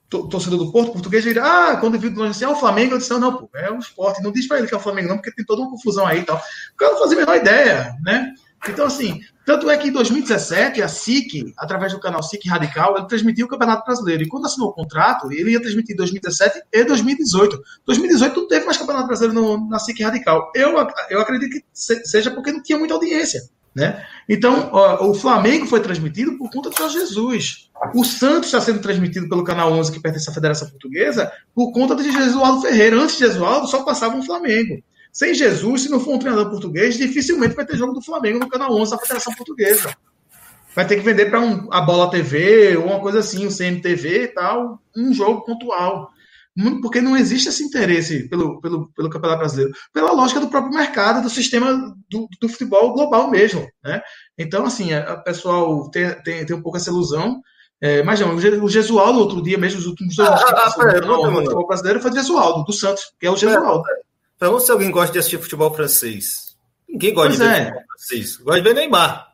[0.08, 3.12] torcedor do Porto, português, ele ah, quando viu longe assim, é o Flamengo, eu disse,
[3.18, 4.22] não, pô, é o esporte.
[4.22, 6.20] Não diz para ele que é o Flamengo, não, porque tem toda uma confusão aí
[6.20, 6.36] e tal.
[6.36, 8.32] O cara não fazia a menor ideia, né?
[8.66, 13.06] Então, assim, tanto é que em 2017, a SIC, através do canal SIC Radical, ele
[13.06, 14.22] transmitiu o Campeonato Brasileiro.
[14.22, 17.62] E quando assinou o contrato, ele ia transmitir 2017 e 2018.
[17.86, 20.50] 2018 não teve mais Campeonato Brasileiro no, na SIC Radical.
[20.54, 20.74] Eu,
[21.10, 23.40] eu acredito que seja porque não tinha muita audiência.
[23.78, 24.04] Né?
[24.28, 27.70] Então, ó, o Flamengo foi transmitido por conta de Jesus.
[27.94, 31.94] O Santos está sendo transmitido pelo Canal 11, que pertence à Federação Portuguesa, por conta
[31.94, 33.00] de Jesualdo Ferreira.
[33.00, 34.82] Antes de Jesualdo, só passava um Flamengo.
[35.12, 38.48] Sem Jesus, se não for um treinador português, dificilmente vai ter jogo do Flamengo no
[38.48, 39.94] canal 11 da Federação Portuguesa.
[40.74, 44.24] Vai ter que vender para um, a Bola TV ou uma coisa assim, o CMTV
[44.24, 46.10] e tal, um jogo pontual.
[46.82, 51.22] Porque não existe esse interesse pelo, pelo, pelo Campeonato Brasileiro, pela lógica do próprio mercado,
[51.22, 53.66] do sistema do, do futebol global mesmo.
[53.84, 54.02] Né?
[54.36, 57.40] Então, assim, o pessoal tem, tem, tem um pouco essa ilusão.
[57.80, 61.34] É, mas não, o Gesualdo, outro dia mesmo, os últimos dois ah, ah, ah, no
[61.36, 63.84] futebol brasileiro foi o Gesualdo, do Santos, que é o Gesualdo.
[64.36, 66.56] Pergunta se alguém gosta de assistir futebol francês.
[66.88, 67.64] Ninguém gosta pois de ver é.
[67.66, 68.36] futebol francês.
[68.36, 69.28] Gosta de ver Neymar,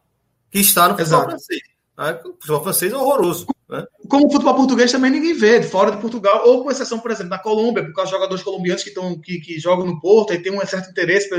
[0.51, 1.30] que está no futebol Exato.
[1.30, 1.73] francês.
[1.97, 3.47] O futebol francês é horroroso.
[3.69, 3.85] Né?
[4.09, 7.31] Como o futebol português também ninguém vê, fora de Portugal, ou com exceção, por exemplo,
[7.31, 10.39] da Colômbia, por causa dos jogadores colombianos que, tão, que, que jogam no Porto e
[10.39, 11.31] tem um certo interesse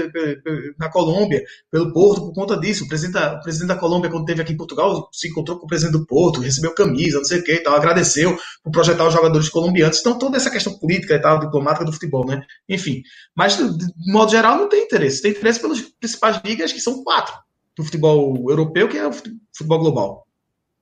[0.79, 2.85] na Colômbia, pelo Porto, por conta disso.
[2.85, 5.67] O presidente, o presidente da Colômbia, quando esteve aqui em Portugal, se encontrou com o
[5.67, 9.13] presidente do Porto, recebeu camisa, não sei o que e tal, agradeceu por projetar os
[9.13, 9.99] jogadores colombianos.
[9.99, 12.43] Então, toda essa questão política e tal, diplomática do futebol, né?
[12.67, 13.03] Enfim.
[13.35, 15.21] Mas, de modo geral, não tem interesse.
[15.21, 17.35] Tem interesse pelas principais ligas, que são quatro
[17.77, 20.24] do futebol europeu, que é o futebol global.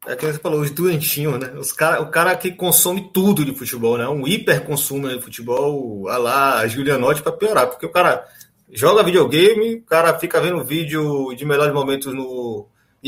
[0.06, 1.54] É que você falou, os doentinhos, né?
[1.58, 4.08] Os cara, o cara que consome tudo de futebol, né?
[4.08, 8.26] Um hiper consumo de futebol, a lá, Julianotti para piorar, porque o cara
[8.72, 12.68] joga videogame, o cara fica vendo vídeo de melhores momentos no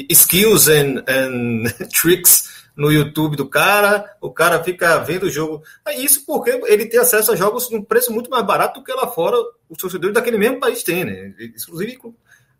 [0.10, 5.64] skills and, and tricks no YouTube do cara, o cara fica vendo o jogo.
[5.86, 8.94] É isso porque ele tem acesso a jogos num preço muito mais barato do que
[8.94, 9.38] lá fora
[9.70, 11.34] os torcedores daquele mesmo país têm, né?
[11.40, 11.98] Inclusive,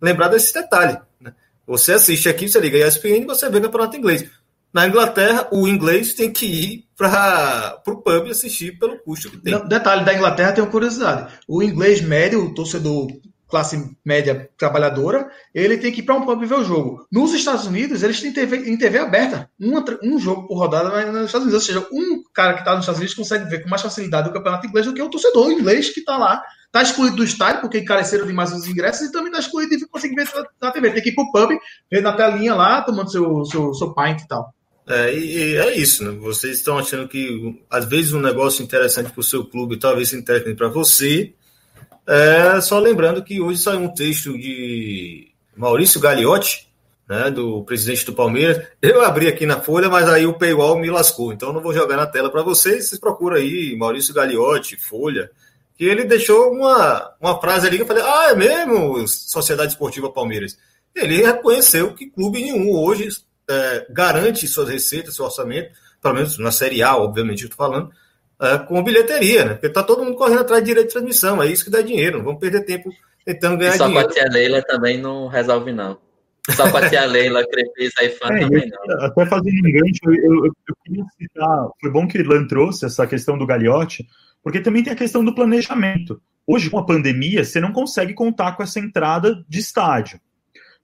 [0.02, 0.98] lembrar desse detalhe.
[1.20, 1.34] Né?
[1.68, 4.30] Você assiste aqui, você liga a ESPN e você vê o campeonato inglês.
[4.74, 9.54] Na Inglaterra, o inglês tem que ir para o pub assistir pelo custo que tem.
[9.54, 11.34] Não, detalhe, da Inglaterra tem uma curiosidade.
[11.48, 13.08] O inglês médio, o torcedor
[13.48, 17.08] classe média trabalhadora, ele tem que ir para um pub ver o jogo.
[17.12, 19.74] Nos Estados Unidos, eles têm TV, em TV aberta, um,
[20.04, 21.54] um jogo por rodada nos Estados Unidos.
[21.54, 24.34] Ou seja, um cara que está nos Estados Unidos consegue ver com mais facilidade o
[24.34, 26.44] campeonato inglês do que o torcedor inglês que está lá.
[26.76, 30.14] Está excluído do estádio, porque encareceram demais os ingressos, e também está excluído e consegue
[30.14, 30.28] ver
[30.62, 30.92] na TV.
[30.92, 31.58] Tem que ir para o pub,
[31.90, 34.54] ver na telinha lá, tomando seu, seu, seu pint e tal.
[34.86, 36.12] É, e, é isso, né?
[36.20, 40.22] Vocês estão achando que às vezes um negócio interessante para o seu clube talvez seja
[40.22, 41.34] interessante para você,
[42.06, 46.68] é, só lembrando que hoje saiu um texto de Maurício Gagliotti,
[47.08, 48.68] né, do presidente do Palmeiras.
[48.82, 51.96] Eu abri aqui na Folha, mas aí o paywall me lascou, então não vou jogar
[51.96, 52.90] na tela para vocês.
[52.90, 55.32] Vocês procuram aí Maurício Gagliotti, Folha,
[55.78, 60.12] que ele deixou uma, uma frase ali que eu falei: ah, é mesmo, Sociedade Esportiva
[60.12, 60.58] Palmeiras.
[60.96, 63.10] Ele reconheceu que clube nenhum hoje
[63.50, 65.72] é, garante suas receitas, seu orçamento,
[66.02, 67.92] pelo menos na Série A, obviamente, eu estou falando,
[68.42, 69.54] é, com bilheteria, né?
[69.54, 72.20] Porque tá todo mundo correndo atrás de direito de transmissão, é isso que dá dinheiro,
[72.20, 72.90] não vamos perder tempo
[73.26, 74.08] tentando ganhar e só dinheiro.
[74.08, 75.98] Só com a tia Leila também não resolve, não.
[76.52, 79.06] Só com a tia Leila, Crefisa e fã é, também não.
[79.06, 83.06] Até fazendo um gancho, eu, eu, eu, queria citar, foi bom que Ilan trouxe essa
[83.08, 84.08] questão do Gagliotti,
[84.46, 86.22] porque também tem a questão do planejamento.
[86.46, 90.22] Hoje, com a pandemia, você não consegue contar com essa entrada de estádio.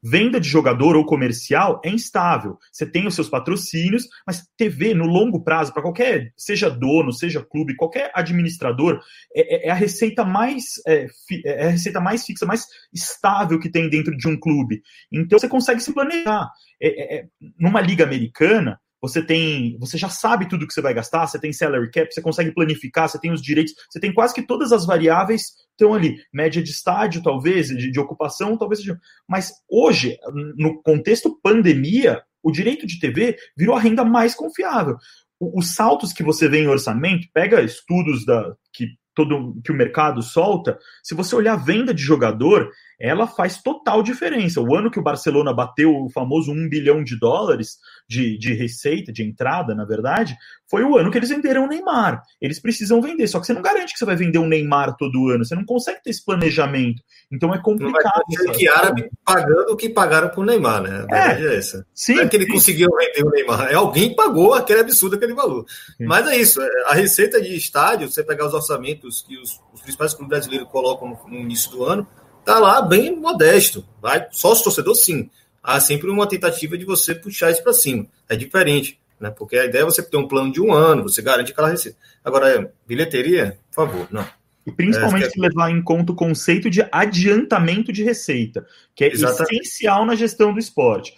[0.03, 2.57] Venda de jogador ou comercial é instável.
[2.71, 7.45] Você tem os seus patrocínios, mas TV no longo prazo, para qualquer, seja dono, seja
[7.45, 8.99] clube, qualquer administrador,
[9.35, 11.05] é, é, é a receita mais é,
[11.45, 14.81] é, a receita mais fixa, mais estável que tem dentro de um clube.
[15.11, 16.49] Então você consegue se planejar.
[16.81, 17.25] É, é,
[17.59, 21.51] numa liga americana, você tem, você já sabe tudo que você vai gastar, você tem
[21.51, 24.85] salary cap, você consegue planificar, você tem os direitos, você tem quase que todas as
[24.85, 25.41] variáveis
[25.71, 28.81] estão ali, média de estádio talvez, de, de ocupação talvez
[29.27, 30.17] mas hoje,
[30.55, 34.97] no contexto pandemia, o direito de TV virou a renda mais confiável.
[35.39, 40.21] os saltos que você vê em orçamento, pega estudos da que todo que o mercado
[40.21, 42.71] solta, se você olhar a venda de jogador,
[43.01, 44.61] ela faz total diferença.
[44.61, 49.11] O ano que o Barcelona bateu o famoso 1 bilhão de dólares de, de receita,
[49.11, 50.37] de entrada, na verdade,
[50.69, 52.21] foi o ano que eles venderam o Neymar.
[52.39, 55.29] Eles precisam vender, só que você não garante que você vai vender um Neymar todo
[55.29, 57.01] ano, você não consegue ter esse planejamento.
[57.31, 58.21] Então é complicado.
[58.29, 60.89] Não vai que árabe pagando o que pagaram pro Neymar, né?
[60.89, 61.87] A verdade é, é essa.
[61.95, 62.51] Sim, não é que ele sim.
[62.51, 65.65] conseguiu vender o Neymar, é alguém pagou aquele absurdo, aquele valor.
[65.97, 66.05] Sim.
[66.05, 70.13] Mas é isso, a receita de estádio, você pegar os orçamentos que os, os principais
[70.13, 72.07] clubes brasileiros colocam no, no início do ano,
[72.45, 73.85] tá lá bem modesto.
[74.01, 75.30] Vai sócio torcedor, sim.
[75.63, 78.07] Há sempre uma tentativa de você puxar isso para cima.
[78.27, 79.30] É diferente, né?
[79.30, 81.97] Porque a ideia é você ter um plano de um ano, você garante aquela receita.
[82.23, 84.26] Agora, bilheteria, por favor, não.
[84.65, 85.41] E principalmente é, é...
[85.41, 88.65] levar em conta o conceito de adiantamento de receita,
[88.95, 89.55] que é Exatamente.
[89.55, 91.13] essencial na gestão do esporte.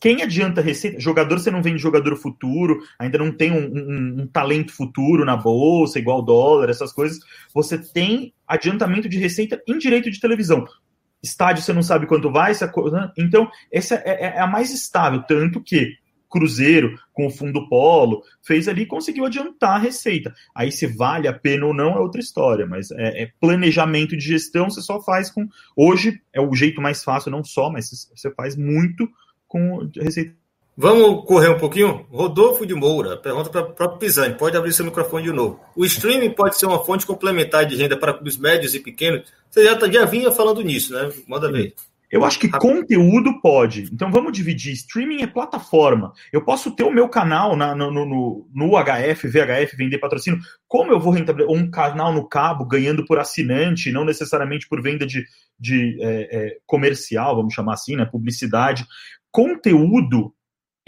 [0.00, 1.00] Quem adianta receita?
[1.00, 5.36] Jogador, você não vende jogador futuro, ainda não tem um, um, um, talento futuro na
[5.36, 7.18] bolsa, igual dólar, essas coisas.
[7.52, 10.64] Você tem adiantamento de receita em direito de televisão.
[11.22, 12.52] Estádio, você não sabe quanto vai,
[12.92, 13.12] né?
[13.18, 15.22] então essa é, é, é a mais estável.
[15.22, 15.96] Tanto que
[16.30, 20.32] Cruzeiro, com o fundo Polo, fez ali conseguiu adiantar a receita.
[20.54, 24.24] Aí se vale a pena ou não é outra história, mas é, é, planejamento de
[24.24, 25.48] gestão você só faz com.
[25.74, 29.08] Hoje é o jeito mais fácil, não só, mas você faz muito
[29.46, 30.36] com receita.
[30.80, 32.06] Vamos correr um pouquinho?
[32.08, 35.58] Rodolfo de Moura, pergunta para o próprio Pisani, pode abrir seu microfone de novo.
[35.74, 39.24] O streaming pode ser uma fonte complementar de renda para clubes médios e pequenos?
[39.50, 41.10] Você já, tá, já vinha falando nisso, né?
[41.26, 41.74] Manda ver.
[42.08, 43.90] Eu acho que conteúdo pode.
[43.92, 44.72] Então vamos dividir.
[44.72, 46.12] Streaming é plataforma.
[46.32, 50.38] Eu posso ter o meu canal na, no, no, no, HF, VHF, vender patrocínio.
[50.68, 51.52] Como eu vou rentabilizar?
[51.52, 55.24] Um canal no cabo ganhando por assinante, não necessariamente por venda de,
[55.58, 58.04] de é, é, comercial, vamos chamar assim, né?
[58.04, 58.86] Publicidade.
[59.32, 60.32] Conteúdo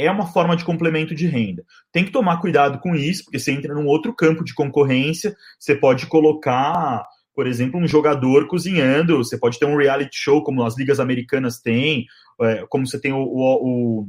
[0.04, 1.64] é uma forma de complemento de renda.
[1.92, 5.74] Tem que tomar cuidado com isso, porque você entra num outro campo de concorrência, você
[5.74, 10.76] pode colocar por exemplo, um jogador cozinhando, você pode ter um reality show, como as
[10.76, 12.04] ligas americanas têm,
[12.42, 14.06] é, como você tem o, o, o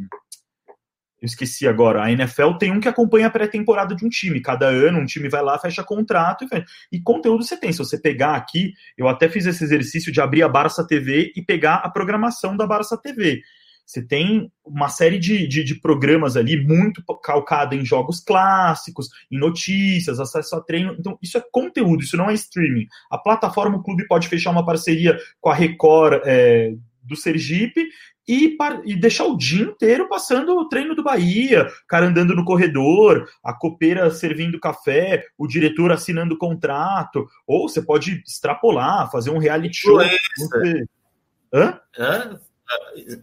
[1.22, 4.42] eu esqueci agora, a NFL tem um que acompanha a pré-temporada de um time.
[4.42, 7.72] Cada ano um time vai lá, fecha contrato e, e conteúdo você tem.
[7.72, 11.42] Se você pegar aqui, eu até fiz esse exercício de abrir a Barça TV e
[11.44, 13.44] pegar a programação da Barça TV.
[13.92, 19.38] Você tem uma série de, de, de, programas ali muito calcado em jogos clássicos, em
[19.38, 20.96] notícias, acesso a treino.
[20.98, 22.88] Então, isso é conteúdo, isso não é streaming.
[23.12, 26.74] A plataforma, o clube pode fechar uma parceria com a Record é,
[27.04, 27.90] do Sergipe
[28.26, 32.46] e, e, deixar o dia inteiro passando o treino do Bahia, o cara andando no
[32.46, 39.38] corredor, a copeira servindo café, o diretor assinando contrato, ou você pode extrapolar, fazer um
[39.38, 40.00] reality show.
[41.54, 41.78] Hã?
[41.98, 42.40] Hã?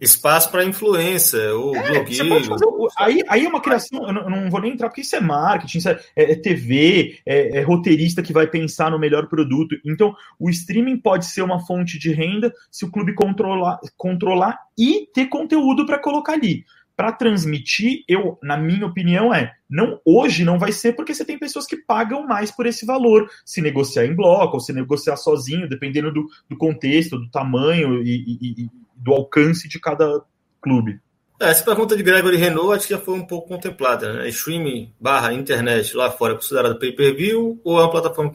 [0.01, 2.45] Espaço para influência, ou é, blogueiro.
[2.45, 2.65] Fazer,
[2.97, 5.19] aí, aí é uma criação, eu não, eu não, vou nem entrar, porque isso é
[5.19, 9.75] marketing, isso é, é, é TV, é, é, roteirista que vai pensar no melhor produto.
[9.85, 15.07] Então, o streaming pode ser uma fonte de renda se o clube controlar, controlar e
[15.13, 16.63] ter conteúdo para colocar ali.
[16.95, 21.39] Para transmitir, eu, na minha opinião, é não hoje não vai ser porque você tem
[21.39, 25.69] pessoas que pagam mais por esse valor, se negociar em bloco ou se negociar sozinho,
[25.69, 28.69] dependendo do, do contexto, do tamanho e, e, e
[28.99, 30.21] do alcance de cada
[30.61, 30.99] clube.
[31.39, 34.13] É, essa pergunta de Gregory Renault acho que já foi um pouco contemplada.
[34.13, 34.29] Né?
[34.29, 38.33] Streaming barra internet lá fora é considerada pay-per-view ou é uma plataforma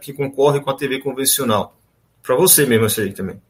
[0.00, 1.76] que concorre com a TV convencional?
[2.22, 3.42] Para você mesmo, isso aí também.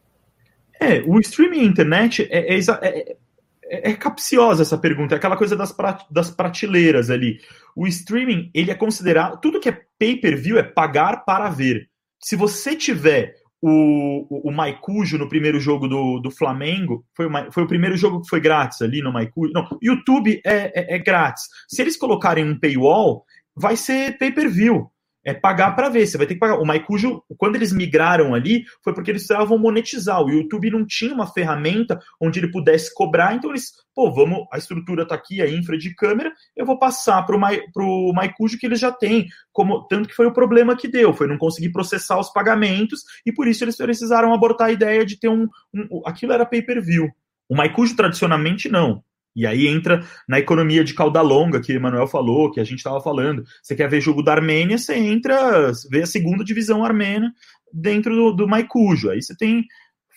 [0.80, 3.16] É, o streaming internet é, é, é,
[3.64, 5.74] é, é capciosa essa pergunta, é aquela coisa das,
[6.10, 7.40] das prateleiras ali.
[7.76, 9.40] O streaming, ele é considerado.
[9.40, 11.88] Tudo que é pay-per-view é pagar para ver.
[12.18, 13.36] Se você tiver
[13.66, 18.20] o, o, Maicujo no primeiro jogo do, do Flamengo, foi, o, foi o primeiro jogo
[18.20, 19.54] que foi grátis ali no Maicujo.
[19.54, 21.44] Não, YouTube é, é, é grátis.
[21.66, 23.24] Se eles colocarem um paywall,
[23.56, 24.90] vai ser pay-per-view
[25.24, 26.06] é pagar para ver.
[26.06, 26.58] Você vai ter que pagar.
[26.58, 30.22] O Maicujo, quando eles migraram ali, foi porque eles precisavam monetizar.
[30.22, 34.58] O YouTube não tinha uma ferramenta onde ele pudesse cobrar, então eles, pô, vamos, a
[34.58, 38.66] estrutura tá aqui, a infra de câmera, eu vou passar pro, My, pro Maicujo que
[38.66, 39.26] eles já têm.
[39.52, 43.32] Como, tanto que foi o problema que deu, foi não conseguir processar os pagamentos, e
[43.32, 45.48] por isso eles precisaram abortar a ideia de ter um.
[45.74, 47.08] um aquilo era pay-per-view.
[47.48, 49.02] O Maicujo tradicionalmente não.
[49.34, 52.78] E aí entra na economia de cauda longa que o Emanuel falou, que a gente
[52.78, 53.44] estava falando.
[53.62, 57.30] Você quer ver jogo da Armênia, você entra, vê a segunda divisão armênia
[57.72, 59.10] dentro do, do Maicujo.
[59.10, 59.64] Aí você tem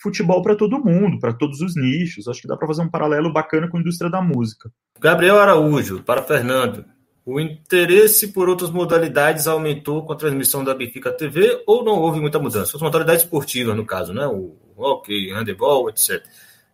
[0.00, 2.28] futebol para todo mundo, para todos os nichos.
[2.28, 4.70] Acho que dá para fazer um paralelo bacana com a indústria da música.
[5.00, 6.84] Gabriel Araújo, para Fernando.
[7.26, 12.20] O interesse por outras modalidades aumentou com a transmissão da Bifica TV ou não houve
[12.20, 12.76] muita mudança?
[12.76, 14.26] As modalidades esportivas, no caso, né?
[14.26, 16.24] O hockey, handebol, etc.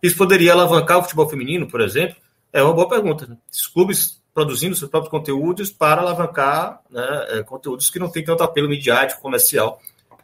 [0.01, 2.17] Isso poderia alavancar o futebol feminino, por exemplo?
[2.55, 3.27] É uma boa pergunta.
[3.27, 3.37] Né?
[3.51, 8.45] Os clubes produzindo seus próprios conteúdos para alavancar né, é, conteúdos que não têm tanto
[8.45, 9.81] apelo midiático, comercial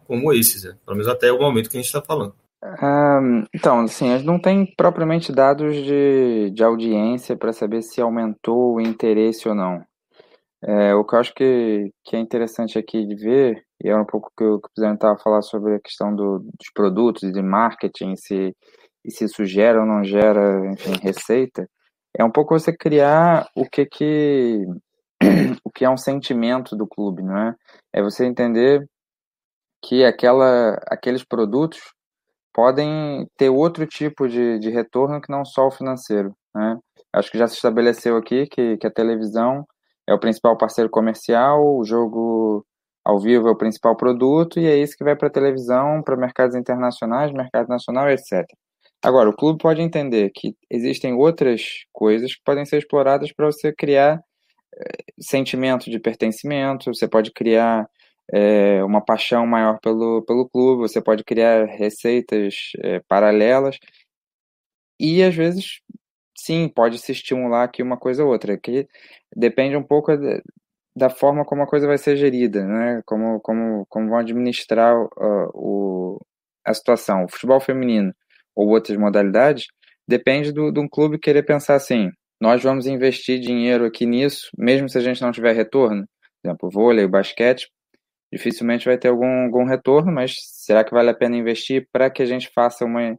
[0.07, 0.77] como esses, né?
[0.85, 2.35] pelo menos até o momento que a gente está falando.
[2.63, 8.01] Um, então, assim, a gente não tem propriamente dados de, de audiência para saber se
[8.01, 9.83] aumentou o interesse ou não.
[10.63, 14.05] É, o que eu acho que, que é interessante aqui de ver, e é um
[14.05, 18.15] pouco que o presidente estava falar sobre a questão do, dos produtos e de marketing,
[18.17, 18.55] se,
[19.05, 21.67] e se isso gera ou não gera, enfim, receita,
[22.19, 24.67] é um pouco você criar o que que
[25.65, 27.55] o que é um sentimento do clube, não é?
[27.93, 28.87] É você entender
[29.83, 31.81] que aquela, aqueles produtos
[32.53, 36.79] podem ter outro tipo de, de retorno que não só o financeiro, né?
[37.13, 39.65] Acho que já se estabeleceu aqui que, que a televisão
[40.07, 42.65] é o principal parceiro comercial, o jogo
[43.05, 46.17] ao vivo é o principal produto e é isso que vai para a televisão, para
[46.17, 48.45] mercados internacionais, mercado nacional, etc.
[49.03, 53.73] Agora, o clube pode entender que existem outras coisas que podem ser exploradas para você
[53.73, 54.23] criar
[54.75, 57.89] é, sentimento de pertencimento, você pode criar
[58.33, 63.79] é, uma paixão maior pelo, pelo clube, você pode criar receitas é, paralelas
[64.99, 65.81] e às vezes
[66.37, 68.87] sim, pode se estimular aqui uma coisa ou outra, que
[69.35, 70.13] depende um pouco
[70.97, 73.03] da forma como a coisa vai ser gerida, né?
[73.07, 76.21] como, como, como vão administrar uh, o,
[76.65, 77.25] a situação.
[77.25, 78.15] O futebol feminino
[78.61, 79.67] ou outras modalidades,
[80.07, 82.11] depende do, de um clube querer pensar assim:
[82.41, 86.05] nós vamos investir dinheiro aqui nisso, mesmo se a gente não tiver retorno.
[86.43, 87.69] Por exemplo, vôlei, basquete,
[88.33, 92.23] dificilmente vai ter algum, algum retorno, mas será que vale a pena investir para que
[92.23, 93.17] a gente faça uma,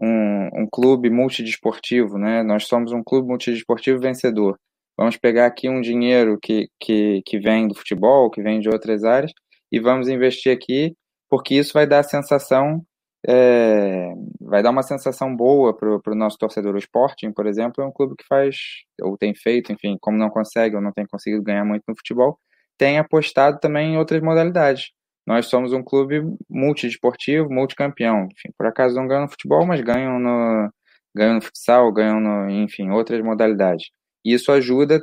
[0.00, 2.18] um, um clube multidesportivo?
[2.18, 2.42] Né?
[2.42, 4.58] Nós somos um clube multidesportivo vencedor.
[4.96, 9.04] Vamos pegar aqui um dinheiro que, que, que vem do futebol, que vem de outras
[9.04, 9.32] áreas,
[9.70, 10.94] e vamos investir aqui,
[11.30, 12.82] porque isso vai dar a sensação
[13.26, 16.74] é, vai dar uma sensação boa para o nosso torcedor.
[16.74, 18.56] O Sporting, por exemplo, é um clube que faz,
[19.00, 22.38] ou tem feito, enfim, como não consegue ou não tem conseguido ganhar muito no futebol,
[22.78, 24.90] tem apostado também em outras modalidades.
[25.26, 28.28] Nós somos um clube multidesportivo, multicampeão.
[28.32, 30.70] Enfim, por acaso não ganham no futebol, mas ganham no,
[31.14, 33.90] ganham no futsal, ganham no, enfim, outras modalidades.
[34.24, 35.00] E isso ajuda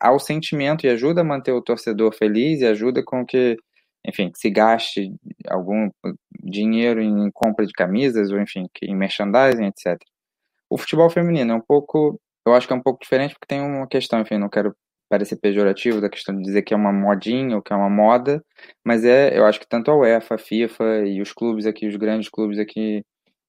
[0.00, 3.56] ao sentimento e ajuda a manter o torcedor feliz e ajuda com que
[4.06, 5.12] enfim, que se gaste
[5.48, 5.90] algum
[6.42, 9.98] dinheiro em compra de camisas ou, enfim, em merchandising, etc.
[10.70, 13.60] O futebol feminino é um pouco, eu acho que é um pouco diferente porque tem
[13.60, 14.74] uma questão, enfim, não quero
[15.08, 18.44] parecer pejorativo da questão de dizer que é uma modinha ou que é uma moda,
[18.84, 21.96] mas é, eu acho que tanto a UEFA, a FIFA e os clubes aqui, os
[21.96, 23.02] grandes clubes aqui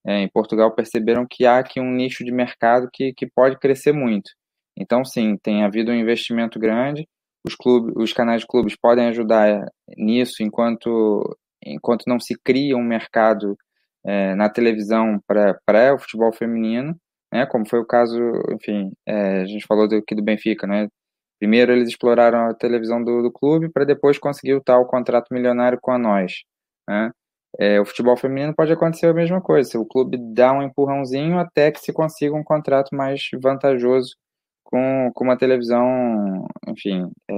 [0.08, 3.92] é, em Portugal perceberam que há aqui um nicho de mercado que, que pode crescer
[3.92, 4.32] muito.
[4.78, 7.08] Então, sim, tem havido um investimento grande,
[7.46, 9.66] os, clubes, os canais de clubes podem ajudar
[9.98, 13.58] nisso enquanto, enquanto não se cria um mercado
[14.06, 16.96] é, na televisão para o futebol feminino,
[17.32, 18.20] né, como foi o caso,
[18.52, 20.88] enfim, é, a gente falou do, aqui do Benfica, né,
[21.40, 25.80] primeiro eles exploraram a televisão do, do clube para depois conseguir o tal contrato milionário
[25.82, 26.44] com a nós,
[26.88, 27.12] né,
[27.60, 31.72] é, o futebol feminino pode acontecer a mesma coisa, o clube dá um empurrãozinho até
[31.72, 34.16] que se consiga um contrato mais vantajoso
[34.70, 37.34] com, com uma televisão, enfim, é,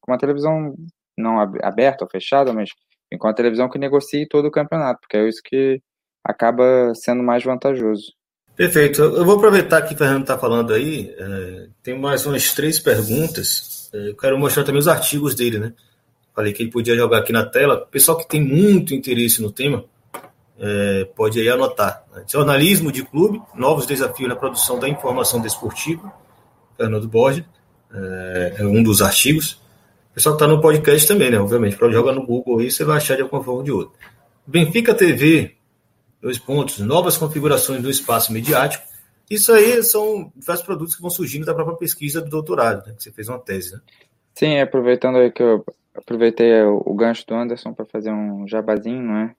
[0.00, 0.76] com uma televisão
[1.18, 2.70] não aberta ou fechada, mas
[3.18, 5.80] com a televisão que negocie todo o campeonato, porque é isso que
[6.24, 8.12] acaba sendo mais vantajoso.
[8.54, 9.02] Perfeito.
[9.02, 11.12] Eu vou aproveitar que o Fernando está falando aí.
[11.18, 13.90] É, tem mais umas três perguntas.
[13.92, 15.72] É, eu quero mostrar também os artigos dele, né?
[16.32, 17.86] Falei que ele podia jogar aqui na tela.
[17.90, 19.84] Pessoal que tem muito interesse no tema,
[20.60, 22.04] é, pode aí anotar.
[22.28, 26.12] Jornalismo de clube, novos desafios na produção da informação desportiva.
[26.78, 27.44] Fernando Borges,
[27.92, 29.60] é, é um dos artigos.
[30.12, 31.38] O pessoal está no podcast também, né?
[31.38, 33.98] Obviamente, para jogar no Google aí, você vai achar de alguma forma ou de outra.
[34.46, 35.56] Benfica TV,
[36.22, 38.86] dois pontos, novas configurações do espaço mediático.
[39.28, 42.94] Isso aí são diversos produtos que vão surgindo da própria pesquisa do doutorado, né?
[42.96, 43.80] Que você fez uma tese, né?
[44.34, 45.64] Sim, aproveitando aí que eu
[45.94, 49.34] aproveitei o gancho do Anderson para fazer um jabazinho, não é?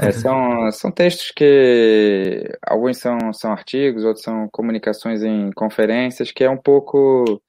[0.00, 6.44] É, são, são textos que alguns são, são artigos, outros são comunicações em conferências, que
[6.44, 7.40] é um pouco,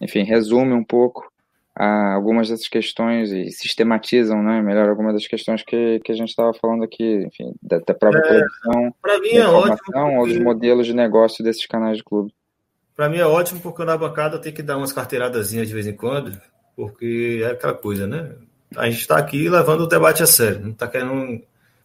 [0.00, 1.30] enfim, resume um pouco
[1.74, 6.28] a, algumas dessas questões e sistematizam, né, melhor algumas das questões que, que a gente
[6.28, 10.86] estava falando aqui, enfim, da, da própria é, produção, mim é ótimo ou dos modelos
[10.86, 12.32] de negócio desses canais de clube.
[12.94, 15.96] Para mim é ótimo porque na bancada tem que dar umas carteiradazinhas de vez em
[15.96, 16.38] quando,
[16.76, 18.32] porque é aquela coisa, né?
[18.76, 21.42] A gente está aqui levando o debate a sério, não está querendo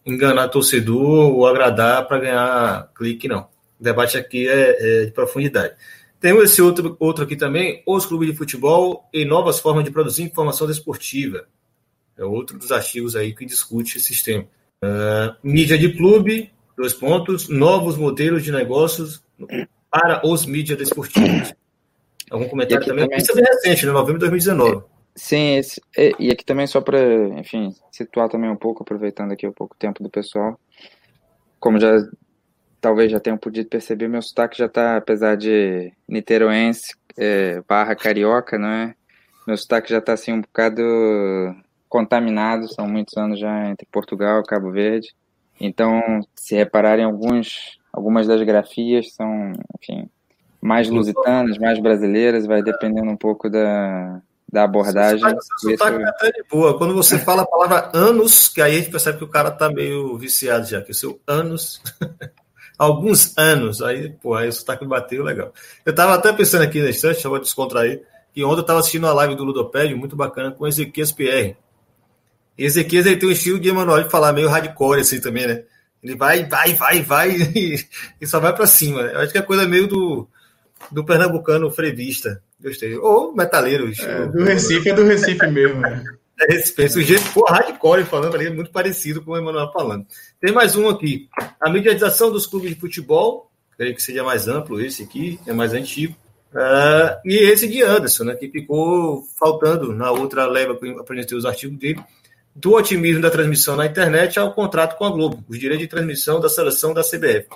[0.08, 3.48] enganar torcedor ou agradar para ganhar clique, não.
[3.78, 5.74] O debate aqui é, é, de profundidade.
[6.20, 10.24] Temos esse outro, outro aqui também, os clubes de futebol e novas formas de produzir
[10.24, 11.46] informação desportiva.
[12.16, 14.44] É outro dos artigos aí que discute esse sistema.
[14.82, 19.22] Uh, mídia de clube, dois pontos, novos modelos de negócios
[19.88, 21.54] para os mídias desportivos.
[22.30, 23.04] Algum comentário também?
[23.04, 23.18] também?
[23.18, 23.92] Isso é bem recente, né?
[23.92, 24.84] novembro de 2019.
[25.18, 25.82] Sim, esse,
[26.16, 26.96] e aqui também só para,
[27.40, 30.58] enfim, situar também um pouco, aproveitando aqui um pouco o tempo do pessoal.
[31.58, 31.90] Como já
[32.80, 38.56] talvez já tenham podido perceber, meu sotaque já está, apesar de niteroense é, barra carioca,
[38.56, 38.94] não é?
[39.44, 40.82] Meu sotaque já está assim um bocado
[41.88, 45.12] contaminado, são muitos anos já entre Portugal e Cabo Verde.
[45.60, 46.00] Então,
[46.36, 50.08] se repararem alguns, algumas das grafias são, enfim,
[50.60, 55.20] mais lusitanas, mais brasileiras, vai dependendo um pouco da, da abordagem.
[55.58, 56.76] Seu sotaque é até de boa.
[56.78, 59.70] Quando você fala a palavra anos, que aí a gente percebe que o cara tá
[59.70, 61.82] meio viciado já, que o seu anos.
[62.78, 65.52] alguns anos, aí, pô, aí o sotaque bateu legal.
[65.84, 68.02] Eu tava até pensando aqui na instante, eu vou descontrair,
[68.32, 71.56] que ontem eu tava assistindo uma live do Ludopédio, muito bacana, com Ezequias PR.
[72.56, 75.64] E Ezequias ele tem um estilo de Emanuel de falar meio hardcore assim também, né?
[76.00, 77.84] Ele vai, vai, vai, vai e,
[78.20, 79.00] e só vai para cima.
[79.00, 80.28] Eu acho que é coisa meio do,
[80.90, 82.40] do pernambucano frevista.
[82.60, 82.96] Gostei.
[82.96, 83.90] Ou metaleiro.
[84.00, 85.80] É, do Recife é do Recife mesmo.
[85.80, 86.04] Né?
[86.40, 86.98] É Recife.
[86.98, 90.06] O jeito, pô, hardcore falando ali, é muito parecido com o Emanuel falando.
[90.40, 91.28] Tem mais um aqui.
[91.60, 95.72] A mediatização dos clubes de futebol, creio que seja mais amplo esse aqui, é mais
[95.72, 96.14] antigo.
[96.52, 101.36] Uh, e esse de Anderson, né, que ficou faltando na outra leva que eu apresentei
[101.36, 102.02] os artigos dele,
[102.56, 106.40] do otimismo da transmissão na internet ao contrato com a Globo, os direitos de transmissão
[106.40, 107.46] da seleção da CBF.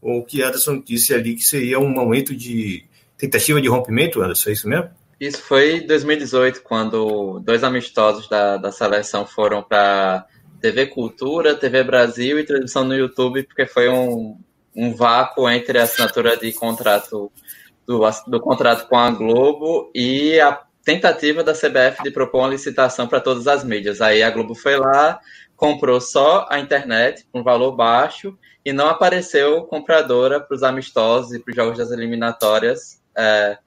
[0.00, 2.84] O que Anderson disse ali que seria um momento de
[3.16, 4.90] tentativa de rompimento, Anderson, é isso mesmo?
[5.20, 10.26] Isso foi em 2018, quando dois amistosos da, da seleção foram para
[10.60, 14.38] TV Cultura, TV Brasil e transmissão no YouTube, porque foi um,
[14.74, 17.30] um vácuo entre a assinatura de contrato
[17.86, 23.06] do, do contrato com a Globo e a tentativa da CBF de propor uma licitação
[23.06, 24.00] para todas as mídias.
[24.00, 25.20] Aí a Globo foi lá,
[25.56, 31.32] comprou só a internet por um valor baixo e não apareceu compradora para os amistosos
[31.32, 33.58] e para os jogos das eliminatórias é,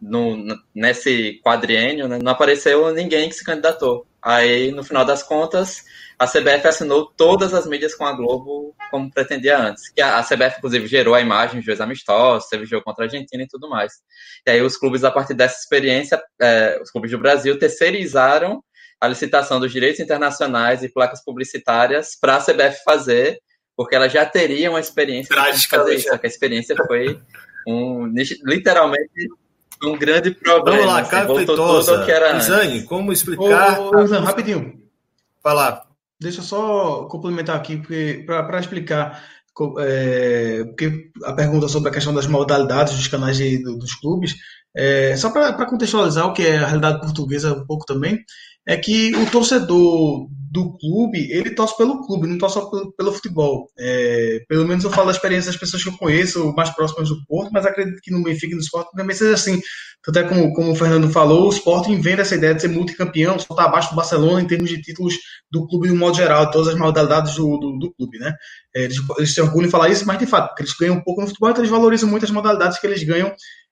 [0.00, 0.36] no,
[0.74, 4.06] nesse quadriênio, né, não apareceu ninguém que se candidatou.
[4.22, 5.84] Aí, no final das contas,
[6.18, 9.88] a CBF assinou todas as mídias com a Globo como pretendia antes.
[9.88, 13.42] Que a, CBF, inclusive, gerou a imagem de dois amistosos, teve jogo contra a Argentina
[13.42, 13.92] e tudo mais.
[14.46, 18.62] E aí os clubes, a partir dessa experiência, é, os clubes do Brasil terceirizaram
[19.00, 23.38] a licitação dos direitos internacionais e placas publicitárias para a CBF fazer
[23.76, 27.20] porque ela já teria uma experiência de fazer isso, só que a experiência foi
[27.66, 28.06] um,
[28.44, 29.28] literalmente
[29.82, 30.78] um grande problema.
[30.78, 33.80] Vamos lá, assim, Caio Feitosa, que era Isane, como explicar...
[33.80, 33.90] Ô,
[34.24, 34.80] rapidinho.
[35.42, 35.84] Falar.
[36.18, 37.82] Deixa eu só complementar aqui,
[38.24, 39.22] para explicar
[39.78, 44.34] é, porque a pergunta sobre a questão das modalidades dos canais de, dos clubes,
[44.74, 48.22] é, só para contextualizar o que é a realidade portuguesa um pouco também,
[48.66, 53.12] é que o torcedor do clube, ele torce pelo clube, não torce só pelo, pelo
[53.12, 53.70] futebol.
[53.78, 57.22] É, pelo menos eu falo da experiência das pessoas que eu conheço, mais próximas do
[57.26, 59.60] Porto, mas acredito que no Benfica e no Sport também seja assim.
[60.02, 63.38] Tanto é como, como o Fernando falou, o Sporting vende essa ideia de ser multicampeão,
[63.38, 65.14] só está abaixo do Barcelona em termos de títulos
[65.50, 68.32] do clube de um modo geral, todas as modalidades do, do, do clube, né?
[68.74, 71.02] É, eles, eles se orgulham em falar isso, mas de fato, porque eles ganham um
[71.02, 73.30] pouco no futebol, então eles valorizam muito as modalidades que eles ganham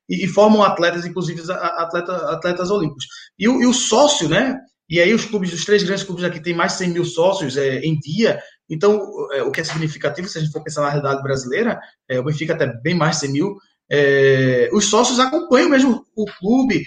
[0.08, 3.06] e, e formam atletas, inclusive atleta, atletas olímpicos.
[3.38, 4.58] E e o sócio, né?
[4.88, 7.56] E aí os clubes, os três grandes clubes aqui têm mais de 100 mil sócios
[7.56, 9.00] é, em dia, então
[9.32, 11.78] é, o que é significativo, se a gente for pensar na realidade brasileira,
[12.08, 13.56] é, o Benfica até bem mais de 100 mil,
[13.90, 16.84] é, os sócios acompanham mesmo o clube.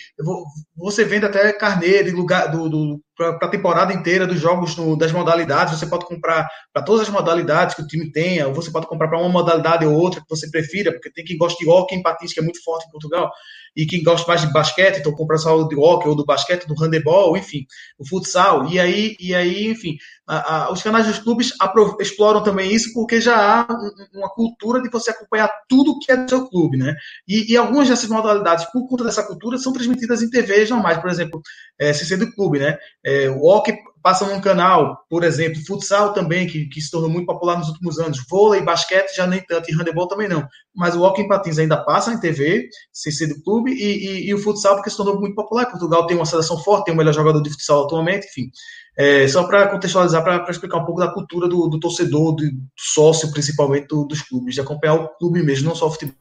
[0.76, 5.12] Você vende até carneiro lugar do, do para a temporada inteira dos jogos no, das
[5.12, 5.78] modalidades.
[5.78, 9.08] Você pode comprar para todas as modalidades que o time tenha, ou você pode comprar
[9.08, 12.02] para uma modalidade ou outra que você prefira, porque tem quem gosta de hockey em
[12.02, 13.32] patins, que é muito forte em Portugal,
[13.78, 16.66] e quem gosta mais de basquete, então compra só o de hockey ou do basquete,
[16.66, 17.64] do handebol, enfim,
[18.00, 18.68] o futsal.
[18.68, 19.96] E aí, e aí enfim,
[20.28, 21.54] a, a, os canais dos clubes
[22.00, 23.68] exploram também isso porque já há
[24.14, 26.96] uma cultura de você acompanhar tudo que é do seu clube, né?
[27.28, 31.10] E, e algumas dessas modalidades, por conta dessa cultura, são transmitidas em TVs normais, por
[31.10, 31.42] exemplo,
[31.80, 32.78] é, CC do clube, né?
[33.06, 37.26] É, o hockey passa num canal, por exemplo, futsal também, que, que se tornou muito
[37.26, 40.48] popular nos últimos anos, vôlei, basquete já nem tanto, e handebol também não.
[40.76, 44.34] Mas o hockey em patins ainda passa em TV, CC do clube, e, e, e,
[44.34, 45.66] o futsal porque se tornou muito popular.
[45.66, 48.50] Portugal tem uma seleção forte, tem o melhor jogador de futsal atualmente, enfim.
[48.98, 52.64] É, só para contextualizar, para explicar um pouco da cultura do, do torcedor, do, do,
[52.76, 56.16] sócio, principalmente do, dos clubes, de acompanhar o clube mesmo, não só o futebol.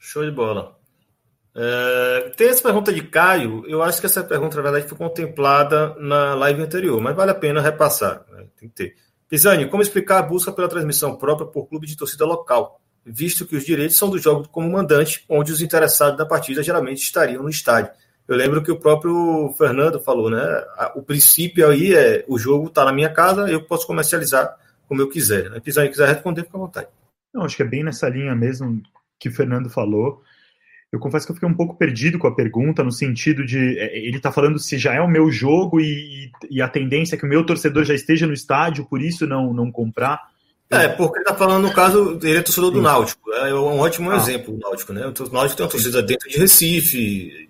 [0.00, 0.76] Show de bola.
[1.54, 5.94] É, tem essa pergunta de Caio, eu acho que essa pergunta, na verdade, foi contemplada
[6.00, 8.24] na live anterior, mas vale a pena repassar.
[8.30, 8.46] Né?
[8.58, 8.94] Tem que ter.
[9.28, 13.54] Pisani, como explicar a busca pela transmissão própria por clube de torcida local, visto que
[13.54, 17.48] os direitos são do jogo como mandante, onde os interessados na partida geralmente estariam no
[17.48, 17.92] estádio?
[18.28, 20.42] Eu lembro que o próprio Fernando falou, né?
[20.96, 24.56] O princípio aí é o jogo está na minha casa, eu posso comercializar
[24.88, 25.50] como eu quiser.
[25.50, 25.60] Né?
[25.60, 26.88] Pisani, quiser responder, fica à vontade.
[27.32, 28.82] Não, acho que é bem nessa linha mesmo
[29.18, 30.22] que o Fernando falou.
[30.92, 33.98] Eu confesso que eu fiquei um pouco perdido com a pergunta, no sentido de é,
[33.98, 37.26] ele está falando se já é o meu jogo e, e, a tendência é que
[37.26, 40.20] o meu torcedor já esteja no estádio, por isso não, não comprar.
[40.70, 43.30] É, porque ele está falando, no caso, ele é torcedor do Náutico.
[43.32, 44.16] É um ótimo ah.
[44.16, 45.00] exemplo, o Náutico, né?
[45.02, 47.48] O Náutico tem uma torcida dentro de Recife,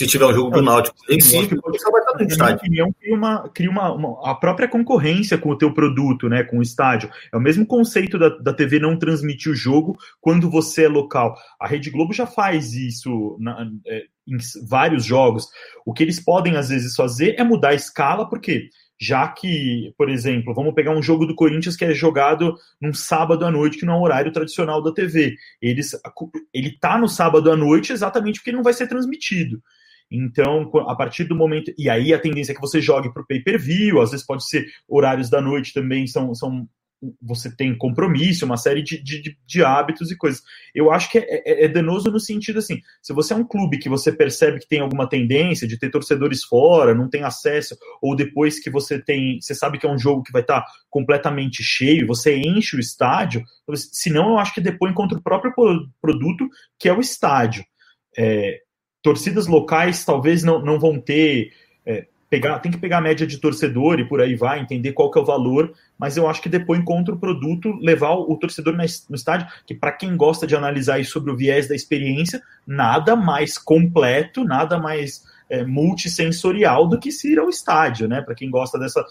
[0.00, 3.92] se tiver um jogo do Náutico em si, vai estar no cria, uma, cria uma,
[3.92, 7.10] uma, a própria concorrência com o teu produto, né, com o estádio.
[7.30, 11.36] É o mesmo conceito da, da TV não transmitir o jogo quando você é local.
[11.60, 15.48] A Rede Globo já faz isso na, é, em vários jogos.
[15.84, 20.08] O que eles podem, às vezes, fazer é mudar a escala, porque já que, por
[20.08, 23.84] exemplo, vamos pegar um jogo do Corinthians que é jogado num sábado à noite, que
[23.84, 25.36] não é um horário tradicional da TV.
[25.60, 25.90] Eles,
[26.54, 29.62] ele tá no sábado à noite exatamente porque não vai ser transmitido.
[30.10, 31.72] Então, a partir do momento.
[31.78, 34.66] E aí a tendência é que você jogue para o pay-per-view, às vezes pode ser
[34.88, 36.34] horários da noite também são.
[36.34, 36.66] são
[37.22, 40.42] você tem compromisso, uma série de, de, de hábitos e coisas.
[40.74, 43.78] Eu acho que é, é, é, danoso no sentido assim: se você é um clube
[43.78, 48.14] que você percebe que tem alguma tendência de ter torcedores fora, não tem acesso, ou
[48.14, 52.06] depois que você tem, você sabe que é um jogo que vai estar completamente cheio,
[52.06, 53.42] você enche o estádio,
[53.92, 55.54] senão eu acho que depois contra o próprio
[56.02, 56.46] produto,
[56.78, 57.64] que é o estádio.
[58.18, 58.60] É,
[59.02, 61.52] torcidas locais talvez não, não vão ter.
[61.84, 65.10] É, pegar, tem que pegar a média de torcedor e por aí vai, entender qual
[65.10, 68.38] que é o valor, mas eu acho que depois encontra o produto, levar o, o
[68.38, 72.40] torcedor no estádio, que para quem gosta de analisar isso sobre o viés da experiência,
[72.64, 78.22] nada mais completo, nada mais é, multissensorial do que se ir ao estádio, né?
[78.22, 79.04] Para quem gosta dessa,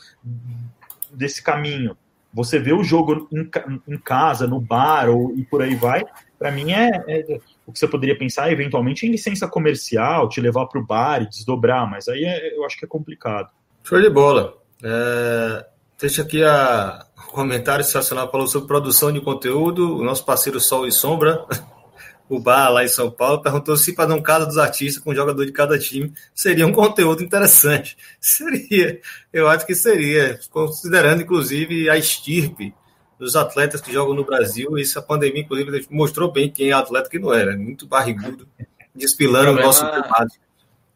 [1.12, 1.98] desse caminho.
[2.34, 3.50] Você vê o jogo em,
[3.88, 6.06] em casa, no bar ou, e por aí vai,
[6.40, 10.66] para mim é, é, o que você poderia pensar eventualmente em licença comercial, te levar
[10.68, 13.50] para o bar e desdobrar, mas aí é, eu acho que é complicado.
[13.84, 14.58] Show de bola.
[14.82, 15.66] É,
[16.00, 19.98] deixa aqui a, o comentário sensacional falou sobre produção de conteúdo.
[19.98, 21.46] O nosso parceiro Sol e Sombra,
[22.30, 25.16] o bar lá em São Paulo, perguntou se para não cada dos artistas com um
[25.16, 27.98] jogador de cada time seria um conteúdo interessante.
[28.22, 29.02] Seria,
[29.34, 32.74] eu acho que seria, considerando inclusive a estirpe
[33.20, 34.78] dos atletas que jogam no Brasil.
[34.78, 37.56] Isso a pandemia, inclusive, mostrou bem quem é atleta e quem não era.
[37.56, 38.48] Muito barrigudo,
[38.96, 40.32] despilando o, nosso gramado.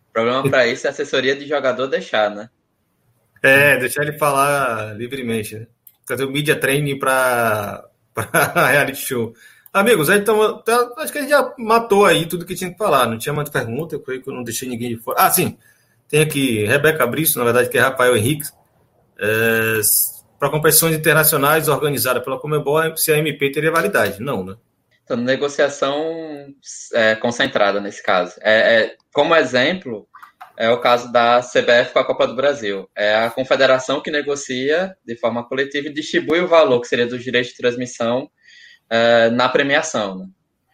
[0.10, 2.50] O problema para isso é a assessoria de jogador deixar, né?
[3.44, 5.56] É, deixar ele falar livremente.
[5.56, 5.68] Né?
[6.08, 7.86] Fazer o media training para
[8.56, 9.34] reality show.
[9.74, 13.08] Amigos, então, tá, acho que a gente já matou aí tudo que tinha que falar.
[13.08, 15.20] Não tinha mais pergunta, eu creio que eu não deixei ninguém de fora.
[15.20, 15.58] Ah, sim.
[16.08, 18.48] Tem aqui Rebeca Brice, na verdade, que é Rafael Henrique.
[19.20, 19.82] É,
[20.44, 24.22] para competições internacionais organizadas pela Comebol, se a MP teria validade.
[24.22, 24.58] Não, né?
[25.02, 26.54] Então, negociação
[26.94, 28.36] é, concentrada nesse caso.
[28.42, 30.06] É, é, como exemplo,
[30.58, 32.90] é o caso da CBF com a Copa do Brasil.
[32.94, 37.24] É a confederação que negocia de forma coletiva e distribui o valor que seria dos
[37.24, 38.30] direitos de transmissão
[38.90, 40.18] é, na premiação.
[40.18, 40.26] Né?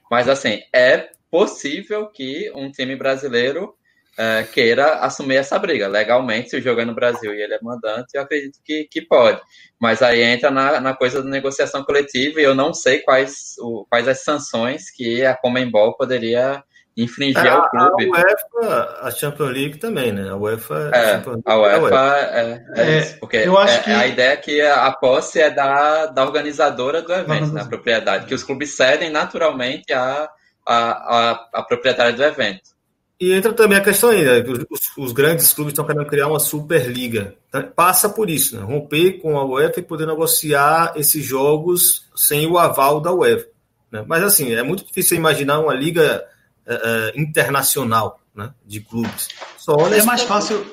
[0.09, 3.75] Mas, assim, é possível que um time brasileiro
[4.19, 5.87] é, queira assumir essa briga.
[5.87, 9.01] Legalmente, se o jogo é no Brasil e ele é mandante, eu acredito que, que
[9.01, 9.39] pode.
[9.79, 13.85] Mas aí entra na, na coisa da negociação coletiva e eu não sei quais, o,
[13.89, 16.61] quais as sanções que a Comembol poderia
[16.97, 18.07] infringir é, ao clube.
[18.07, 20.29] A UEFA, a Champions League também, né?
[20.29, 23.91] A UEFA é, a, a UEFA é, é, é, isso, porque eu acho é, que...
[23.91, 28.25] a ideia é que a posse é da, da organizadora do evento, da né, propriedade,
[28.25, 30.29] que os clubes cedem naturalmente a,
[30.67, 32.77] a, a, a proprietária do evento.
[33.19, 34.41] E entra também a questão aí, né?
[34.69, 37.35] os, os, grandes clubes estão querendo criar uma Superliga.
[37.49, 38.63] Então, passa por isso, né?
[38.63, 43.47] romper com a UEFA e poder negociar esses jogos sem o aval da UEFA.
[43.91, 44.05] Né?
[44.07, 46.23] Mas assim, é muito difícil imaginar uma liga
[46.65, 48.53] uh, internacional né?
[48.65, 49.27] de clubes.
[49.57, 50.65] Só é mais fácil.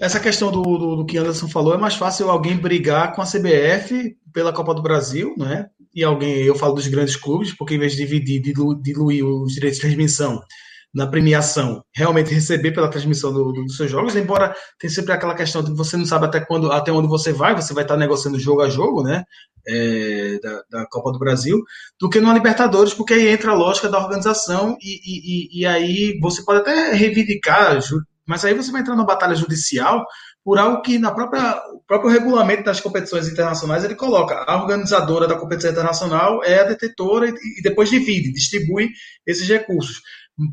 [0.00, 3.26] Essa questão do, do, do, que Anderson falou, é mais fácil alguém brigar com a
[3.26, 5.68] CBF pela Copa do Brasil, né?
[5.94, 8.40] E alguém, eu falo dos grandes clubes, porque em vez de dividir,
[8.80, 10.40] diluir os direitos de transmissão
[10.92, 15.34] na premiação realmente receber pela transmissão do, do, dos seus jogos, embora tem sempre aquela
[15.34, 17.96] questão de que você não sabe até quando, até onde você vai, você vai estar
[17.96, 19.24] negociando jogo a jogo, né?
[19.68, 21.62] É, da, da, Copa do Brasil,
[22.00, 26.18] do que no Libertadores, porque aí entra a lógica da organização e, e, e, aí
[26.18, 27.78] você pode até reivindicar,
[28.26, 30.02] mas aí você vai entrar numa batalha judicial
[30.42, 35.28] por algo que na própria o próprio regulamento das competições internacionais ele coloca a organizadora
[35.28, 38.88] da competição internacional é a detetora e, e depois divide, distribui
[39.26, 40.00] esses recursos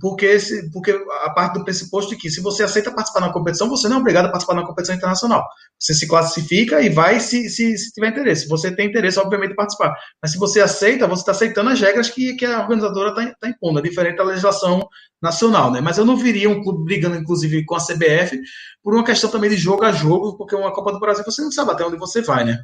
[0.01, 0.91] porque, esse, porque
[1.23, 3.99] a parte do pressuposto de que se você aceita participar na competição, você não é
[3.99, 5.45] obrigado a participar na competição internacional.
[5.79, 8.43] Você se classifica e vai se, se, se tiver interesse.
[8.43, 9.95] Se você tem interesse, obviamente, participar.
[10.21, 13.49] Mas se você aceita, você está aceitando as regras que, que a organizadora está tá
[13.49, 14.87] impondo, é diferente da legislação
[15.21, 15.71] nacional.
[15.71, 15.79] Né?
[15.79, 18.39] Mas eu não viria um clube brigando, inclusive, com a CBF
[18.83, 21.51] por uma questão também de jogo a jogo, porque uma Copa do Brasil você não
[21.51, 22.59] sabe até onde você vai, né?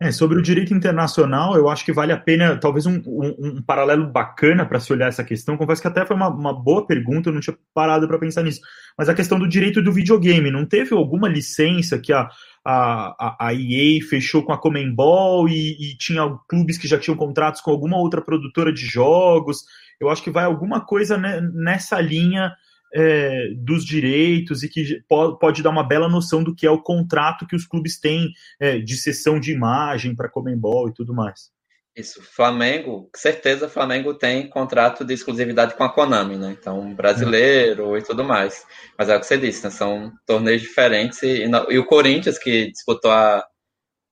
[0.00, 3.62] É, sobre o direito internacional, eu acho que vale a pena, talvez um, um, um
[3.62, 5.56] paralelo bacana para se olhar essa questão.
[5.56, 8.60] Confesso que até foi uma, uma boa pergunta, eu não tinha parado para pensar nisso.
[8.96, 12.28] Mas a questão do direito do videogame, não teve alguma licença que a,
[12.64, 17.60] a, a EA fechou com a Comembol e, e tinha clubes que já tinham contratos
[17.60, 19.64] com alguma outra produtora de jogos?
[19.98, 22.54] Eu acho que vai alguma coisa nessa linha
[22.94, 27.46] é, dos direitos e que pode, dar uma bela noção do que é o contrato
[27.46, 31.50] que os clubes têm é, de sessão de imagem para Comembol e tudo mais.
[31.96, 36.56] Isso, Flamengo, certeza Flamengo tem contrato de exclusividade com a Konami, né?
[36.58, 37.98] Então, brasileiro é.
[37.98, 38.64] e tudo mais.
[38.96, 39.70] Mas é o que você disse, né?
[39.70, 43.44] São torneios diferentes e, e o Corinthians, que disputou a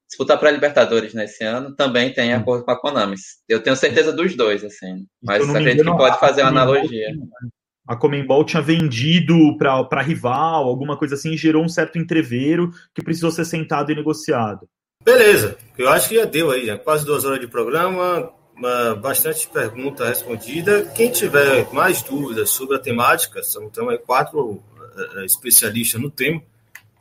[0.08, 3.14] disputar para Libertadores nesse ano, também tem acordo com a Konami.
[3.48, 5.06] Eu tenho certeza dos dois, assim.
[5.22, 7.14] Mas acredito que pode fazer uma analogia
[7.86, 13.02] a Comembol tinha vendido para rival, alguma coisa assim, e gerou um certo entreveiro que
[13.02, 14.68] precisou ser sentado e negociado.
[15.04, 18.32] Beleza, eu acho que já deu aí, já quase duas horas de programa,
[19.00, 20.90] bastante pergunta respondida.
[20.96, 26.42] Quem tiver mais dúvidas sobre a temática, são então, aí quatro uh, especialistas no tema,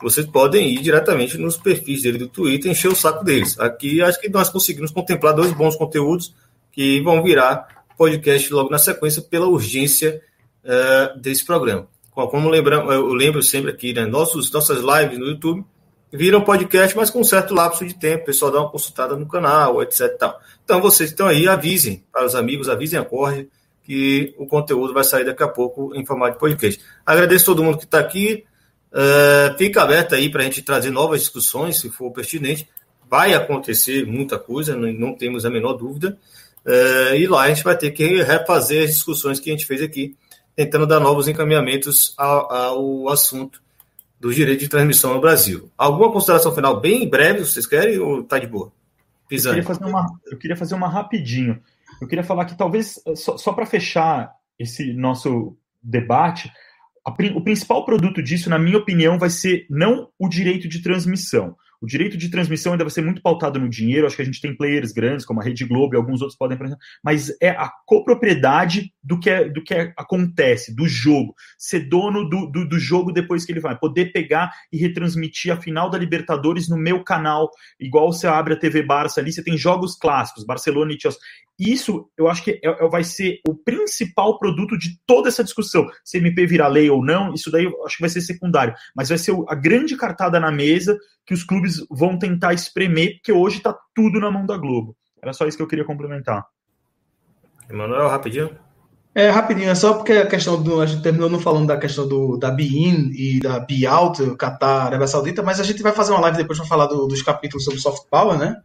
[0.00, 3.58] vocês podem ir diretamente nos perfis dele do Twitter encher o saco deles.
[3.58, 6.34] Aqui acho que nós conseguimos contemplar dois bons conteúdos
[6.70, 10.20] que vão virar podcast logo na sequência pela urgência
[10.66, 11.88] uh, desse programa.
[12.12, 15.64] Como lembramos, eu lembro sempre aqui, né, nossos, nossas lives no YouTube
[16.12, 19.26] viram podcast, mas com um certo lapso de tempo, o pessoal dá uma consultada no
[19.26, 20.16] canal, etc.
[20.18, 20.40] Tal.
[20.64, 23.48] Então, vocês estão aí, avisem para os amigos, avisem a Corre,
[23.82, 26.80] que o conteúdo vai sair daqui a pouco em formato de podcast.
[27.04, 28.44] Agradeço todo mundo que está aqui.
[28.92, 32.68] Uh, fica aberto aí para a gente trazer novas discussões, se for pertinente.
[33.08, 36.18] Vai acontecer muita coisa, não, não temos a menor dúvida.
[36.64, 39.82] Uh, e lá a gente vai ter que refazer as discussões que a gente fez
[39.82, 40.16] aqui
[40.56, 43.62] tentando dar novos encaminhamentos ao, ao assunto
[44.18, 45.70] do direito de transmissão no Brasil.
[45.76, 48.72] Alguma consideração final bem breve, vocês querem, ou tá de boa?
[49.28, 49.58] Pisani.
[49.58, 51.60] Eu queria fazer uma, eu queria fazer uma rapidinho.
[52.00, 56.50] Eu queria falar que talvez, só, só para fechar esse nosso debate,
[57.06, 61.54] a, o principal produto disso, na minha opinião, vai ser não o direito de transmissão.
[61.80, 64.06] O direito de transmissão ainda vai ser muito pautado no dinheiro.
[64.06, 66.58] Acho que a gente tem players grandes, como a Rede Globo e alguns outros podem
[67.04, 71.32] mas é a copropriedade do que, é, do que é, acontece, do jogo.
[71.56, 73.78] Ser dono do, do, do, jogo depois que ele vai.
[73.78, 78.58] Poder pegar e retransmitir a final da Libertadores no meu canal, igual você abre a
[78.58, 81.20] TV Barça ali, você tem jogos clássicos, Barcelona e Chelsea.
[81.56, 85.86] Isso eu acho que é, é, vai ser o principal produto de toda essa discussão.
[86.04, 88.74] Se MP virar lei ou não, isso daí eu acho que vai ser secundário.
[88.94, 93.32] Mas vai ser a grande cartada na mesa que os clubes vão tentar espremer, porque
[93.32, 94.96] hoje está tudo na mão da Globo.
[95.22, 96.44] Era só isso que eu queria complementar.
[97.70, 98.65] Emanuel, rapidinho.
[99.16, 100.78] É, rapidinho, é só porque a questão do.
[100.78, 105.06] A gente terminou não falando da questão do, da BIN e da BIOUT, Qatar, Arábia
[105.06, 107.80] Saudita, mas a gente vai fazer uma live depois para falar do, dos capítulos sobre
[107.80, 108.60] soft power, né?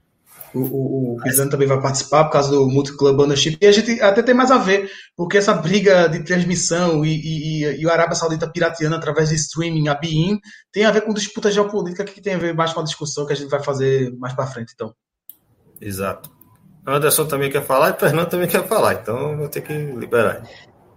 [0.53, 3.59] O, o, o Pisani também vai participar por causa do Multiclub Ownership.
[3.61, 7.79] E a gente até tem mais a ver, porque essa briga de transmissão e, e,
[7.79, 10.37] e o Arábia Saudita pirateando através de streaming, a BIM,
[10.69, 13.31] tem a ver com disputa geopolítica que tem a ver mais com a discussão que
[13.31, 14.93] a gente vai fazer mais para frente, então.
[15.79, 16.40] Exato.
[16.85, 20.43] Anderson também quer falar e Fernando também quer falar, então vou ter que liberar.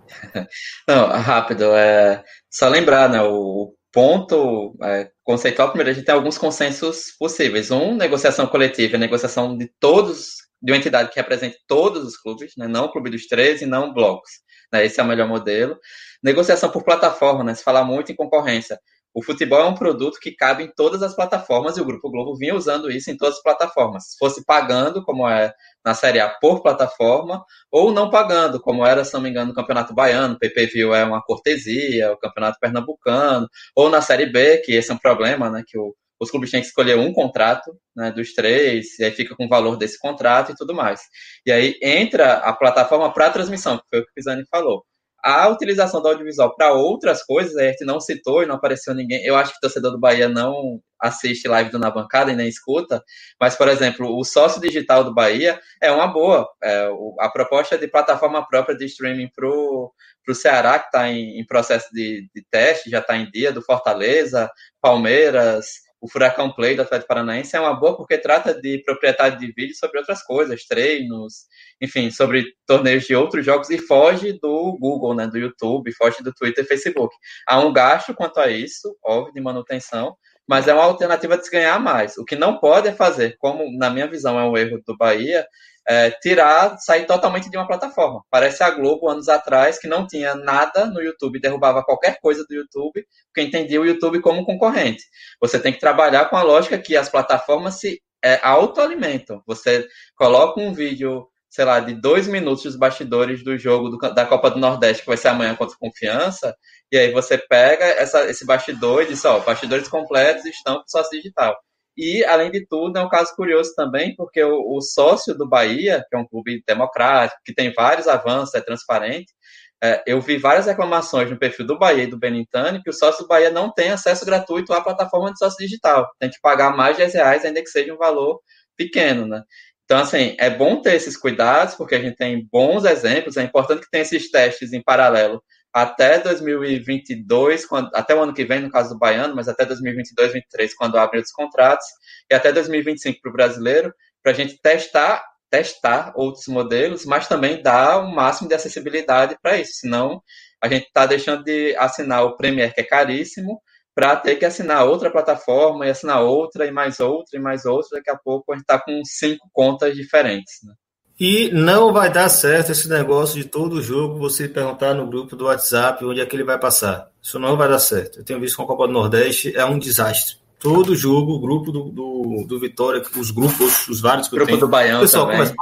[0.89, 3.21] Não, rápido, é só lembrar, né?
[3.23, 7.71] O ponto é, conceitual, primeiro, a gente tem alguns consensos possíveis.
[7.71, 12.67] Um, negociação coletiva, negociação de todos, de uma entidade que represente todos os clubes, né?
[12.67, 14.31] não o clube dos 13, não blocos.
[14.73, 14.85] Né?
[14.85, 15.79] Esse é o melhor modelo.
[16.23, 17.55] Negociação por plataforma, né?
[17.55, 18.81] se fala muito em concorrência.
[19.15, 22.37] O futebol é um produto que cabe em todas as plataformas e o Grupo Globo
[22.37, 24.11] vinha usando isso em todas as plataformas.
[24.11, 25.53] Se fosse pagando, como é
[25.85, 29.55] na Série A por plataforma, ou não pagando, como era, se não me engano, no
[29.55, 34.91] Campeonato Baiano, PPV é uma cortesia, o Campeonato Pernambucano, ou na Série B, que esse
[34.91, 38.33] é um problema, né, que o, os clubes têm que escolher um contrato né, dos
[38.33, 41.01] três, e aí fica com o valor desse contrato e tudo mais.
[41.47, 44.85] E aí entra a plataforma para transmissão, que foi o que o Pisani falou
[45.25, 49.25] a utilização do audiovisual para outras coisas, a gente não citou e não apareceu ninguém.
[49.25, 52.49] Eu acho que o torcedor do Bahia não assiste live do Na Bancada e nem
[52.49, 53.03] escuta,
[53.41, 56.49] mas, por exemplo, o sócio digital do Bahia é uma boa.
[56.63, 56.89] É,
[57.21, 59.93] a proposta de plataforma própria de streaming para o
[60.33, 64.51] Ceará, que está em, em, processo de, de teste, já está em dia, do Fortaleza,
[64.81, 69.51] Palmeiras, o Furacão Play do Atlético Paranaense é uma boa porque trata de propriedade de
[69.55, 71.47] vídeo sobre outras coisas, treinos,
[71.81, 76.31] enfim, sobre torneios de outros jogos e foge do Google, né, do YouTube, foge do
[76.35, 77.17] Twitter e Facebook.
[77.49, 80.15] Há um gasto quanto a isso, óbvio, de manutenção,
[80.47, 82.17] mas é uma alternativa de se ganhar mais.
[82.19, 85.47] O que não pode é fazer, como na minha visão é um erro do Bahia,
[85.87, 88.23] é, tirar, sair totalmente de uma plataforma.
[88.31, 92.55] Parece a Globo anos atrás que não tinha nada no YouTube, derrubava qualquer coisa do
[92.55, 95.05] YouTube, porque entendia o YouTube como concorrente.
[95.41, 99.43] Você tem que trabalhar com a lógica que as plataformas se é, autoalimentam.
[99.47, 104.27] Você coloca um vídeo, sei lá, de dois minutos dos bastidores do jogo do, da
[104.27, 106.53] Copa do Nordeste, que vai ser amanhã contra Confiança,
[106.91, 111.13] e aí você pega essa, esse bastidor e diz, ó, bastidores completos estão com sócio
[111.13, 111.57] digital.
[111.97, 116.05] E, além de tudo, é um caso curioso também, porque o, o, sócio do Bahia,
[116.11, 119.33] que é um clube democrático, que tem vários avanços, é transparente,
[119.81, 123.23] é, eu vi várias reclamações no perfil do Bahia e do Benintani que o sócio
[123.23, 126.11] do Bahia não tem acesso gratuito à plataforma de sócio digital.
[126.19, 128.41] Tem que pagar mais de 10 reais, ainda que seja um valor
[128.77, 129.41] pequeno, né?
[129.85, 133.83] Então, assim, é bom ter esses cuidados, porque a gente tem bons exemplos, é importante
[133.83, 135.43] que tenha esses testes em paralelo
[135.75, 140.15] até 2022, quando, até o ano que vem, no caso do Baiano, mas até 2022,
[140.31, 141.85] 2023, quando abrem os contratos,
[142.31, 143.93] e até 2025 para o brasileiro,
[144.23, 149.37] para a gente testar, testar outros modelos, mas também dar o um máximo de acessibilidade
[149.43, 150.23] para isso, senão
[150.63, 153.61] a gente está deixando de assinar o Premier, que é caríssimo,
[153.95, 157.99] para ter que assinar outra plataforma e assinar outra e mais outra e mais outra,
[157.99, 160.55] daqui a pouco a gente está com cinco contas diferentes.
[160.65, 160.75] Né?
[161.19, 165.45] E não vai dar certo esse negócio de todo jogo você perguntar no grupo do
[165.45, 167.09] WhatsApp onde é que ele vai passar.
[167.23, 168.19] Isso não vai dar certo.
[168.19, 170.37] Eu tenho visto com a Copa do Nordeste, é um desastre.
[170.59, 174.57] Todo jogo, o grupo do, do, do Vitória, os grupos, os vários que grupo eu
[174.57, 174.67] tenho.
[174.67, 175.39] do Baião pessoal também.
[175.39, 175.55] Começa,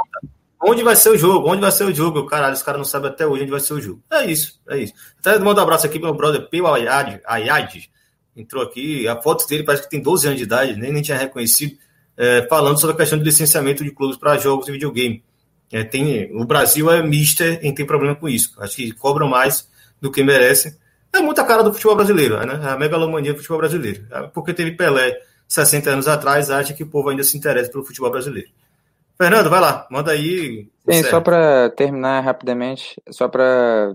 [0.64, 1.50] onde vai ser o jogo?
[1.50, 2.24] Onde vai ser o jogo?
[2.24, 4.02] Caralho, os caras não sabem até hoje onde vai ser o jogo.
[4.10, 4.94] É isso, é isso.
[5.18, 7.90] Até mando um abraço aqui pro meu brother Pio Ayad, Ayad.
[8.36, 11.16] Entrou aqui, a foto dele parece que tem 12 anos de idade, nem, nem tinha
[11.16, 11.76] reconhecido,
[12.16, 15.22] é, falando sobre a questão de licenciamento de clubes para jogos de videogame.
[15.70, 18.54] É, tem, o Brasil é mister e tem problema com isso.
[18.58, 19.68] Acho que cobram mais
[20.00, 20.74] do que merecem.
[21.12, 22.60] É muita cara do futebol brasileiro, né?
[22.62, 24.06] É a megalomania do futebol brasileiro.
[24.10, 25.18] É, porque teve Pelé
[25.48, 28.48] 60 anos atrás, acha que o povo ainda se interessa pelo futebol brasileiro.
[29.16, 30.68] Fernando, vai lá, manda aí.
[30.90, 33.94] Sim, só para terminar rapidamente, só para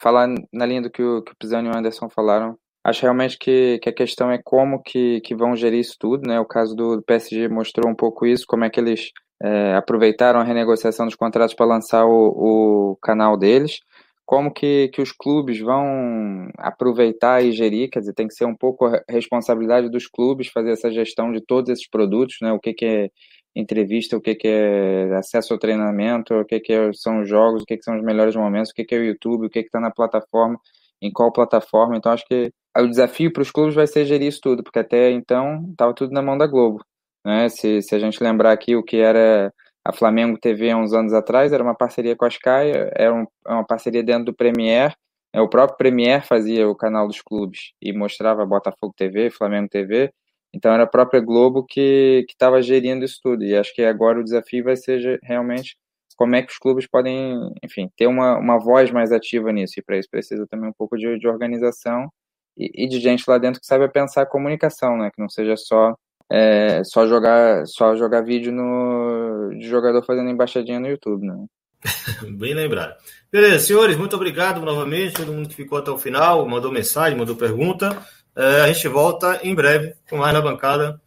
[0.00, 3.36] falar na linha do que o, que o Pisani e o Anderson falaram, acho realmente
[3.38, 6.38] que, que a questão é como que, que vão gerir isso tudo, né?
[6.38, 9.10] O caso do PSG mostrou um pouco isso, como é que eles
[9.42, 13.80] é, aproveitaram a renegociação dos contratos para lançar o, o canal deles.
[14.24, 18.56] como que, que os clubes vão aproveitar e gerir, quer dizer, tem que ser um
[18.56, 22.52] pouco a responsabilidade dos clubes fazer essa gestão de todos esses produtos, né?
[22.52, 23.10] O que, que é
[23.54, 27.62] entrevista, o que, que é acesso ao treinamento, o que, que é, são os jogos,
[27.62, 29.60] o que, que são os melhores momentos, o que, que é o YouTube, o que
[29.60, 30.58] está na plataforma,
[31.00, 31.96] em qual plataforma.
[31.96, 35.10] Então, acho que o desafio para os clubes vai ser gerir isso tudo, porque até
[35.10, 36.84] então estava tudo na mão da Globo.
[37.24, 37.48] Né?
[37.48, 39.52] Se, se a gente lembrar aqui o que era
[39.84, 43.24] a Flamengo TV há uns anos atrás era uma parceria com a Sky, era um,
[43.46, 44.94] é uma parceria dentro do Premier.
[45.32, 50.12] É, o próprio Premier fazia o canal dos clubes e mostrava Botafogo TV, Flamengo TV.
[50.52, 53.44] Então era a própria Globo que estava gerindo isso tudo.
[53.44, 55.76] E acho que agora o desafio vai ser realmente
[56.16, 59.74] como é que os clubes podem, enfim, ter uma, uma voz mais ativa nisso.
[59.78, 62.10] E para isso precisa também um pouco de, de organização
[62.56, 65.10] e, e, de gente lá dentro que saiba pensar a comunicação, né?
[65.14, 65.94] Que não seja só
[66.30, 71.46] é, só jogar só jogar vídeo no, de jogador fazendo embaixadinha no YouTube, né?
[72.38, 72.96] Bem lembrado.
[73.30, 77.36] Beleza, senhores, muito obrigado novamente, todo mundo que ficou até o final, mandou mensagem, mandou
[77.36, 77.96] pergunta.
[78.34, 81.00] É, a gente volta em breve com mais na bancada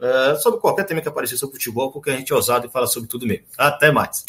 [0.00, 2.86] é, sobre qualquer tema que aparecer sobre futebol, porque a gente é ousado e fala
[2.86, 3.46] sobre tudo mesmo.
[3.56, 4.24] Até mais.